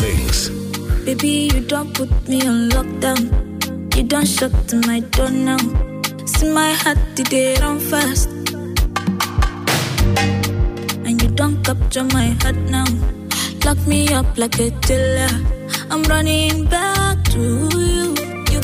Baby, 1.06 1.50
you 1.54 1.62
don't 1.62 1.92
put 1.94 2.10
me 2.28 2.48
on 2.48 2.70
lockdown. 2.70 3.96
You 3.96 4.04
don't 4.04 4.28
shut 4.28 4.54
my 4.86 5.00
door 5.00 5.32
now. 5.32 5.58
See 6.26 6.54
my 6.54 6.72
heart 6.74 6.98
fast. 7.90 8.30
And 11.06 11.22
you 11.22 11.30
don't 11.30 11.64
capture 11.66 12.04
my 12.04 12.28
heart 12.42 12.58
now. 12.70 12.86
Lock 13.66 13.80
me 13.88 14.14
up 14.14 14.38
like 14.38 14.60
a 14.60 14.70
killer. 14.82 15.30
I'm 15.90 16.04
running 16.04 16.66
back 16.66 17.24
to 17.32 17.81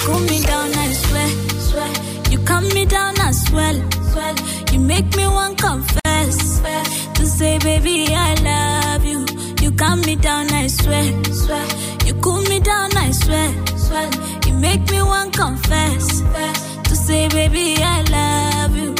cool 0.07 0.19
me 0.21 0.39
down, 0.43 0.69
I 0.73 0.87
swear, 1.03 1.29
swear. 1.67 1.91
You 2.31 2.39
calm 2.45 2.63
me 2.69 2.85
down, 2.85 3.13
I 3.19 3.31
swear, 3.31 3.73
swear. 4.11 4.33
You 4.71 4.79
make 4.79 5.09
me 5.17 5.25
want 5.27 5.57
confess, 5.59 6.33
swear. 6.57 6.83
To 7.17 7.25
say, 7.25 7.57
baby, 7.59 8.07
I 8.27 8.29
love 8.49 9.03
you. 9.11 9.19
You 9.61 9.71
calm 9.81 9.99
me 10.01 10.15
down, 10.15 10.45
I 10.63 10.67
swear, 10.67 11.05
swear. 11.41 11.65
You 12.05 12.13
cool 12.25 12.41
me 12.51 12.59
down, 12.61 12.89
I 12.95 13.11
swear, 13.11 13.49
swear. 13.85 14.09
You 14.47 14.53
make 14.67 14.83
me 14.91 15.01
want 15.01 15.35
confess, 15.35 16.01
swear. 16.19 16.53
To 16.87 16.95
say, 16.95 17.27
baby, 17.27 17.75
I 17.95 17.97
love 18.17 18.73
you. 18.81 18.91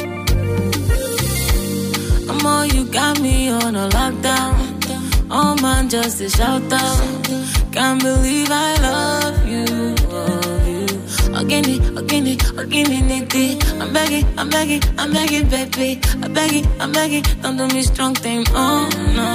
More 2.43 2.65
you 2.65 2.83
got 2.91 3.19
me 3.21 3.49
on 3.49 3.75
a 3.75 3.87
lockdown. 3.97 4.53
All 5.31 5.55
man 5.57 5.89
just 5.89 6.19
a 6.21 6.29
shout 6.29 6.71
out. 6.71 7.01
Can't 7.71 8.01
believe 8.01 8.49
I 8.51 8.69
love 8.89 9.46
you. 9.46 9.46
Again, 11.37 11.65
again, 11.95 12.27
again, 12.57 13.11
it. 13.31 13.63
I'm 13.79 13.93
begging, 13.93 14.25
I'm 14.39 14.49
begging, 14.49 14.81
I'm 14.97 15.13
begging, 15.13 15.47
baby. 15.47 16.01
I'm 16.23 16.33
begging, 16.33 16.65
I'm 16.79 16.91
begging. 16.91 17.23
Don't 17.43 17.57
do 17.57 17.67
me 17.67 17.83
strong 17.83 18.15
thing. 18.15 18.43
Oh 18.49 18.89
no. 19.13 19.29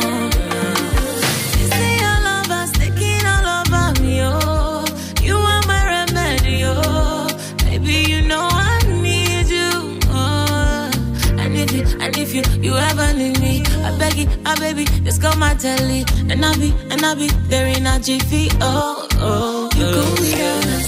You 1.59 1.67
say 1.71 1.99
your 2.03 2.19
love 2.27 2.51
is 2.65 2.73
taking 2.73 3.25
all 3.25 3.47
over 3.55 4.03
me. 4.03 4.19
Oh, 4.21 4.85
you 5.23 5.37
are 5.37 5.63
my 5.69 5.81
remedy. 5.87 6.65
Oh, 6.65 7.29
baby, 7.59 8.11
you 8.11 8.23
know 8.27 8.49
I 8.51 8.81
need 9.01 9.49
you. 9.49 10.01
Oh, 10.11 10.91
and 11.39 11.55
if 11.57 11.71
you, 11.71 11.85
and 12.01 12.17
if 12.19 12.35
you, 12.35 12.43
you 12.61 12.75
ever 12.75 13.13
leave 13.17 13.41
me, 13.41 13.63
I 13.79 13.97
beg 13.97 14.17
you, 14.17 14.27
I 14.45 14.53
ah, 14.53 14.57
baby, 14.59 14.87
just 15.05 15.23
call 15.23 15.37
my 15.37 15.55
telly, 15.55 16.05
and 16.29 16.45
I 16.45 16.53
be, 16.57 16.75
and 16.91 17.07
I 17.07 17.15
be 17.15 17.29
there 17.47 17.69
in 17.69 17.87
a 17.87 18.01
jiffy. 18.01 18.49
Oh, 18.61 19.07
oh, 19.13 19.71
you 19.77 19.87
cool 19.87 20.25
me 20.25 20.82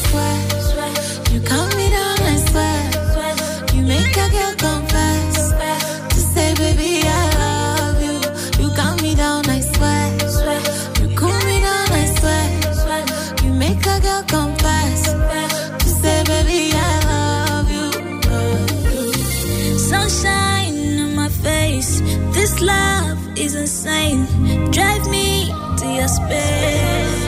my. 21.84 22.00
This 22.32 22.60
love 22.60 23.18
is 23.38 23.54
insane. 23.54 24.26
Drive 24.70 25.08
me 25.10 25.46
to 25.78 25.86
your 25.86 26.08
space. 26.08 27.24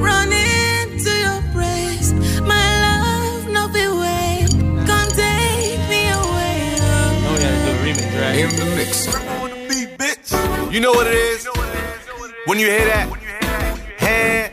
Run 0.00 0.32
into 0.32 1.10
your 1.24 1.42
praise, 1.54 2.12
my 2.42 2.68
love, 2.86 3.48
no 3.48 3.68
be 3.68 3.86
way. 4.02 4.46
Come 4.86 5.08
take 5.10 5.80
me 5.88 6.08
away. 6.08 6.76
Oh, 7.22 7.32
we 7.32 7.38
gotta 7.42 7.58
do 7.64 7.70
a 7.70 7.82
remix, 7.84 8.10
right? 8.20 8.38
In 8.38 8.50
the 8.56 8.66
mix. 8.76 9.06
You 10.72 10.80
know 10.80 10.92
what 10.92 11.06
it 11.06 11.14
is? 11.14 11.48
When 12.46 12.58
you 12.58 12.66
hear 12.66 12.84
that? 12.86 13.08
Hand. 13.98 14.52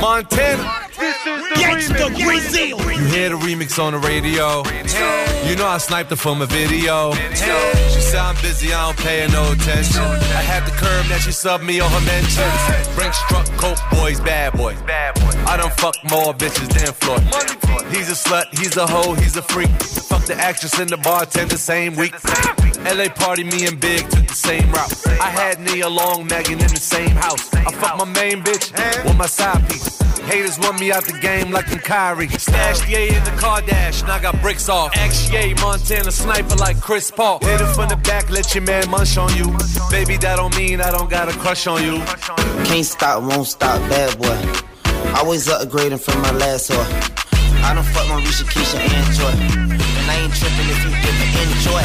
Montana. 0.00 0.77
Gangsta 0.98 2.10
Brazil. 2.24 2.78
You 2.78 3.04
hear 3.06 3.28
the 3.30 3.36
remix 3.36 3.78
on 3.78 3.92
the 3.92 3.98
radio. 3.98 4.62
You 5.48 5.56
know 5.56 5.66
I 5.66 5.78
sniped 5.78 6.10
her 6.10 6.16
from 6.16 6.42
a 6.42 6.46
video. 6.46 7.12
She 7.14 8.00
said 8.00 8.20
I'm 8.20 8.34
busy, 8.42 8.72
I 8.74 8.86
don't 8.86 8.98
pay 8.98 9.20
her 9.22 9.28
no 9.28 9.52
attention. 9.52 10.02
I 10.02 10.42
had 10.42 10.66
the 10.66 10.72
curb 10.72 11.06
that 11.06 11.20
she 11.22 11.30
subbed 11.30 11.64
me 11.64 11.78
on 11.80 11.90
her 11.90 12.00
mentions. 12.00 12.94
Brinks 12.96 13.20
truck, 13.28 13.46
coke 13.56 13.78
boys, 13.92 14.20
bad 14.20 14.54
boys. 14.54 14.76
I 15.46 15.56
done 15.56 15.70
fuck 15.78 15.96
more 16.10 16.34
bitches 16.34 16.68
than 16.74 16.92
Floyd. 16.94 17.22
He's 17.94 18.10
a 18.10 18.14
slut, 18.14 18.46
he's 18.58 18.76
a 18.76 18.86
hoe, 18.86 19.14
he's 19.14 19.36
a 19.36 19.42
freak. 19.42 19.70
Fuck 19.70 20.24
the 20.26 20.34
actress 20.34 20.78
and 20.78 20.90
the 20.90 20.96
bartender 20.98 21.56
same 21.56 21.94
week. 21.96 22.14
LA 22.84 23.08
party, 23.08 23.44
me 23.44 23.66
and 23.66 23.80
Big 23.80 24.08
took 24.10 24.26
the 24.26 24.34
same 24.34 24.70
route. 24.72 25.06
I 25.06 25.30
had 25.30 25.60
Nia 25.60 25.88
Long, 25.88 26.26
Megan 26.26 26.60
in 26.60 26.68
the 26.68 26.80
same 26.80 27.10
house. 27.16 27.54
I 27.54 27.72
fucked 27.72 27.98
my 27.98 28.04
main 28.04 28.42
bitch 28.42 28.72
with 29.04 29.16
my 29.16 29.26
side 29.26 29.66
piece. 29.68 29.98
Haters 30.28 30.58
want 30.58 30.78
me 30.78 30.87
out 30.92 31.04
the 31.04 31.18
game 31.20 31.50
like 31.50 31.70
I'm 31.72 31.78
Kyrie. 31.78 32.28
Stash 32.28 32.88
Ye 32.88 33.08
in 33.08 33.24
the 33.24 33.30
car 33.32 33.60
dash, 33.62 34.02
I 34.04 34.20
got 34.20 34.40
bricks 34.40 34.68
off. 34.68 34.96
Axe 34.96 35.30
Ye, 35.30 35.54
Montana 35.54 36.10
sniper 36.10 36.56
like 36.56 36.80
Chris 36.80 37.10
Paul. 37.10 37.40
Hit 37.40 37.60
it 37.60 37.66
from 37.74 37.88
the 37.88 37.96
back, 37.96 38.30
let 38.30 38.54
your 38.54 38.64
man 38.64 38.88
munch 38.90 39.16
on 39.18 39.34
you. 39.36 39.46
Baby, 39.90 40.16
that 40.18 40.36
don't 40.36 40.56
mean 40.56 40.80
I 40.80 40.90
don't 40.90 41.10
got 41.10 41.28
a 41.28 41.32
crush 41.38 41.66
on 41.66 41.82
you. 41.82 41.98
Can't 42.64 42.86
stop, 42.86 43.22
won't 43.22 43.46
stop, 43.46 43.78
bad 43.90 44.16
boy. 44.18 44.38
Always 45.16 45.48
upgrading 45.48 46.00
from 46.00 46.20
my 46.22 46.32
last 46.32 46.70
whore. 46.70 46.86
I 47.64 47.74
don't 47.74 47.84
fuck 47.84 48.08
my 48.08 48.20
Risha, 48.22 48.44
Keisha, 48.44 48.78
and 48.78 49.14
Joy. 49.16 49.34
And 49.72 50.10
I 50.10 50.16
ain't 50.22 50.34
tripping 50.34 50.68
if 50.68 50.84
you 50.84 50.92
didn't 51.04 51.32
enjoy. 51.56 51.84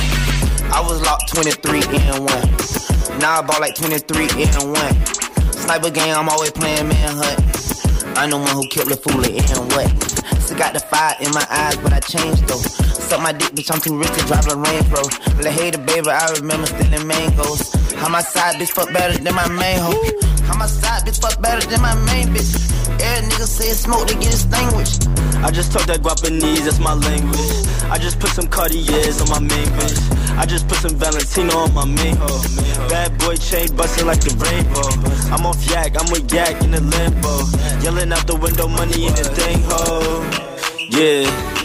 I 0.72 0.82
was 0.82 1.02
locked 1.02 1.34
23 1.34 1.82
and 1.98 2.26
1. 2.26 3.20
Now 3.20 3.40
I 3.40 3.42
bought 3.42 3.60
like 3.60 3.76
23 3.76 4.28
and 4.32 4.72
1. 4.72 5.06
Sniper 5.54 5.90
game, 5.90 6.16
I'm 6.16 6.30
always 6.30 6.52
playing 6.52 6.88
manhunt. 6.88 7.73
I'm 8.16 8.30
the 8.30 8.38
one 8.38 8.56
who 8.56 8.68
killed 8.68 8.90
the 8.90 8.98
fool 8.98 9.24
and 9.26 9.72
what? 9.74 9.90
Still 10.42 10.58
got 10.58 10.74
the 10.74 10.80
fire 10.80 11.16
in 11.20 11.32
my 11.32 11.46
eyes, 11.50 11.78
but 11.78 11.94
I 11.94 12.00
changed 12.00 12.48
though. 12.48 12.62
Suck 12.94 13.22
my 13.22 13.32
dick, 13.32 13.52
bitch, 13.52 13.72
I'm 13.74 13.82
too 13.82 13.98
rich 13.98 14.12
to 14.12 14.22
drive 14.28 14.48
a 14.48 14.56
Range 14.56 14.88
Rover. 14.94 15.12
But 15.36 15.46
I 15.48 15.52
hate 15.52 15.76
it, 15.76 15.86
baby, 15.86 16.10
I 16.10 16.32
remember 16.40 16.68
stealing 16.68 17.08
mangoes. 17.08 17.74
How 17.96 18.10
my 18.10 18.22
side 18.22 18.56
bitch 18.56 18.72
fuck 18.72 18.92
better 18.94 19.18
than 19.18 19.34
my 19.36 19.48
main 19.50 19.80
hoe. 19.80 19.98
How 20.46 20.58
my 20.58 20.68
side 20.68 21.04
bitch 21.08 21.22
fuck 21.22 21.42
better 21.42 21.66
than 21.68 21.82
my 21.82 21.96
main 22.06 22.28
bitch. 22.30 22.54
Every 23.02 23.30
nigga 23.30 23.48
say 23.48 23.72
smoke, 23.74 24.08
they 24.08 24.16
get 24.16 24.34
extinguished. 24.34 25.08
I 25.44 25.52
just 25.52 25.72
talk 25.72 25.86
that 25.88 26.04
Guapanese, 26.04 26.66
that's 26.66 26.80
my 26.80 26.94
language. 26.94 27.73
I 27.94 28.00
just 28.00 28.20
put 28.20 28.32
some 28.32 28.48
Cartiers 28.48 29.22
on 29.22 29.30
my 29.30 29.40
main 29.40 29.68
bitch. 29.78 30.36
I 30.36 30.48
just 30.48 30.68
put 30.68 30.78
some 30.78 30.96
Valentino 30.98 31.58
on 31.58 31.74
my 31.76 31.86
main. 31.86 32.16
Bad 32.90 33.16
boy 33.20 33.36
chain 33.36 33.72
busting 33.76 34.08
like 34.08 34.20
the 34.20 34.34
rainbow. 34.34 34.90
I'm 35.32 35.46
off 35.46 35.64
yak, 35.70 35.94
I'm 36.02 36.12
with 36.12 36.34
yak 36.34 36.60
in 36.64 36.72
the 36.72 36.82
limbo. 36.82 37.84
Yelling 37.84 38.12
out 38.12 38.26
the 38.26 38.36
window, 38.36 38.68
money 38.68 39.06
in 39.06 39.14
the 39.14 39.24
thing 39.38 39.62
ho. 39.70 40.26
Yeah. 40.90 41.63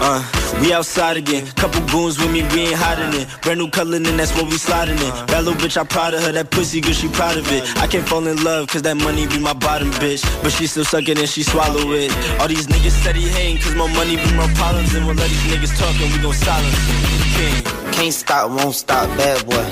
Uh, 0.00 0.22
we 0.62 0.72
outside 0.72 1.16
again. 1.16 1.46
Couple 1.56 1.80
goons 1.88 2.18
with 2.18 2.30
me, 2.30 2.42
we 2.54 2.70
ain't 2.70 2.74
hiding 2.78 3.20
it. 3.20 3.26
Brand 3.42 3.58
new 3.58 3.70
color, 3.70 3.96
and 3.96 4.06
that's 4.06 4.32
what 4.34 4.44
we 4.46 4.56
sliding 4.56 4.98
in. 4.98 5.10
That 5.26 5.44
little 5.44 5.54
bitch, 5.54 5.76
I 5.76 5.84
proud 5.84 6.14
of 6.14 6.22
her. 6.22 6.32
That 6.32 6.50
pussy 6.50 6.80
good, 6.80 6.94
she 6.94 7.08
proud 7.08 7.36
of 7.36 7.50
it. 7.50 7.62
I 7.78 7.86
can't 7.86 8.06
fall 8.06 8.26
in 8.26 8.42
love, 8.44 8.68
cause 8.68 8.82
that 8.82 8.96
money 8.96 9.26
be 9.26 9.38
my 9.38 9.54
bottom 9.54 9.90
bitch. 9.98 10.22
But 10.42 10.52
she 10.52 10.66
still 10.66 10.84
suck 10.84 11.08
it 11.08 11.18
and 11.18 11.28
she 11.28 11.42
swallow 11.42 11.92
it. 11.92 12.12
All 12.40 12.48
these 12.48 12.66
niggas 12.66 12.94
steady 13.02 13.22
hating, 13.22 13.58
cause 13.58 13.74
my 13.74 13.92
money 13.94 14.16
be 14.16 14.30
my 14.34 14.46
problems. 14.54 14.94
And 14.94 15.06
we'll 15.06 15.16
let 15.16 15.28
these 15.28 15.46
niggas 15.50 15.76
talk 15.78 15.94
and 16.00 16.12
we 16.14 16.18
gon' 16.22 16.34
silence 16.34 16.78
it. 16.88 17.18
King. 17.34 17.92
Can't 17.92 18.14
stop, 18.14 18.50
won't 18.50 18.74
stop, 18.74 19.08
bad 19.18 19.44
boy. 19.46 19.66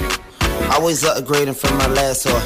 Always 0.75 1.05
upgrading 1.05 1.57
from 1.57 1.79
my 1.79 1.87
last 1.87 2.27
whore. 2.27 2.43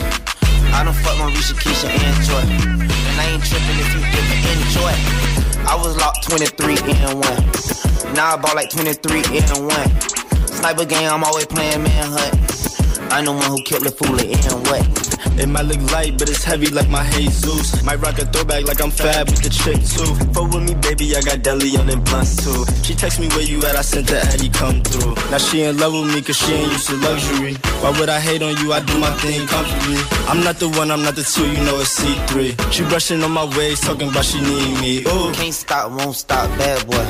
I 0.73 0.85
don't 0.85 0.95
fuck 0.95 1.19
my 1.19 1.31
Risha, 1.33 1.55
Keisha, 1.57 1.89
and 1.89 2.25
Joy. 2.25 2.45
And 2.77 3.21
I 3.21 3.25
ain't 3.33 3.45
tripping 3.45 3.79
if 3.81 3.89
you 3.95 4.01
didn't 4.01 4.67
enjoy. 4.69 5.40
I 5.67 5.77
was 5.77 5.97
locked 5.97 6.29
23 6.29 6.77
and 6.79 7.21
1. 7.21 8.15
Now 8.15 8.35
I 8.35 8.37
bought 8.37 8.57
like 8.57 8.71
23 8.71 9.23
and 9.39 9.67
1. 9.67 10.01
Sniper 10.47 10.85
game, 10.85 11.11
I'm 11.11 11.25
always 11.25 11.47
playing 11.47 11.83
manhunt. 11.83 12.70
I'm 13.11 13.25
the 13.25 13.33
one 13.33 13.51
who 13.51 13.63
killed 13.63 13.83
the 13.83 13.91
fool 13.91 14.15
and 14.15 14.67
what? 14.71 15.11
It 15.41 15.49
might 15.49 15.67
look 15.67 15.81
light, 15.91 16.19
but 16.19 16.29
it's 16.29 16.45
heavy 16.45 16.69
like 16.69 16.89
my 16.89 17.03
Jesus. 17.11 17.83
Might 17.83 18.01
rock 18.01 18.19
a 18.19 18.27
throwback 18.27 18.67
like 18.67 18.81
I'm 18.81 18.91
fab 18.91 19.29
with 19.29 19.43
the 19.43 19.51
chick 19.51 19.83
too. 19.83 20.15
Fuck 20.33 20.53
with 20.55 20.63
me, 20.63 20.75
baby, 20.79 21.17
I 21.17 21.21
got 21.21 21.43
deli 21.43 21.77
on 21.77 21.87
them 21.87 22.03
blunts 22.05 22.37
too. 22.45 22.65
She 22.83 22.95
text 22.95 23.19
me 23.19 23.29
where 23.29 23.43
you 23.43 23.59
at, 23.67 23.75
I 23.75 23.83
sent 23.83 24.07
the 24.07 24.21
Eddie 24.31 24.49
come 24.51 24.83
through. 24.83 25.15
Now 25.31 25.39
she 25.39 25.63
in 25.63 25.79
love 25.79 25.93
with 25.93 26.15
me 26.15 26.23
cause 26.23 26.37
she 26.37 26.53
ain't 26.53 26.71
used 26.73 26.87
to 26.89 26.97
luxury. 26.97 27.55
Why 27.83 27.91
would 27.99 28.09
I 28.09 28.21
hate 28.21 28.43
on 28.43 28.57
you? 28.59 28.73
I 28.73 28.81
do 28.81 28.99
my 28.99 29.11
thing 29.19 29.47
comfortably. 29.49 29.99
I'm 30.31 30.45
not 30.45 30.57
the 30.61 30.69
one, 30.69 30.91
I'm 30.91 31.03
not 31.03 31.17
the 31.17 31.25
two, 31.25 31.49
you 31.51 31.65
know 31.65 31.81
it's 31.81 31.99
C3. 31.99 32.73
She 32.73 32.85
brushing 32.85 33.23
on 33.25 33.33
my 33.33 33.45
waist, 33.57 33.85
talking 33.85 34.09
about 34.09 34.25
she 34.25 34.41
need 34.41 34.81
me. 34.81 35.01
Ooh. 35.09 35.33
Can't 35.33 35.55
stop, 35.55 35.91
won't 35.91 36.15
stop, 36.15 36.47
bad 36.59 36.87
boy. 36.87 37.07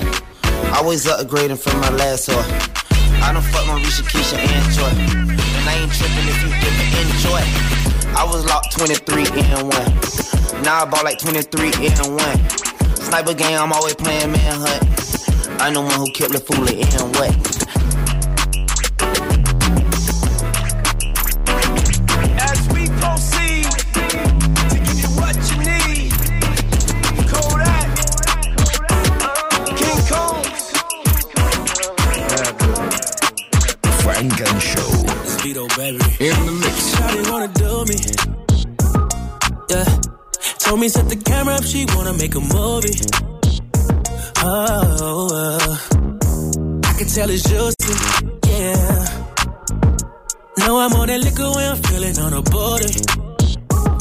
Always 0.78 1.04
upgrading 1.06 1.58
from 1.58 1.80
my 1.80 1.90
last 1.90 2.28
whore. 2.30 2.46
I 3.22 3.32
don't 3.32 3.42
fuck 3.42 3.66
my 3.66 3.78
Risha, 3.82 4.02
Keisha, 4.08 4.38
and 4.38 5.36
Joy. 5.36 5.49
And 5.60 5.68
I 5.68 5.74
ain't 5.76 5.92
tripping 5.92 6.24
if 6.24 6.40
you 6.40 6.48
didn't 6.56 6.88
enjoy. 7.04 7.44
I 8.16 8.24
was 8.24 8.46
locked 8.46 8.72
23 8.78 9.28
and 9.52 9.68
1. 9.68 10.62
Now 10.64 10.82
I 10.82 10.84
bought 10.86 11.04
like 11.04 11.18
23 11.18 11.68
and 11.68 12.16
1. 12.16 12.96
Sniper 12.96 13.34
game, 13.34 13.60
I'm 13.60 13.70
always 13.70 13.94
playing 13.94 14.32
manhunt. 14.32 14.80
I'm 15.60 15.74
the 15.74 15.82
one 15.82 16.00
who 16.00 16.10
killed 16.12 16.32
the 16.32 16.40
fool 16.40 16.64
and 16.64 17.14
what? 17.14 17.69
Vito, 35.50 35.66
baby. 35.76 35.98
In 36.20 36.46
the 36.46 36.52
mix. 36.62 36.94
Shawty 36.94 37.22
wanna 37.28 37.48
do 37.48 37.84
me. 37.90 37.96
Yeah. 39.68 39.88
Told 40.60 40.78
me 40.78 40.88
set 40.88 41.08
the 41.08 41.16
camera 41.16 41.54
up, 41.54 41.64
she 41.64 41.86
wanna 41.96 42.12
make 42.12 42.36
a 42.36 42.40
movie. 42.54 42.94
Oh, 44.46 45.26
uh. 45.34 45.76
I 46.88 46.92
can 46.96 47.08
tell 47.08 47.28
it's 47.30 47.42
juicy. 47.50 47.94
Yeah. 48.46 49.04
Now 50.58 50.78
I'm 50.78 50.92
on 50.92 51.08
that 51.08 51.18
liquor 51.18 51.50
when 51.50 51.66
I'm 51.72 51.82
feeling 51.82 52.16
on 52.20 52.32
a 52.32 52.42
body. 52.42 52.94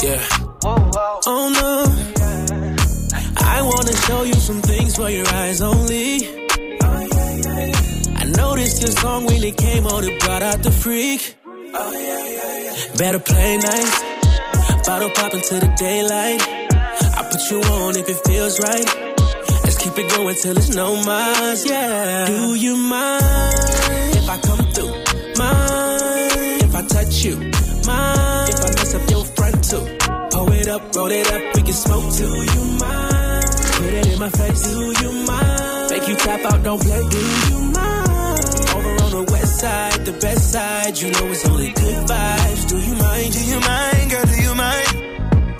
Yeah. 0.06 0.22
Oh 1.26 1.46
no. 1.58 1.74
I 3.38 3.62
wanna 3.64 3.96
show 4.06 4.22
you 4.22 4.36
some 4.36 4.62
things 4.62 4.96
for 4.98 5.10
your 5.10 5.28
eyes 5.30 5.62
only. 5.62 6.48
I 8.22 8.26
noticed 8.38 8.84
your 8.84 8.92
song 8.92 9.26
really 9.26 9.52
came 9.52 9.88
on 9.88 10.04
and 10.04 10.20
brought 10.20 10.44
out 10.44 10.62
the 10.62 10.72
freak. 10.72 11.39
Better 11.72 13.20
play 13.20 13.58
nice. 13.58 14.04
Bottle 14.86 15.10
pop 15.12 15.34
into 15.34 15.56
the 15.60 15.72
daylight. 15.78 16.42
I 16.42 17.30
put 17.32 17.42
you 17.52 17.62
on 17.62 17.96
if 17.96 18.10
it 18.10 18.20
feels 18.26 18.60
right. 18.60 18.86
Let's 19.64 19.78
keep 19.78 19.98
it 19.98 20.10
going 20.12 20.36
till 20.36 20.58
it's 20.58 20.74
no 20.76 20.96
miles, 21.04 21.66
yeah. 21.66 22.26
Do 22.26 22.56
you 22.56 22.76
mind 22.76 23.24
if 24.18 24.30
I 24.30 24.38
come 24.40 24.66
through? 24.74 24.94
Mind 25.38 26.64
if 26.64 26.76
I 26.76 26.82
touch 26.88 27.24
you? 27.24 27.36
Mind 27.38 28.50
if 28.50 28.60
I 28.66 28.70
mess 28.76 28.96
up 28.96 29.10
your 29.10 29.26
front 29.26 29.64
too? 29.64 29.86
Pull 30.32 30.52
it 30.54 30.68
up, 30.68 30.96
roll 30.96 31.12
it 31.12 31.32
up, 31.32 31.56
we 31.56 31.62
can 31.62 31.74
smoke. 31.74 32.16
Do 32.18 32.26
you 32.26 32.66
mind? 32.80 33.46
Put 33.78 33.94
it 33.94 34.08
in 34.08 34.20
my 34.20 34.30
face. 34.30 34.64
Do 34.64 34.92
you 35.02 35.12
mind? 35.28 35.92
Make 35.92 36.08
you 36.08 36.16
tap 36.16 36.42
out, 36.52 36.64
don't 36.64 36.82
play. 36.82 37.10
Do 37.10 37.18
you 37.18 37.60
mind? 37.60 37.79
West 39.24 39.60
side, 39.60 40.06
the 40.06 40.14
best 40.14 40.52
side. 40.52 40.98
You 40.98 41.12
know 41.12 41.28
it's 41.28 41.48
only 41.48 41.72
good 41.72 42.08
vibes. 42.08 42.70
Do 42.70 42.78
you 42.78 42.96
mind? 42.96 43.34
Do 43.34 43.44
you 43.46 43.60
mind, 43.60 44.12
girl? 44.12 44.26
Do 44.26 44.42
you 44.42 44.56
mind? 44.56 44.90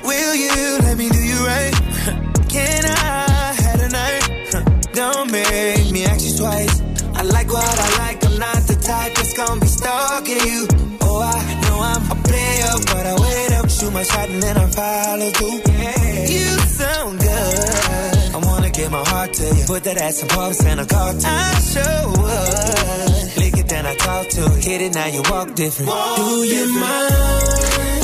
Will 0.04 0.36
you 0.36 0.78
let 0.86 0.98
me 0.98 1.10
do 1.10 1.22
you 1.32 1.40
right? 1.46 1.74
Can 2.50 2.86
I 2.86 3.54
have 3.64 3.82
a 3.82 3.90
night? 3.90 4.94
Don't 4.94 5.32
make 5.32 5.92
me 5.92 6.06
ask 6.06 6.26
you 6.28 6.38
twice. 6.38 6.82
I 7.16 7.24
like 7.24 7.50
what 7.52 7.80
I 7.80 7.90
like. 8.04 8.26
I'm 8.26 8.38
not 8.40 8.62
the 8.68 8.76
type 8.76 9.14
that's 9.16 9.34
gonna 9.34 9.60
be 9.62 9.68
stalking 9.68 10.42
you. 10.48 10.68
Oh, 11.02 11.22
I 11.22 11.62
know 11.64 11.78
I'm 11.92 12.12
a 12.12 12.22
player, 12.24 12.74
but 12.92 13.06
I 13.06 13.16
wait 13.20 13.52
up, 13.58 13.70
shoot 13.70 13.92
my 13.92 14.04
shot, 14.04 14.30
and 14.30 14.42
then 14.42 14.58
I 14.58 14.68
follow 14.72 15.30
through. 15.32 15.60
Yeah. 15.74 16.28
You 16.28 16.48
sound 16.80 17.20
good. 17.20 18.19
Wanna 18.70 18.82
give 18.84 18.92
my 18.92 19.04
heart 19.10 19.34
to 19.34 19.56
you. 19.56 19.66
Put 19.66 19.84
that 19.84 19.98
ass 19.98 20.22
in 20.22 20.28
pumps 20.28 20.64
and 20.64 20.80
I 20.80 20.86
call 20.86 21.12
to 21.12 21.18
you. 21.18 21.24
I 21.26 21.60
sure 21.74 22.06
would. 22.22 23.38
Lick 23.42 23.58
it, 23.58 23.68
then 23.68 23.86
I 23.86 23.96
talk 23.96 24.28
to 24.30 24.46
it. 24.46 24.64
Hit 24.64 24.82
it, 24.82 24.94
now 24.94 25.08
you 25.08 25.24
walk 25.30 25.56
different. 25.56 25.90
Do 25.90 26.44
you 26.46 26.66
mind 26.78 27.14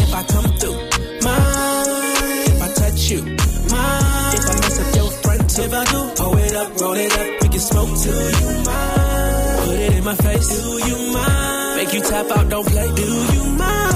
if 0.02 0.14
I 0.14 0.24
come 0.24 0.50
through? 0.58 0.80
Mind 1.22 2.50
if 2.50 2.62
I 2.62 2.70
touch 2.82 3.10
you? 3.12 3.22
Mind 3.22 4.34
if 4.38 4.46
I 4.50 4.54
mess 4.58 4.80
up 4.82 4.96
your 4.96 5.12
front 5.22 5.50
too? 5.54 5.62
If 5.62 5.74
I 5.74 5.84
do, 5.86 6.00
pull 6.18 6.38
it 6.38 6.56
up, 6.56 6.82
roll 6.82 6.94
it 6.96 7.14
up, 7.14 7.28
we 7.42 7.48
can 7.50 7.60
smoke 7.60 7.94
too. 8.02 8.10
You 8.10 8.50
mind? 8.66 9.66
Put 9.66 9.80
it 9.86 9.94
in 9.94 10.04
my 10.04 10.16
face. 10.16 10.48
Do 10.50 10.62
you 10.90 11.14
mind? 11.14 11.76
Make 11.78 11.94
you 11.94 12.02
tap 12.02 12.32
out, 12.38 12.50
don't 12.50 12.66
play. 12.68 12.90
Do 12.96 13.06
you 13.06 13.44
mind? 13.54 13.94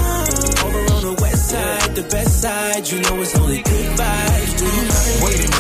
Over 0.66 0.84
on 0.94 1.02
the 1.02 1.18
west 1.20 1.50
side, 1.50 1.96
the 1.96 2.04
best 2.04 2.42
side. 2.42 2.88
You 2.92 3.02
know 3.02 3.22
it's 3.22 3.36
only 3.40 3.58
good 3.64 3.90
vibes. 3.98 4.54
Do 4.60 4.66
you 4.66 4.86
mind? 4.94 5.24
Wait 5.26 5.40
a 5.40 5.50
minute, 5.50 5.59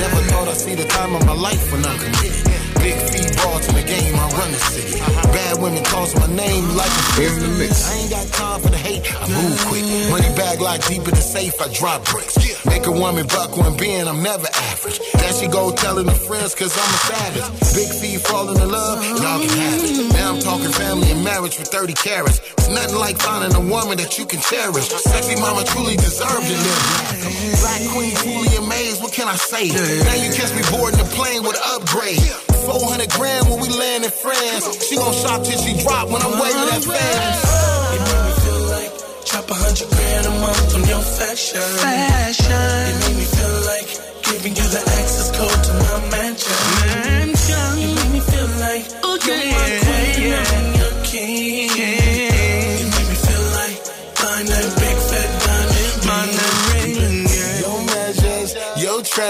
Never 0.00 0.22
thought 0.30 0.48
I'd 0.48 0.56
see 0.56 0.74
the 0.74 0.86
time 0.86 1.14
of 1.14 1.26
my 1.26 1.34
life 1.34 1.70
when 1.70 1.84
I'm 1.84 1.98
committed. 1.98 2.49
Big 2.80 2.96
feet 3.12 3.36
ball 3.36 3.58
to 3.60 3.70
the 3.72 3.84
game, 3.84 4.14
I 4.16 4.26
run 4.40 4.50
the 4.52 4.62
city. 4.72 5.00
Bad 5.32 5.60
women 5.60 5.84
calls 5.84 6.14
my 6.16 6.26
name 6.26 6.64
like 6.76 6.90
a 6.90 7.22
In 7.22 7.38
the 7.40 7.48
mix. 7.60 7.84
I 7.84 7.94
ain't 8.00 8.10
got 8.10 8.26
time 8.32 8.60
for 8.60 8.70
the 8.70 8.80
hate, 8.80 9.04
I 9.20 9.28
move 9.28 9.60
quick. 9.68 9.84
Money 10.10 10.32
bag 10.34 10.60
like 10.60 10.86
deep 10.86 11.04
in 11.04 11.14
the 11.14 11.20
safe, 11.20 11.60
I 11.60 11.68
drop 11.72 12.04
bricks. 12.06 12.36
Make 12.66 12.86
a 12.86 12.92
woman 12.92 13.26
buck 13.26 13.56
when 13.56 13.76
being, 13.76 14.08
I'm 14.08 14.22
never 14.22 14.48
average. 14.72 15.00
Then 15.12 15.32
she 15.34 15.46
go 15.48 15.72
telling 15.72 16.08
her 16.08 16.20
friends, 16.28 16.54
cause 16.54 16.72
I'm 16.72 16.88
a 16.88 17.00
savage. 17.08 17.48
Big 17.76 17.90
feet 17.92 18.20
falling 18.20 18.56
in 18.56 18.70
love, 18.70 19.04
y'all 19.04 19.40
can 19.40 19.48
have 19.48 19.84
it. 19.84 20.12
Now 20.14 20.34
I'm 20.34 20.40
talking 20.40 20.72
family 20.72 21.10
and 21.10 21.22
marriage 21.22 21.56
for 21.56 21.64
30 21.64 21.94
carats. 21.94 22.40
It's 22.58 22.68
nothing 22.68 22.96
like 22.96 23.18
finding 23.18 23.54
a 23.54 23.60
woman 23.60 23.98
that 23.98 24.18
you 24.18 24.24
can 24.26 24.40
cherish. 24.40 24.88
Sexy 24.88 25.36
mama 25.36 25.64
truly 25.64 25.96
deserved 25.96 26.46
to 26.48 26.56
live 26.56 26.82
black. 27.60 27.80
Queen, 27.92 28.14
fully 28.16 28.56
amazed, 28.56 29.02
what 29.02 29.12
can 29.12 29.28
I 29.28 29.36
say? 29.36 29.68
Now 29.68 30.16
you 30.16 30.32
catch 30.32 30.52
me 30.56 30.62
boarding 30.70 30.98
the 30.98 31.08
plane 31.12 31.42
with 31.42 31.56
an 31.56 31.62
upgrade. 31.76 32.49
400 32.66 33.10
grand 33.10 33.48
when 33.48 33.60
we 33.60 33.68
land 33.68 34.04
in 34.04 34.10
France. 34.10 34.64
She 34.88 34.96
gon' 34.96 35.14
shop 35.14 35.42
till 35.44 35.58
she 35.58 35.72
drop 35.82 36.08
when 36.10 36.20
I'm 36.22 36.36
waving 36.36 36.68
at 36.76 36.82
uh-huh. 36.82 36.92
fans. 36.92 37.38
It 37.94 38.02
made 38.06 38.24
me 38.26 38.32
feel 38.44 38.62
like 38.74 38.92
drop 39.28 39.46
a 39.50 39.54
hundred 39.54 39.88
grand 39.90 40.26
a 40.26 40.34
month 40.44 40.74
on 40.76 40.82
your 40.88 41.04
fashion. 41.18 41.60
Fashion. 41.80 42.52
It 42.52 42.96
made 43.02 43.16
me 43.16 43.26
feel 43.26 43.56
like 43.72 43.88
giving 44.24 44.54
you 44.56 44.66
the 44.74 44.82
access 44.98 45.28
code 45.36 45.60
to 45.64 45.72
my 45.74 45.98
mansion. 46.10 46.52
Mansion. 46.84 47.19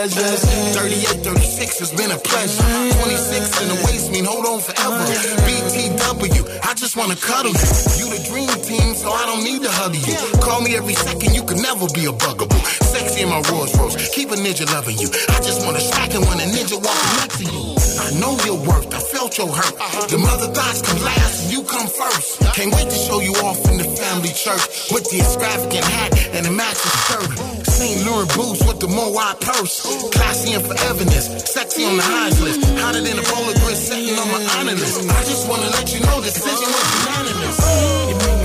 Your 0.00 0.08
treasures. 0.08 0.44
38, 0.76 1.24
36 1.24 1.78
has 1.80 1.92
been 1.92 2.10
a 2.10 2.16
pleasure. 2.16 2.62
26 3.04 3.62
in 3.62 3.68
the 3.68 3.74
waist 3.84 4.10
mean 4.12 4.24
hold 4.24 4.46
on 4.46 4.60
forever. 4.60 4.96
BTW, 5.44 6.60
I 6.64 6.74
just 6.74 6.96
wanna 6.96 7.16
cuddle 7.16 7.52
you. 7.52 7.68
You 8.00 8.06
the 8.08 8.20
dream 8.24 8.48
team, 8.70 8.94
so 8.94 9.10
I 9.10 9.26
don't 9.26 9.42
need 9.42 9.62
to 9.66 9.70
hug 9.70 9.94
you. 9.98 10.14
Call 10.38 10.62
me 10.62 10.76
every 10.76 10.94
second, 10.94 11.34
you 11.34 11.42
can 11.42 11.58
never 11.58 11.90
be 11.90 12.06
a 12.06 12.12
bugaboo. 12.14 12.62
Sexy 12.86 13.22
in 13.22 13.28
my 13.28 13.42
Rolls 13.50 13.74
Royce, 13.74 13.98
keep 14.14 14.30
a 14.30 14.36
ninja 14.38 14.66
loving 14.70 14.98
you. 14.98 15.10
I 15.34 15.38
just 15.42 15.66
wanna 15.66 15.80
smack 15.80 16.14
it 16.14 16.22
when 16.22 16.38
a 16.38 16.46
ninja 16.46 16.78
walking 16.78 17.12
next 17.18 17.36
to 17.42 17.44
you. 17.50 17.62
I 18.00 18.14
know 18.22 18.38
your 18.46 18.58
worth, 18.62 18.94
I 18.94 19.00
felt 19.00 19.36
your 19.36 19.50
hurt. 19.50 19.74
The 20.08 20.18
mother 20.18 20.48
thoughts 20.54 20.82
come 20.82 21.02
last, 21.02 21.42
and 21.42 21.52
you 21.52 21.62
come 21.66 21.86
first. 21.86 22.40
Can't 22.54 22.72
wait 22.74 22.88
to 22.88 22.98
show 23.06 23.18
you 23.20 23.34
off 23.42 23.58
in 23.70 23.76
the 23.78 23.88
family 23.98 24.32
church 24.32 24.64
with 24.94 25.04
the 25.10 25.18
extravagant 25.18 25.84
hat 25.84 26.10
and 26.34 26.46
the 26.46 26.52
matching 26.54 26.94
skirt. 27.04 27.30
St. 27.66 28.06
Laurent 28.06 28.30
boots 28.36 28.62
with 28.66 28.78
the 28.78 28.86
Moai 28.86 29.34
purse. 29.40 29.82
Classy 30.14 30.54
and 30.54 30.64
foreverness, 30.64 31.26
sexy 31.46 31.84
on 31.84 31.96
the 31.96 32.02
highs 32.02 32.40
list. 32.40 32.60
Hotter 32.78 33.02
than 33.02 33.18
a 33.18 33.24
bowler 33.26 33.56
grit 33.64 33.76
sitting 33.76 34.16
on 34.18 34.28
my 34.30 34.42
honor 34.56 34.78
list. 34.78 35.00
I 35.10 35.22
just 35.24 35.48
wanna 35.48 35.70
let 35.74 35.92
you 35.92 36.00
know 36.06 36.20
the 36.20 36.30
decision 36.30 36.68
was 36.70 36.86
unanimous. 37.02 38.39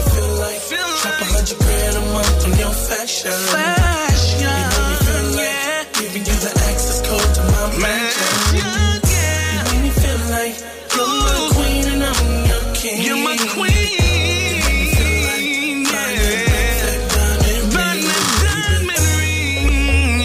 Drop 1.05 1.21
a 1.21 1.25
hundred 1.25 1.57
grand 1.59 1.95
a 1.97 1.99
month 2.13 2.45
on 2.45 2.53
your 2.57 2.73
fashion. 2.89 3.31
Fashion. 3.53 4.49
It 4.49 4.67
made 4.73 4.87
me 4.89 4.95
feel 5.05 5.25
like 5.37 5.87
giving 5.99 6.25
you 6.29 6.37
the 6.45 6.51
access 6.69 6.99
code 7.07 7.31
to 7.35 7.41
my 7.53 7.65
mansion. 7.83 8.65
It 9.05 9.61
made 9.69 9.81
me 9.85 9.91
feel 10.01 10.21
like 10.35 10.55
you're 10.95 11.13
my 11.25 11.37
queen 11.53 11.85
and 11.93 12.03
I'm 12.09 12.21
your 12.49 12.63
king. 12.79 12.97
You're 13.05 13.21
my 13.29 13.37
queen. 13.53 13.69
It 13.69 14.57
made 14.65 14.79
me 14.79 14.85
feel 14.95 15.13
like 15.29 15.45
buying 15.93 16.23
that 16.73 17.39
big 17.45 17.63
fat 17.75 17.97
diamond 18.41 19.07
ring. 19.19 20.21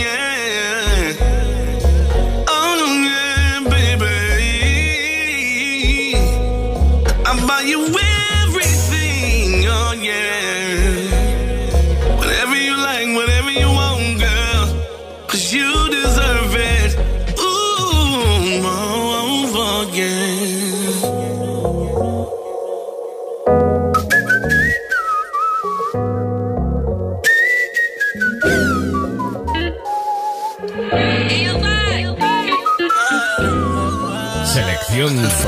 Oh, 2.49 2.83
I 7.27 7.33
buy 7.49 7.61
you 7.73 7.81
everything, 8.41 9.49
oh 9.69 9.93
yeah. 10.09 10.70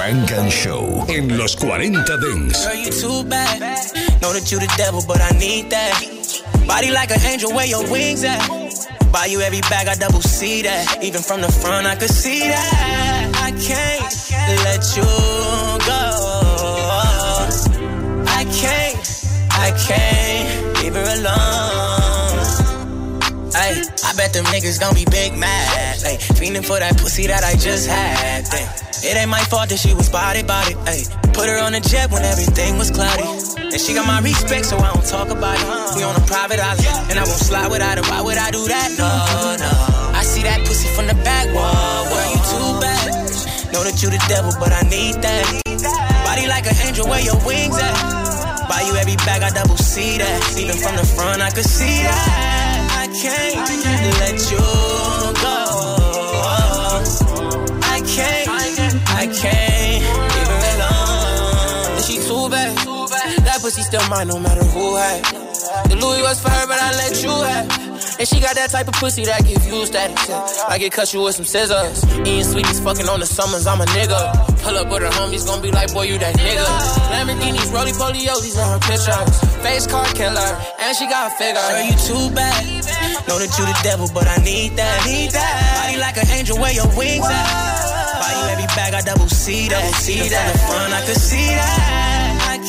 Funk 0.02 0.32
and 0.32 0.50
Show 0.50 1.04
en 1.08 1.38
los 1.38 1.54
40 1.54 2.16
Dance. 2.16 2.66
Girl, 2.66 2.74
you 2.74 2.90
too 2.90 3.22
bad. 3.22 3.60
Know 4.20 4.32
that 4.32 4.50
you 4.50 4.58
the 4.58 4.66
devil, 4.76 5.00
but 5.06 5.20
I 5.20 5.30
need 5.38 5.70
that. 5.70 5.94
Body 6.66 6.90
like 6.90 7.12
an 7.12 7.20
angel, 7.22 7.54
where 7.54 7.66
your 7.66 7.88
wings 7.88 8.24
at? 8.24 8.42
Buy 9.12 9.26
you 9.26 9.40
every 9.42 9.60
bag, 9.70 9.86
I 9.86 9.94
double 9.94 10.20
see 10.20 10.62
that. 10.62 11.04
Even 11.04 11.22
from 11.22 11.40
the 11.40 11.52
front, 11.52 11.86
I 11.86 11.94
could 11.94 12.10
see 12.10 12.40
that. 12.40 13.30
I 13.46 13.52
can't 13.52 14.02
let 14.66 14.82
you 14.96 15.06
go. 15.86 16.02
I 18.26 18.42
can't, 18.58 18.98
I 19.52 19.70
can't 19.86 20.78
leave 20.82 20.94
her 20.94 21.08
alone. 21.14 22.42
Ay, 23.54 23.84
I 24.04 24.12
bet 24.16 24.32
them 24.32 24.46
niggas 24.46 24.80
gon' 24.80 24.96
be 24.96 25.04
big 25.04 25.38
mad. 25.38 26.02
Ay, 26.04 26.16
feeling 26.16 26.62
for 26.62 26.80
that 26.80 26.98
pussy 26.98 27.28
that 27.28 27.44
I 27.44 27.52
just 27.54 27.86
had. 27.86 28.48
Ay, 28.50 28.81
It 29.02 29.18
ain't 29.18 29.30
my 29.30 29.42
fault 29.50 29.68
that 29.70 29.78
she 29.78 29.94
was 29.94 30.08
body 30.08 30.42
body. 30.42 30.74
Ayy, 30.86 31.10
put 31.34 31.50
her 31.50 31.58
on 31.58 31.74
a 31.74 31.80
jet 31.80 32.10
when 32.10 32.22
everything 32.22 32.78
was 32.78 32.90
cloudy. 32.90 33.26
And 33.58 33.80
she 33.80 33.94
got 33.94 34.06
my 34.06 34.20
respect, 34.22 34.66
so 34.66 34.78
I 34.78 34.94
don't 34.94 35.02
talk 35.02 35.28
about 35.30 35.58
it. 35.58 35.66
We 35.98 36.06
on 36.06 36.14
a 36.14 36.24
private 36.26 36.60
island, 36.62 37.10
and 37.10 37.18
I 37.18 37.24
won't 37.26 37.42
slide 37.42 37.66
without 37.66 37.98
her. 37.98 38.06
Why 38.06 38.22
would 38.22 38.38
I 38.38 38.50
do 38.50 38.62
that? 38.68 38.88
No, 38.94 39.10
no. 39.58 39.72
I 40.14 40.22
see 40.22 40.42
that 40.46 40.62
pussy 40.62 40.86
from 40.94 41.10
the 41.10 41.18
back 41.26 41.50
wall. 41.50 42.06
Were 42.14 42.26
you 42.30 42.40
too 42.46 42.70
bad? 42.78 43.10
Know 43.74 43.82
that 43.82 43.98
you 44.02 44.08
the 44.10 44.22
devil, 44.30 44.54
but 44.62 44.70
I 44.70 44.86
need 44.86 45.18
that. 45.18 45.44
Body 46.22 46.46
like 46.46 46.70
an 46.70 46.76
angel, 46.86 47.08
where 47.08 47.20
your 47.20 47.40
wings 47.44 47.74
at? 47.82 48.68
Buy 48.68 48.86
you 48.86 48.94
every 48.94 49.16
bag, 49.26 49.42
I 49.42 49.50
double 49.50 49.76
see 49.76 50.18
that. 50.18 50.38
Even 50.56 50.76
from 50.78 50.94
the 50.94 51.04
front, 51.04 51.42
I 51.42 51.50
could 51.50 51.66
see 51.66 52.06
that. 52.06 53.02
I 53.02 53.10
can't 53.10 53.58
let 54.22 54.38
you 54.52 55.11
still 63.92 64.08
mine 64.08 64.28
no 64.28 64.40
matter 64.40 64.64
who 64.72 64.96
had. 64.96 65.20
The 65.84 65.96
Louis 66.00 66.24
was 66.24 66.40
for 66.40 66.48
her, 66.48 66.64
but 66.64 66.80
I 66.80 66.96
let 66.96 67.12
you 67.20 67.28
have. 67.28 67.68
And 68.16 68.24
she 68.24 68.40
got 68.40 68.56
that 68.56 68.72
type 68.72 68.88
of 68.88 68.96
pussy 68.96 69.28
that 69.28 69.44
give 69.44 69.60
you 69.68 69.84
static. 69.84 70.16
I 70.64 70.80
get 70.80 70.92
cut 70.96 71.12
you 71.12 71.20
with 71.20 71.36
some 71.36 71.44
scissors. 71.44 72.00
Eating 72.24 72.44
sweeties, 72.44 72.80
fucking 72.80 73.04
on 73.04 73.20
the 73.20 73.28
summers, 73.28 73.66
I'm 73.66 73.84
a 73.84 73.88
nigga. 73.92 74.32
Pull 74.64 74.80
up 74.80 74.88
with 74.88 75.04
her 75.04 75.12
homies, 75.12 75.44
gon' 75.44 75.60
be 75.60 75.70
like, 75.70 75.92
boy, 75.92 76.08
you 76.08 76.16
that 76.24 76.40
nigga. 76.40 76.64
Lamborghinis, 77.12 77.68
roly 77.68 77.92
polios, 77.92 78.48
in 78.48 78.64
her 78.64 78.80
pictures. 78.80 79.36
Face 79.60 79.84
car 79.84 80.08
killer, 80.16 80.50
and 80.80 80.96
she 80.96 81.04
got 81.04 81.28
a 81.28 81.36
figure. 81.36 81.60
Girl, 81.60 81.84
you 81.84 81.96
too 82.00 82.24
bad. 82.32 82.64
Know 83.28 83.36
that 83.36 83.52
you 83.60 83.64
the 83.68 83.76
devil, 83.84 84.08
but 84.16 84.24
I 84.24 84.40
need 84.40 84.72
that. 84.80 85.04
Need 85.04 85.36
that. 85.36 85.84
Body 85.84 86.00
like 86.00 86.16
an 86.16 86.32
angel, 86.32 86.56
where 86.56 86.72
your 86.72 86.88
wings 86.96 87.28
at? 87.28 87.44
Buy 88.24 88.32
you 88.40 88.56
every 88.56 88.68
bag, 88.72 88.96
I 88.96 89.04
double 89.04 89.28
see 89.28 89.68
that. 89.68 89.84
Double 89.84 90.00
see 90.00 90.32
that. 90.32 90.48
From 90.48 90.56
the 90.56 90.64
front, 90.64 90.92
I 90.96 91.00
could 91.04 91.20
see 91.20 91.52
that. 91.60 92.21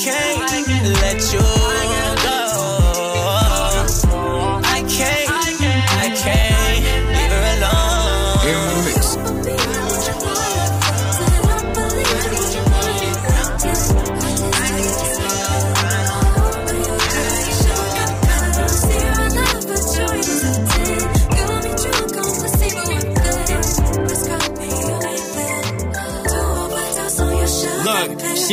Can't 0.04 1.00
let 1.00 1.32
you 1.32 1.73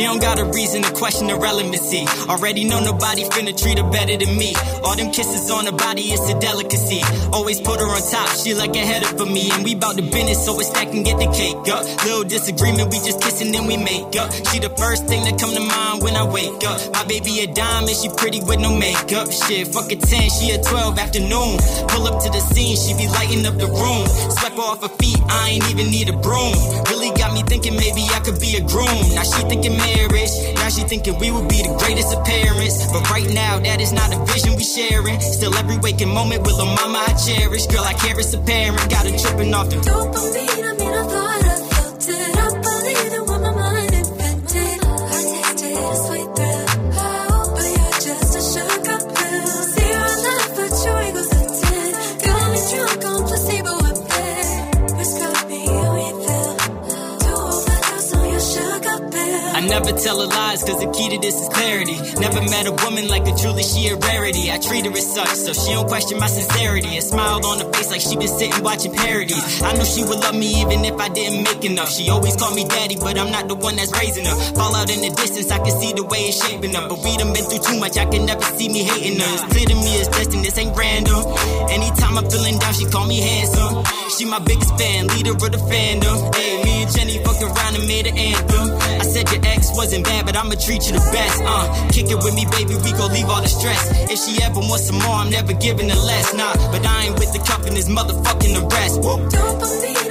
she 0.01 0.07
don't 0.07 0.19
got 0.19 0.39
a 0.39 0.45
reason 0.45 0.81
to 0.81 0.91
question 0.93 1.27
the 1.27 1.35
relevancy. 1.35 2.07
Already 2.25 2.65
know 2.65 2.79
nobody 2.79 3.21
finna 3.21 3.53
treat 3.53 3.77
her 3.77 3.87
better 3.91 4.17
than 4.17 4.35
me. 4.35 4.55
All 4.83 4.95
them 4.97 5.11
kisses 5.11 5.51
on 5.51 5.65
her 5.69 5.77
body, 5.77 6.09
it's 6.09 6.25
a 6.25 6.39
delicacy. 6.39 7.05
Always 7.31 7.61
put 7.61 7.79
her 7.79 7.85
on 7.85 8.01
top, 8.09 8.29
she 8.33 8.55
like 8.55 8.73
a 8.73 8.81
ahead 8.81 9.05
of 9.05 9.29
me. 9.29 9.51
And 9.53 9.63
we 9.63 9.75
bout 9.75 9.97
the 9.97 10.01
business, 10.01 10.43
so 10.43 10.57
it's 10.57 10.69
stack 10.69 10.89
and 10.89 11.05
get 11.05 11.21
the 11.21 11.29
cake 11.29 11.69
up. 11.69 11.85
Little 12.01 12.23
disagreement, 12.23 12.89
we 12.89 12.97
just 13.05 13.21
kissing, 13.21 13.51
then 13.51 13.67
we 13.67 13.77
make 13.77 14.09
up. 14.17 14.33
She 14.49 14.57
the 14.57 14.73
first 14.73 15.05
thing 15.05 15.21
that 15.25 15.37
come 15.37 15.53
to 15.53 15.61
mind 15.61 16.01
when 16.01 16.15
I 16.17 16.25
wake 16.25 16.65
up. 16.65 16.81
My 16.97 17.05
baby 17.05 17.45
a 17.45 17.47
diamond, 17.53 17.93
she 17.93 18.09
pretty 18.09 18.41
with 18.41 18.57
no 18.57 18.73
makeup. 18.73 19.29
Shit, 19.29 19.69
fuck 19.69 19.91
a 19.91 19.97
10, 20.01 20.29
she 20.33 20.49
a 20.49 20.57
12 20.65 20.97
afternoon. 20.97 21.61
Pull 21.93 22.09
up 22.09 22.17
to 22.25 22.29
the 22.33 22.41
scene, 22.49 22.73
she 22.73 22.97
be 22.97 23.05
lighting 23.05 23.45
up 23.45 23.53
the 23.61 23.69
room. 23.69 24.09
Swept 24.33 24.57
her 24.57 24.65
off 24.65 24.81
her 24.81 24.89
feet, 24.97 25.21
I 25.29 25.61
ain't 25.61 25.69
even 25.69 25.93
need 25.93 26.09
a 26.09 26.17
broom. 26.17 26.57
Really 26.89 27.13
got 27.13 27.37
me 27.37 27.45
thinking 27.45 27.77
maybe 27.77 28.01
I 28.09 28.19
could 28.25 28.41
be 28.41 28.57
a 28.57 28.65
groom. 28.65 28.97
Now 29.13 29.29
she 29.29 29.45
thinking 29.45 29.77
marriage, 29.91 30.31
now 30.55 30.69
she 30.69 30.83
thinking 30.83 31.17
we 31.19 31.31
would 31.31 31.47
be 31.47 31.61
the 31.61 31.75
greatest 31.79 32.13
of 32.15 32.23
parents. 32.25 32.91
But 32.91 33.09
right 33.09 33.29
now, 33.33 33.59
that 33.59 33.81
is 33.81 33.91
not 33.91 34.13
a 34.13 34.19
vision 34.25 34.55
we 34.55 34.63
sharing. 34.63 35.19
Still, 35.19 35.53
every 35.55 35.77
waking 35.77 36.13
moment 36.13 36.41
with 36.43 36.57
a 36.59 36.65
mama 36.65 37.03
I 37.07 37.13
cherish. 37.13 37.67
Girl, 37.67 37.83
I 37.83 37.93
care 37.93 38.17
a 38.19 38.37
parent, 38.37 38.89
got 38.89 39.05
her 39.07 39.17
tripping 39.17 39.53
off 39.53 39.69
the 39.69 39.77
Dopamine, 39.77 40.63
I 40.63 40.73
mean, 40.77 40.93
I 40.93 41.03
thought 41.03 41.30
never 59.71 59.95
tell 59.95 60.19
her 60.19 60.27
lies, 60.27 60.63
cause 60.67 60.79
the 60.83 60.91
key 60.91 61.07
to 61.15 61.17
this 61.23 61.39
is 61.39 61.47
clarity. 61.47 61.95
Never 62.19 62.43
met 62.51 62.67
a 62.67 62.75
woman 62.83 63.07
like 63.07 63.23
her, 63.25 63.35
truly 63.39 63.63
she 63.63 63.87
a 63.87 63.95
rarity. 63.95 64.51
I 64.51 64.59
treat 64.59 64.83
her 64.85 64.91
as 64.91 65.07
such, 65.07 65.31
so 65.31 65.55
she 65.55 65.71
don't 65.71 65.87
question 65.87 66.19
my 66.19 66.27
sincerity. 66.27 66.91
And 66.99 67.03
smiled 67.03 67.45
on 67.45 67.63
her 67.63 67.69
face 67.71 67.89
like 67.89 68.03
she 68.03 68.19
been 68.19 68.27
sitting 68.27 68.61
watching 68.61 68.91
parodies. 68.91 69.63
I 69.63 69.71
knew 69.73 69.87
she 69.87 70.03
would 70.03 70.19
love 70.19 70.35
me 70.35 70.59
even 70.59 70.83
if 70.83 70.99
I 70.99 71.07
didn't 71.07 71.43
make 71.47 71.63
enough. 71.63 71.89
She 71.89 72.09
always 72.09 72.35
called 72.35 72.55
me 72.55 72.67
daddy, 72.67 72.97
but 72.99 73.17
I'm 73.17 73.31
not 73.31 73.47
the 73.47 73.55
one 73.55 73.77
that's 73.77 73.95
raising 73.95 74.25
her. 74.27 74.35
Fall 74.59 74.75
out 74.75 74.91
in 74.91 74.99
the 74.99 75.11
distance, 75.15 75.49
I 75.49 75.59
can 75.63 75.71
see 75.79 75.93
the 75.93 76.03
way 76.03 76.27
it's 76.27 76.43
shaping 76.43 76.75
up. 76.75 76.89
But 76.89 76.99
we 76.99 77.15
done 77.15 77.31
been 77.31 77.47
through 77.47 77.63
too 77.63 77.79
much, 77.79 77.95
I 77.97 78.05
can 78.11 78.25
never 78.27 78.43
see 78.43 78.67
me 78.67 78.83
hating 78.83 79.23
her. 79.23 79.31
It's 79.39 79.47
clear 79.55 79.67
to 79.71 79.75
me 79.75 79.91
it's 80.03 80.11
destined, 80.11 80.43
this 80.43 80.57
ain't 80.57 80.75
random. 80.75 81.23
Anytime 81.71 82.19
I'm 82.19 82.27
feeling 82.29 82.59
down, 82.59 82.73
she 82.73 82.85
call 82.91 83.07
me 83.07 83.23
handsome. 83.23 83.87
She 84.19 84.25
my 84.25 84.39
biggest 84.39 84.75
fan, 84.75 85.07
leader 85.15 85.31
of 85.31 85.51
the 85.55 85.61
fandom. 85.71 86.35
Hey, 86.35 86.59
me 86.59 86.80
Jenny 86.93 87.17
fucked 87.23 87.41
around 87.43 87.75
and 87.75 87.87
made 87.87 88.07
an 88.07 88.17
anthem. 88.17 88.71
I 88.99 89.03
said 89.03 89.31
your 89.31 89.41
ex 89.45 89.71
wasn't 89.75 90.05
bad, 90.05 90.25
but 90.25 90.35
I'ma 90.35 90.55
treat 90.55 90.85
you 90.87 90.93
the 90.93 91.05
best. 91.11 91.41
Uh, 91.43 91.89
kick 91.89 92.09
it 92.11 92.19
with 92.23 92.35
me, 92.35 92.45
baby, 92.51 92.75
we 92.83 92.91
gon' 92.91 93.11
leave 93.13 93.29
all 93.29 93.41
the 93.41 93.47
stress. 93.47 93.81
If 94.11 94.19
she 94.19 94.43
ever 94.43 94.59
wants 94.59 94.87
some 94.87 94.99
more, 94.99 95.15
I'm 95.15 95.29
never 95.29 95.53
giving 95.53 95.87
the 95.87 95.95
less. 95.95 96.33
Nah, 96.33 96.53
but 96.71 96.85
I 96.85 97.05
ain't 97.07 97.19
with 97.19 97.31
the 97.33 97.39
cup 97.39 97.65
and 97.65 97.75
this 97.75 97.89
motherfucking 97.89 98.53
arrest. 98.59 98.99
Dopamine, 99.01 100.10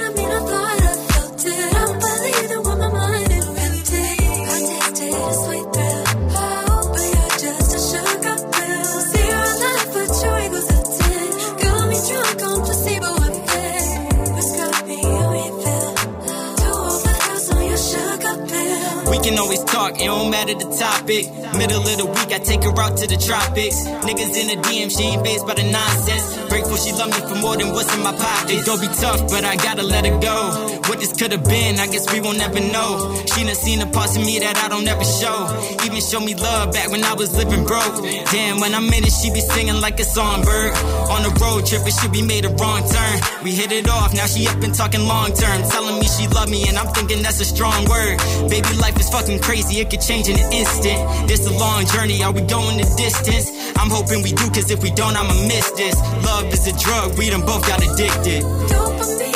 can 19.31 19.39
always 19.39 19.63
talk, 19.63 19.95
it 19.95 20.05
don't 20.05 20.29
matter 20.29 20.53
the 20.53 20.67
topic. 20.75 21.23
Middle 21.55 21.79
of 21.79 21.97
the 21.97 22.05
week, 22.05 22.31
I 22.35 22.39
take 22.39 22.63
her 22.63 22.75
out 22.75 22.97
to 22.97 23.07
the 23.07 23.15
tropics. 23.15 23.87
Niggas 24.03 24.33
in 24.35 24.47
the 24.51 24.57
DM, 24.67 24.91
she 24.91 25.03
ain't 25.15 25.23
phased 25.23 25.47
by 25.47 25.55
the 25.55 25.63
nonsense. 25.63 26.25
Grateful 26.49 26.75
she 26.75 26.91
love 26.91 27.11
me 27.15 27.21
for 27.23 27.39
more 27.39 27.55
than 27.55 27.71
what's 27.71 27.87
in 27.95 28.03
my 28.03 28.11
pocket. 28.11 28.59
It 28.59 28.65
gon' 28.65 28.79
be 28.81 28.87
tough, 28.87 29.31
but 29.31 29.43
I 29.45 29.55
gotta 29.55 29.83
let 29.83 30.05
her 30.05 30.19
go. 30.19 30.81
What 30.87 30.99
this 30.99 31.15
could 31.15 31.31
have 31.31 31.45
been, 31.45 31.79
I 31.79 31.87
guess 31.87 32.11
we 32.11 32.19
won't 32.19 32.41
ever 32.43 32.59
know. 32.59 33.23
She 33.31 33.43
done 33.47 33.55
seen 33.55 33.79
the 33.79 33.87
parts 33.87 34.17
of 34.17 34.25
me 34.25 34.39
that 34.39 34.57
I 34.57 34.67
don't 34.67 34.87
ever 34.87 35.05
show. 35.05 35.47
Even 35.85 36.01
show 36.01 36.19
me 36.19 36.35
love 36.35 36.73
back 36.73 36.91
when 36.91 37.03
I 37.03 37.13
was 37.13 37.31
living 37.35 37.63
broke. 37.63 38.03
Damn, 38.31 38.59
when 38.59 38.75
I'm 38.75 38.91
in 38.91 39.03
it, 39.07 39.13
she 39.15 39.31
be 39.31 39.39
singing 39.39 39.79
like 39.79 39.99
a 39.99 40.03
songbird. 40.03 40.75
On 41.07 41.23
the 41.23 41.31
road 41.39 41.65
trip, 41.65 41.87
it 41.87 41.95
should 41.95 42.11
be 42.11 42.21
made 42.21 42.43
a 42.43 42.51
wrong 42.59 42.83
turn. 42.83 43.15
We 43.43 43.51
hit 43.55 43.71
it 43.71 43.87
off, 43.87 44.13
now 44.13 44.25
she 44.25 44.47
up 44.47 44.59
and 44.59 44.75
talking 44.75 45.07
long 45.07 45.31
term. 45.31 45.63
Telling 45.69 45.99
me 45.99 46.07
she 46.07 46.27
love 46.27 46.49
me, 46.49 46.67
and 46.67 46.77
I'm 46.77 46.91
thinking 46.93 47.21
that's 47.21 47.39
a 47.39 47.45
strong 47.45 47.87
word. 47.87 48.17
Baby, 48.49 48.75
life 48.81 48.99
is 48.99 49.07
fucking 49.09 49.20
crazy, 49.41 49.79
it 49.79 49.89
could 49.89 50.01
change 50.01 50.29
in 50.29 50.35
an 50.39 50.51
instant. 50.51 51.27
This 51.27 51.45
a 51.45 51.51
long 51.51 51.85
journey, 51.85 52.23
are 52.23 52.31
we 52.31 52.41
going 52.41 52.77
the 52.77 52.93
distance? 52.97 53.51
I'm 53.77 53.89
hoping 53.89 54.23
we 54.23 54.31
do, 54.31 54.47
cause 54.49 54.71
if 54.71 54.81
we 54.81 54.91
don't, 54.91 55.15
I'ma 55.15 55.33
miss 55.47 55.71
this. 55.71 55.95
Love 56.25 56.51
is 56.53 56.67
a 56.67 56.77
drug, 56.77 57.17
we 57.17 57.29
done 57.29 57.45
both 57.45 57.67
got 57.67 57.81
addicted. 57.83 59.30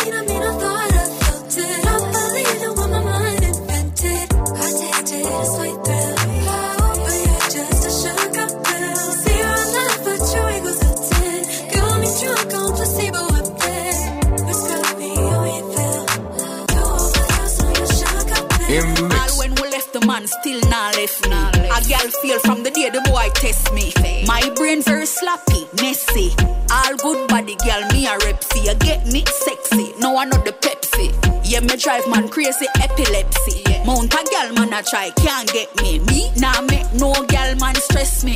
Left 21.05 21.29
me. 21.29 21.69
A 21.69 21.81
girl 21.87 22.09
feel 22.21 22.39
from 22.39 22.63
the 22.63 22.71
day 22.71 22.89
the 22.89 23.01
boy 23.01 23.29
test 23.35 23.71
me. 23.73 23.93
My 24.25 24.41
brain 24.55 24.81
very 24.81 25.05
sloppy, 25.05 25.67
messy. 25.81 26.33
All 26.71 26.95
good 26.97 27.27
body 27.27 27.55
girl, 27.63 27.81
me 27.93 28.07
a 28.07 28.17
repsy. 28.25 28.65
You 28.65 28.75
get 28.75 29.05
me 29.07 29.23
sexy, 29.25 29.93
no 29.99 30.17
I 30.17 30.25
not 30.25 30.45
the 30.45 30.51
Pepsi. 30.51 31.13
Yeah, 31.43 31.61
me 31.61 31.75
drive 31.77 32.07
man 32.09 32.29
crazy 32.29 32.67
epilepsy. 32.81 33.63
Mount 33.85 34.13
a 34.13 34.23
girl 34.31 34.53
man 34.53 34.73
a 34.73 34.81
try, 34.81 35.11
can't 35.17 35.51
get 35.53 35.69
me. 35.81 35.99
Me 35.99 36.31
nah 36.37 36.61
make 36.61 36.91
no 36.93 37.13
girl 37.13 37.55
man 37.59 37.75
stress 37.75 38.23
me. 38.23 38.35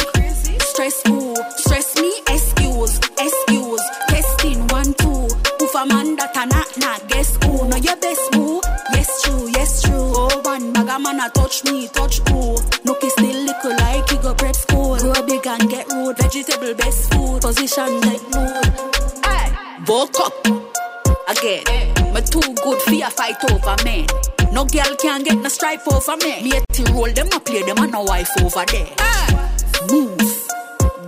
Stress 0.59 1.01
who? 1.07 1.35
Stress 1.57 1.95
me? 1.99 2.13
Excuse, 2.29 2.99
excuse. 3.17 3.85
Testing 4.07 4.67
one 4.67 4.93
two. 4.93 5.27
Who 5.59 5.67
for 5.67 5.85
man 5.85 6.15
that 6.17 6.37
a 6.37 6.45
not 6.45 6.69
not 6.77 7.07
guess 7.09 7.35
who? 7.43 7.67
No 7.67 7.77
your 7.77 7.97
best 7.97 8.38
I 10.79 10.83
got 10.85 11.01
man 11.01 11.19
a 11.19 11.29
touch 11.31 11.65
me, 11.65 11.89
touch 11.89 12.19
who? 12.29 12.55
Look, 12.85 13.01
he 13.01 13.09
still 13.09 13.43
little 13.43 13.71
like 13.79 14.09
he 14.09 14.15
got 14.15 14.37
prep 14.37 14.55
school. 14.55 14.97
Grow 14.97 15.11
big 15.27 15.45
and 15.45 15.69
get 15.69 15.91
rude, 15.91 16.17
vegetable 16.17 16.73
best 16.73 17.13
food. 17.13 17.41
Position 17.41 17.99
like 17.99 18.23
mood. 18.31 18.63
Hey, 19.25 19.51
woke 19.85 20.17
up 20.21 20.33
again. 21.27 21.65
Me 22.13 22.21
too 22.21 22.55
good 22.63 22.81
for 22.81 22.93
a 22.93 23.09
fight 23.11 23.35
over 23.51 23.75
man. 23.83 24.07
No 24.53 24.63
girl 24.63 24.95
can 24.95 25.23
get 25.23 25.37
no 25.39 25.49
strife 25.49 25.85
over 25.91 26.15
me. 26.15 26.43
Me 26.43 26.61
to 26.71 26.93
roll 26.93 27.11
them 27.11 27.27
up, 27.33 27.43
play 27.43 27.61
them 27.63 27.77
and 27.79 27.91
no 27.91 28.03
wife 28.03 28.29
over 28.41 28.63
there. 28.71 28.93
Hey. 28.97 29.49
Move, 29.91 30.47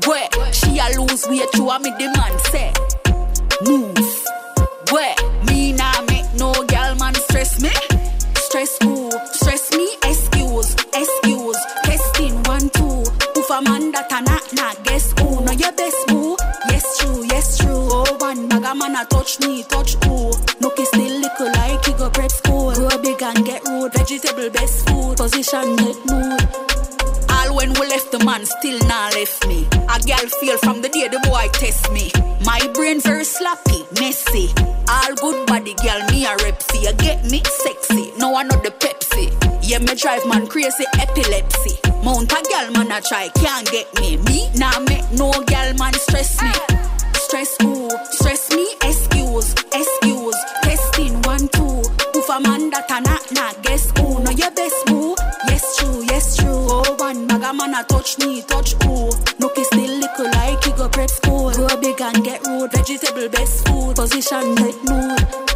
where 0.06 0.28
she 0.52 0.80
a 0.80 1.00
lose 1.00 1.26
weight, 1.30 1.48
you 1.56 1.70
a 1.70 1.80
me 1.80 1.92
demand 1.98 2.42
say. 2.52 2.74
Move, 3.64 4.26
where 4.92 5.16
me 5.48 5.72
nah 5.72 6.02
make 6.10 6.28
no 6.34 6.52
girl 6.68 6.94
man 6.96 7.16
stress 7.16 7.62
me. 7.62 7.72
Stress 8.36 8.78
who? 8.84 9.10
excuse. 10.94 11.58
Testing 11.84 12.36
one, 12.44 12.70
two. 12.70 13.04
Who 13.36 13.42
for 13.44 13.62
man 13.62 13.92
that 13.92 14.12
a 14.12 14.22
not 14.22 14.54
not 14.54 14.84
guess 14.84 15.12
who? 15.20 15.44
No, 15.46 15.52
your 15.52 15.72
best 15.74 16.08
boo. 16.08 16.36
Yes, 16.70 16.98
true, 17.00 17.26
yes, 17.26 17.58
true. 17.58 17.88
Oh, 17.92 18.18
one 18.20 18.48
bag 18.48 18.64
a 18.64 18.76
man 18.76 18.96
a 18.96 19.06
touch 19.06 19.40
me, 19.40 19.64
touch 19.64 19.96
who? 20.06 20.32
Look, 20.60 20.78
he 20.78 20.86
still 20.86 21.20
little 21.20 21.52
like 21.54 21.86
he 21.86 21.94
go 21.94 22.10
prep 22.10 22.32
school. 22.32 22.74
Grow 22.74 22.98
big 23.02 23.22
and 23.24 23.46
get 23.46 23.64
rude. 23.68 23.94
Vegetable 23.94 24.50
best 24.50 24.88
food. 24.88 25.18
Position 25.18 25.76
get 25.76 25.98
mood. 26.10 26.42
All 27.32 27.56
when 27.56 27.74
we 27.74 27.88
left 27.88 28.12
the 28.12 28.20
man 28.26 28.46
still 28.46 28.80
not 28.88 29.14
left 29.16 29.48
me. 29.48 29.68
A 29.90 30.00
girl 30.06 30.28
feel 30.40 30.58
from 30.60 30.82
the 30.82 30.90
day 30.90 31.08
the 31.08 31.20
boy 31.28 31.48
test 31.54 31.92
me. 31.92 32.12
My 32.46 32.60
brain 32.74 33.00
very 33.02 33.24
sloppy, 33.24 33.86
messy. 34.00 34.54
All 34.90 35.16
good 35.16 35.48
body 35.48 35.74
girl, 35.82 36.02
me 36.12 36.26
a 36.26 36.36
rep 36.44 36.62
see. 36.62 36.84
You 36.86 36.94
get 36.94 37.24
me 37.32 37.42
sexy. 37.64 38.12
No 38.18 38.30
one 38.30 38.48
know 38.50 38.58
the 38.62 38.72
Pepsi 38.72 39.11
yeah, 39.72 39.80
me 39.80 39.96
drive 39.96 40.28
man 40.28 40.46
crazy 40.48 40.84
epilepsy. 41.00 41.80
Mount 42.04 42.32
a 42.34 42.44
gal 42.50 42.72
man 42.72 42.92
a 42.92 43.00
try, 43.00 43.30
can't 43.30 43.70
get 43.72 43.88
me. 44.02 44.18
Me 44.18 44.50
nah 44.56 44.78
make 44.82 45.10
no 45.14 45.32
gal 45.48 45.74
man 45.76 45.94
stress 45.94 46.42
me. 46.42 46.52
Stress 47.14 47.56
who? 47.62 47.90
Stress 48.12 48.54
me? 48.54 48.68
Excuse, 48.84 49.54
excuse. 49.72 50.40
Testing 50.64 51.22
one 51.22 51.48
two. 51.48 51.82
If 52.14 52.28
a 52.30 52.40
man 52.42 52.70
that 52.72 52.92
a 52.92 53.00
not 53.00 53.32
nah, 53.32 53.54
guess 53.62 53.90
who? 53.98 54.22
No 54.22 54.32
your 54.32 54.52
best 54.52 54.86
boo. 54.88 55.16
Yes 55.48 55.78
true, 55.78 56.04
yes 56.04 56.36
true. 56.36 56.68
Oh 56.70 56.96
one 57.00 57.26
maga 57.28 57.54
man 57.54 57.74
a 57.74 57.84
touch 57.86 58.20
me, 58.20 58.42
touch 58.42 58.74
who? 58.84 59.10
No 59.40 59.48
kiss 59.56 59.68
still 59.68 60.00
little 60.00 60.26
like 60.32 60.62
he 60.66 60.72
go 60.74 60.90
prep 60.90 61.10
school. 61.10 61.50
Grow 61.52 61.78
big 61.80 62.02
and 62.02 62.26
get 62.26 62.46
rude. 62.46 62.74
Vegetable 62.74 63.30
best 63.30 63.66
food. 63.66 63.96
Position 63.96 64.56
get 64.56 64.76
mood. 64.84 65.51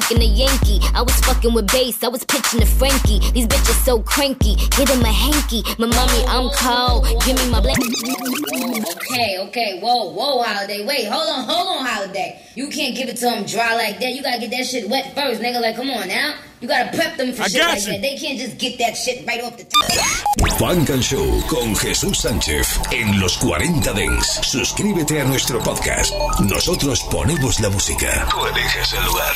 fucking 0.00 0.22
a 0.22 0.24
Yankee. 0.24 0.80
I 0.94 1.02
was 1.02 1.14
fucking 1.20 1.52
with 1.54 1.66
bass, 1.72 2.02
I 2.04 2.08
was 2.08 2.24
pitching 2.24 2.60
to 2.60 2.66
Frankie. 2.66 3.18
These 3.32 3.46
bitches 3.46 3.84
so 3.84 4.00
cranky, 4.00 4.54
get 4.76 4.88
him 4.88 5.00
em 5.00 5.04
a 5.04 5.12
hanky. 5.12 5.62
My 5.78 5.86
mommy, 5.86 6.22
I'm 6.26 6.50
cold. 6.54 7.06
Give 7.24 7.36
me 7.36 7.50
my 7.50 7.60
black. 7.60 7.78
Okay, 7.78 9.38
okay, 9.48 9.80
whoa, 9.80 10.10
whoa, 10.12 10.42
holiday. 10.42 10.84
Wait, 10.86 11.06
hold 11.08 11.28
on, 11.28 11.44
hold 11.44 11.78
on, 11.78 11.86
holiday. 11.86 12.40
You 12.54 12.68
can't 12.68 12.94
give 12.94 13.08
it 13.08 13.16
to 13.16 13.24
them 13.26 13.44
dry 13.44 13.74
like 13.74 13.98
that. 14.00 14.12
You 14.12 14.22
gotta 14.22 14.38
get 14.40 14.50
that 14.50 14.66
shit 14.66 14.88
wet 14.88 15.14
first, 15.14 15.40
nigga. 15.40 15.60
Like, 15.60 15.76
come 15.76 15.90
on 15.90 16.06
now. 16.08 16.34
You 16.60 16.68
gotta 16.68 16.96
prep 16.96 17.16
them 17.16 17.32
for 17.32 17.42
I 17.42 17.48
shit 17.48 17.62
like 17.62 17.80
you. 17.86 17.92
that. 17.92 18.02
They 18.02 18.16
can't 18.16 18.38
just 18.38 18.58
get 18.58 18.78
that 18.78 18.96
shit 18.96 19.26
right 19.26 19.42
off 19.42 19.56
the 19.56 19.64
top. 19.64 20.58
Funk 20.58 20.90
and 20.90 21.02
Show 21.02 21.40
con 21.48 21.74
Jesús 21.76 22.18
Sánchez 22.18 22.66
en 22.92 23.18
los 23.20 23.36
40 23.38 23.92
Dents. 23.92 24.40
Suscríbete 24.42 25.20
a 25.20 25.24
nuestro 25.24 25.60
podcast. 25.62 26.12
Nosotros 26.40 27.00
ponemos 27.10 27.60
la 27.60 27.70
música. 27.70 28.26
Tú 28.30 28.44
eliges 28.46 28.92
el 28.92 29.04
lugar. 29.04 29.32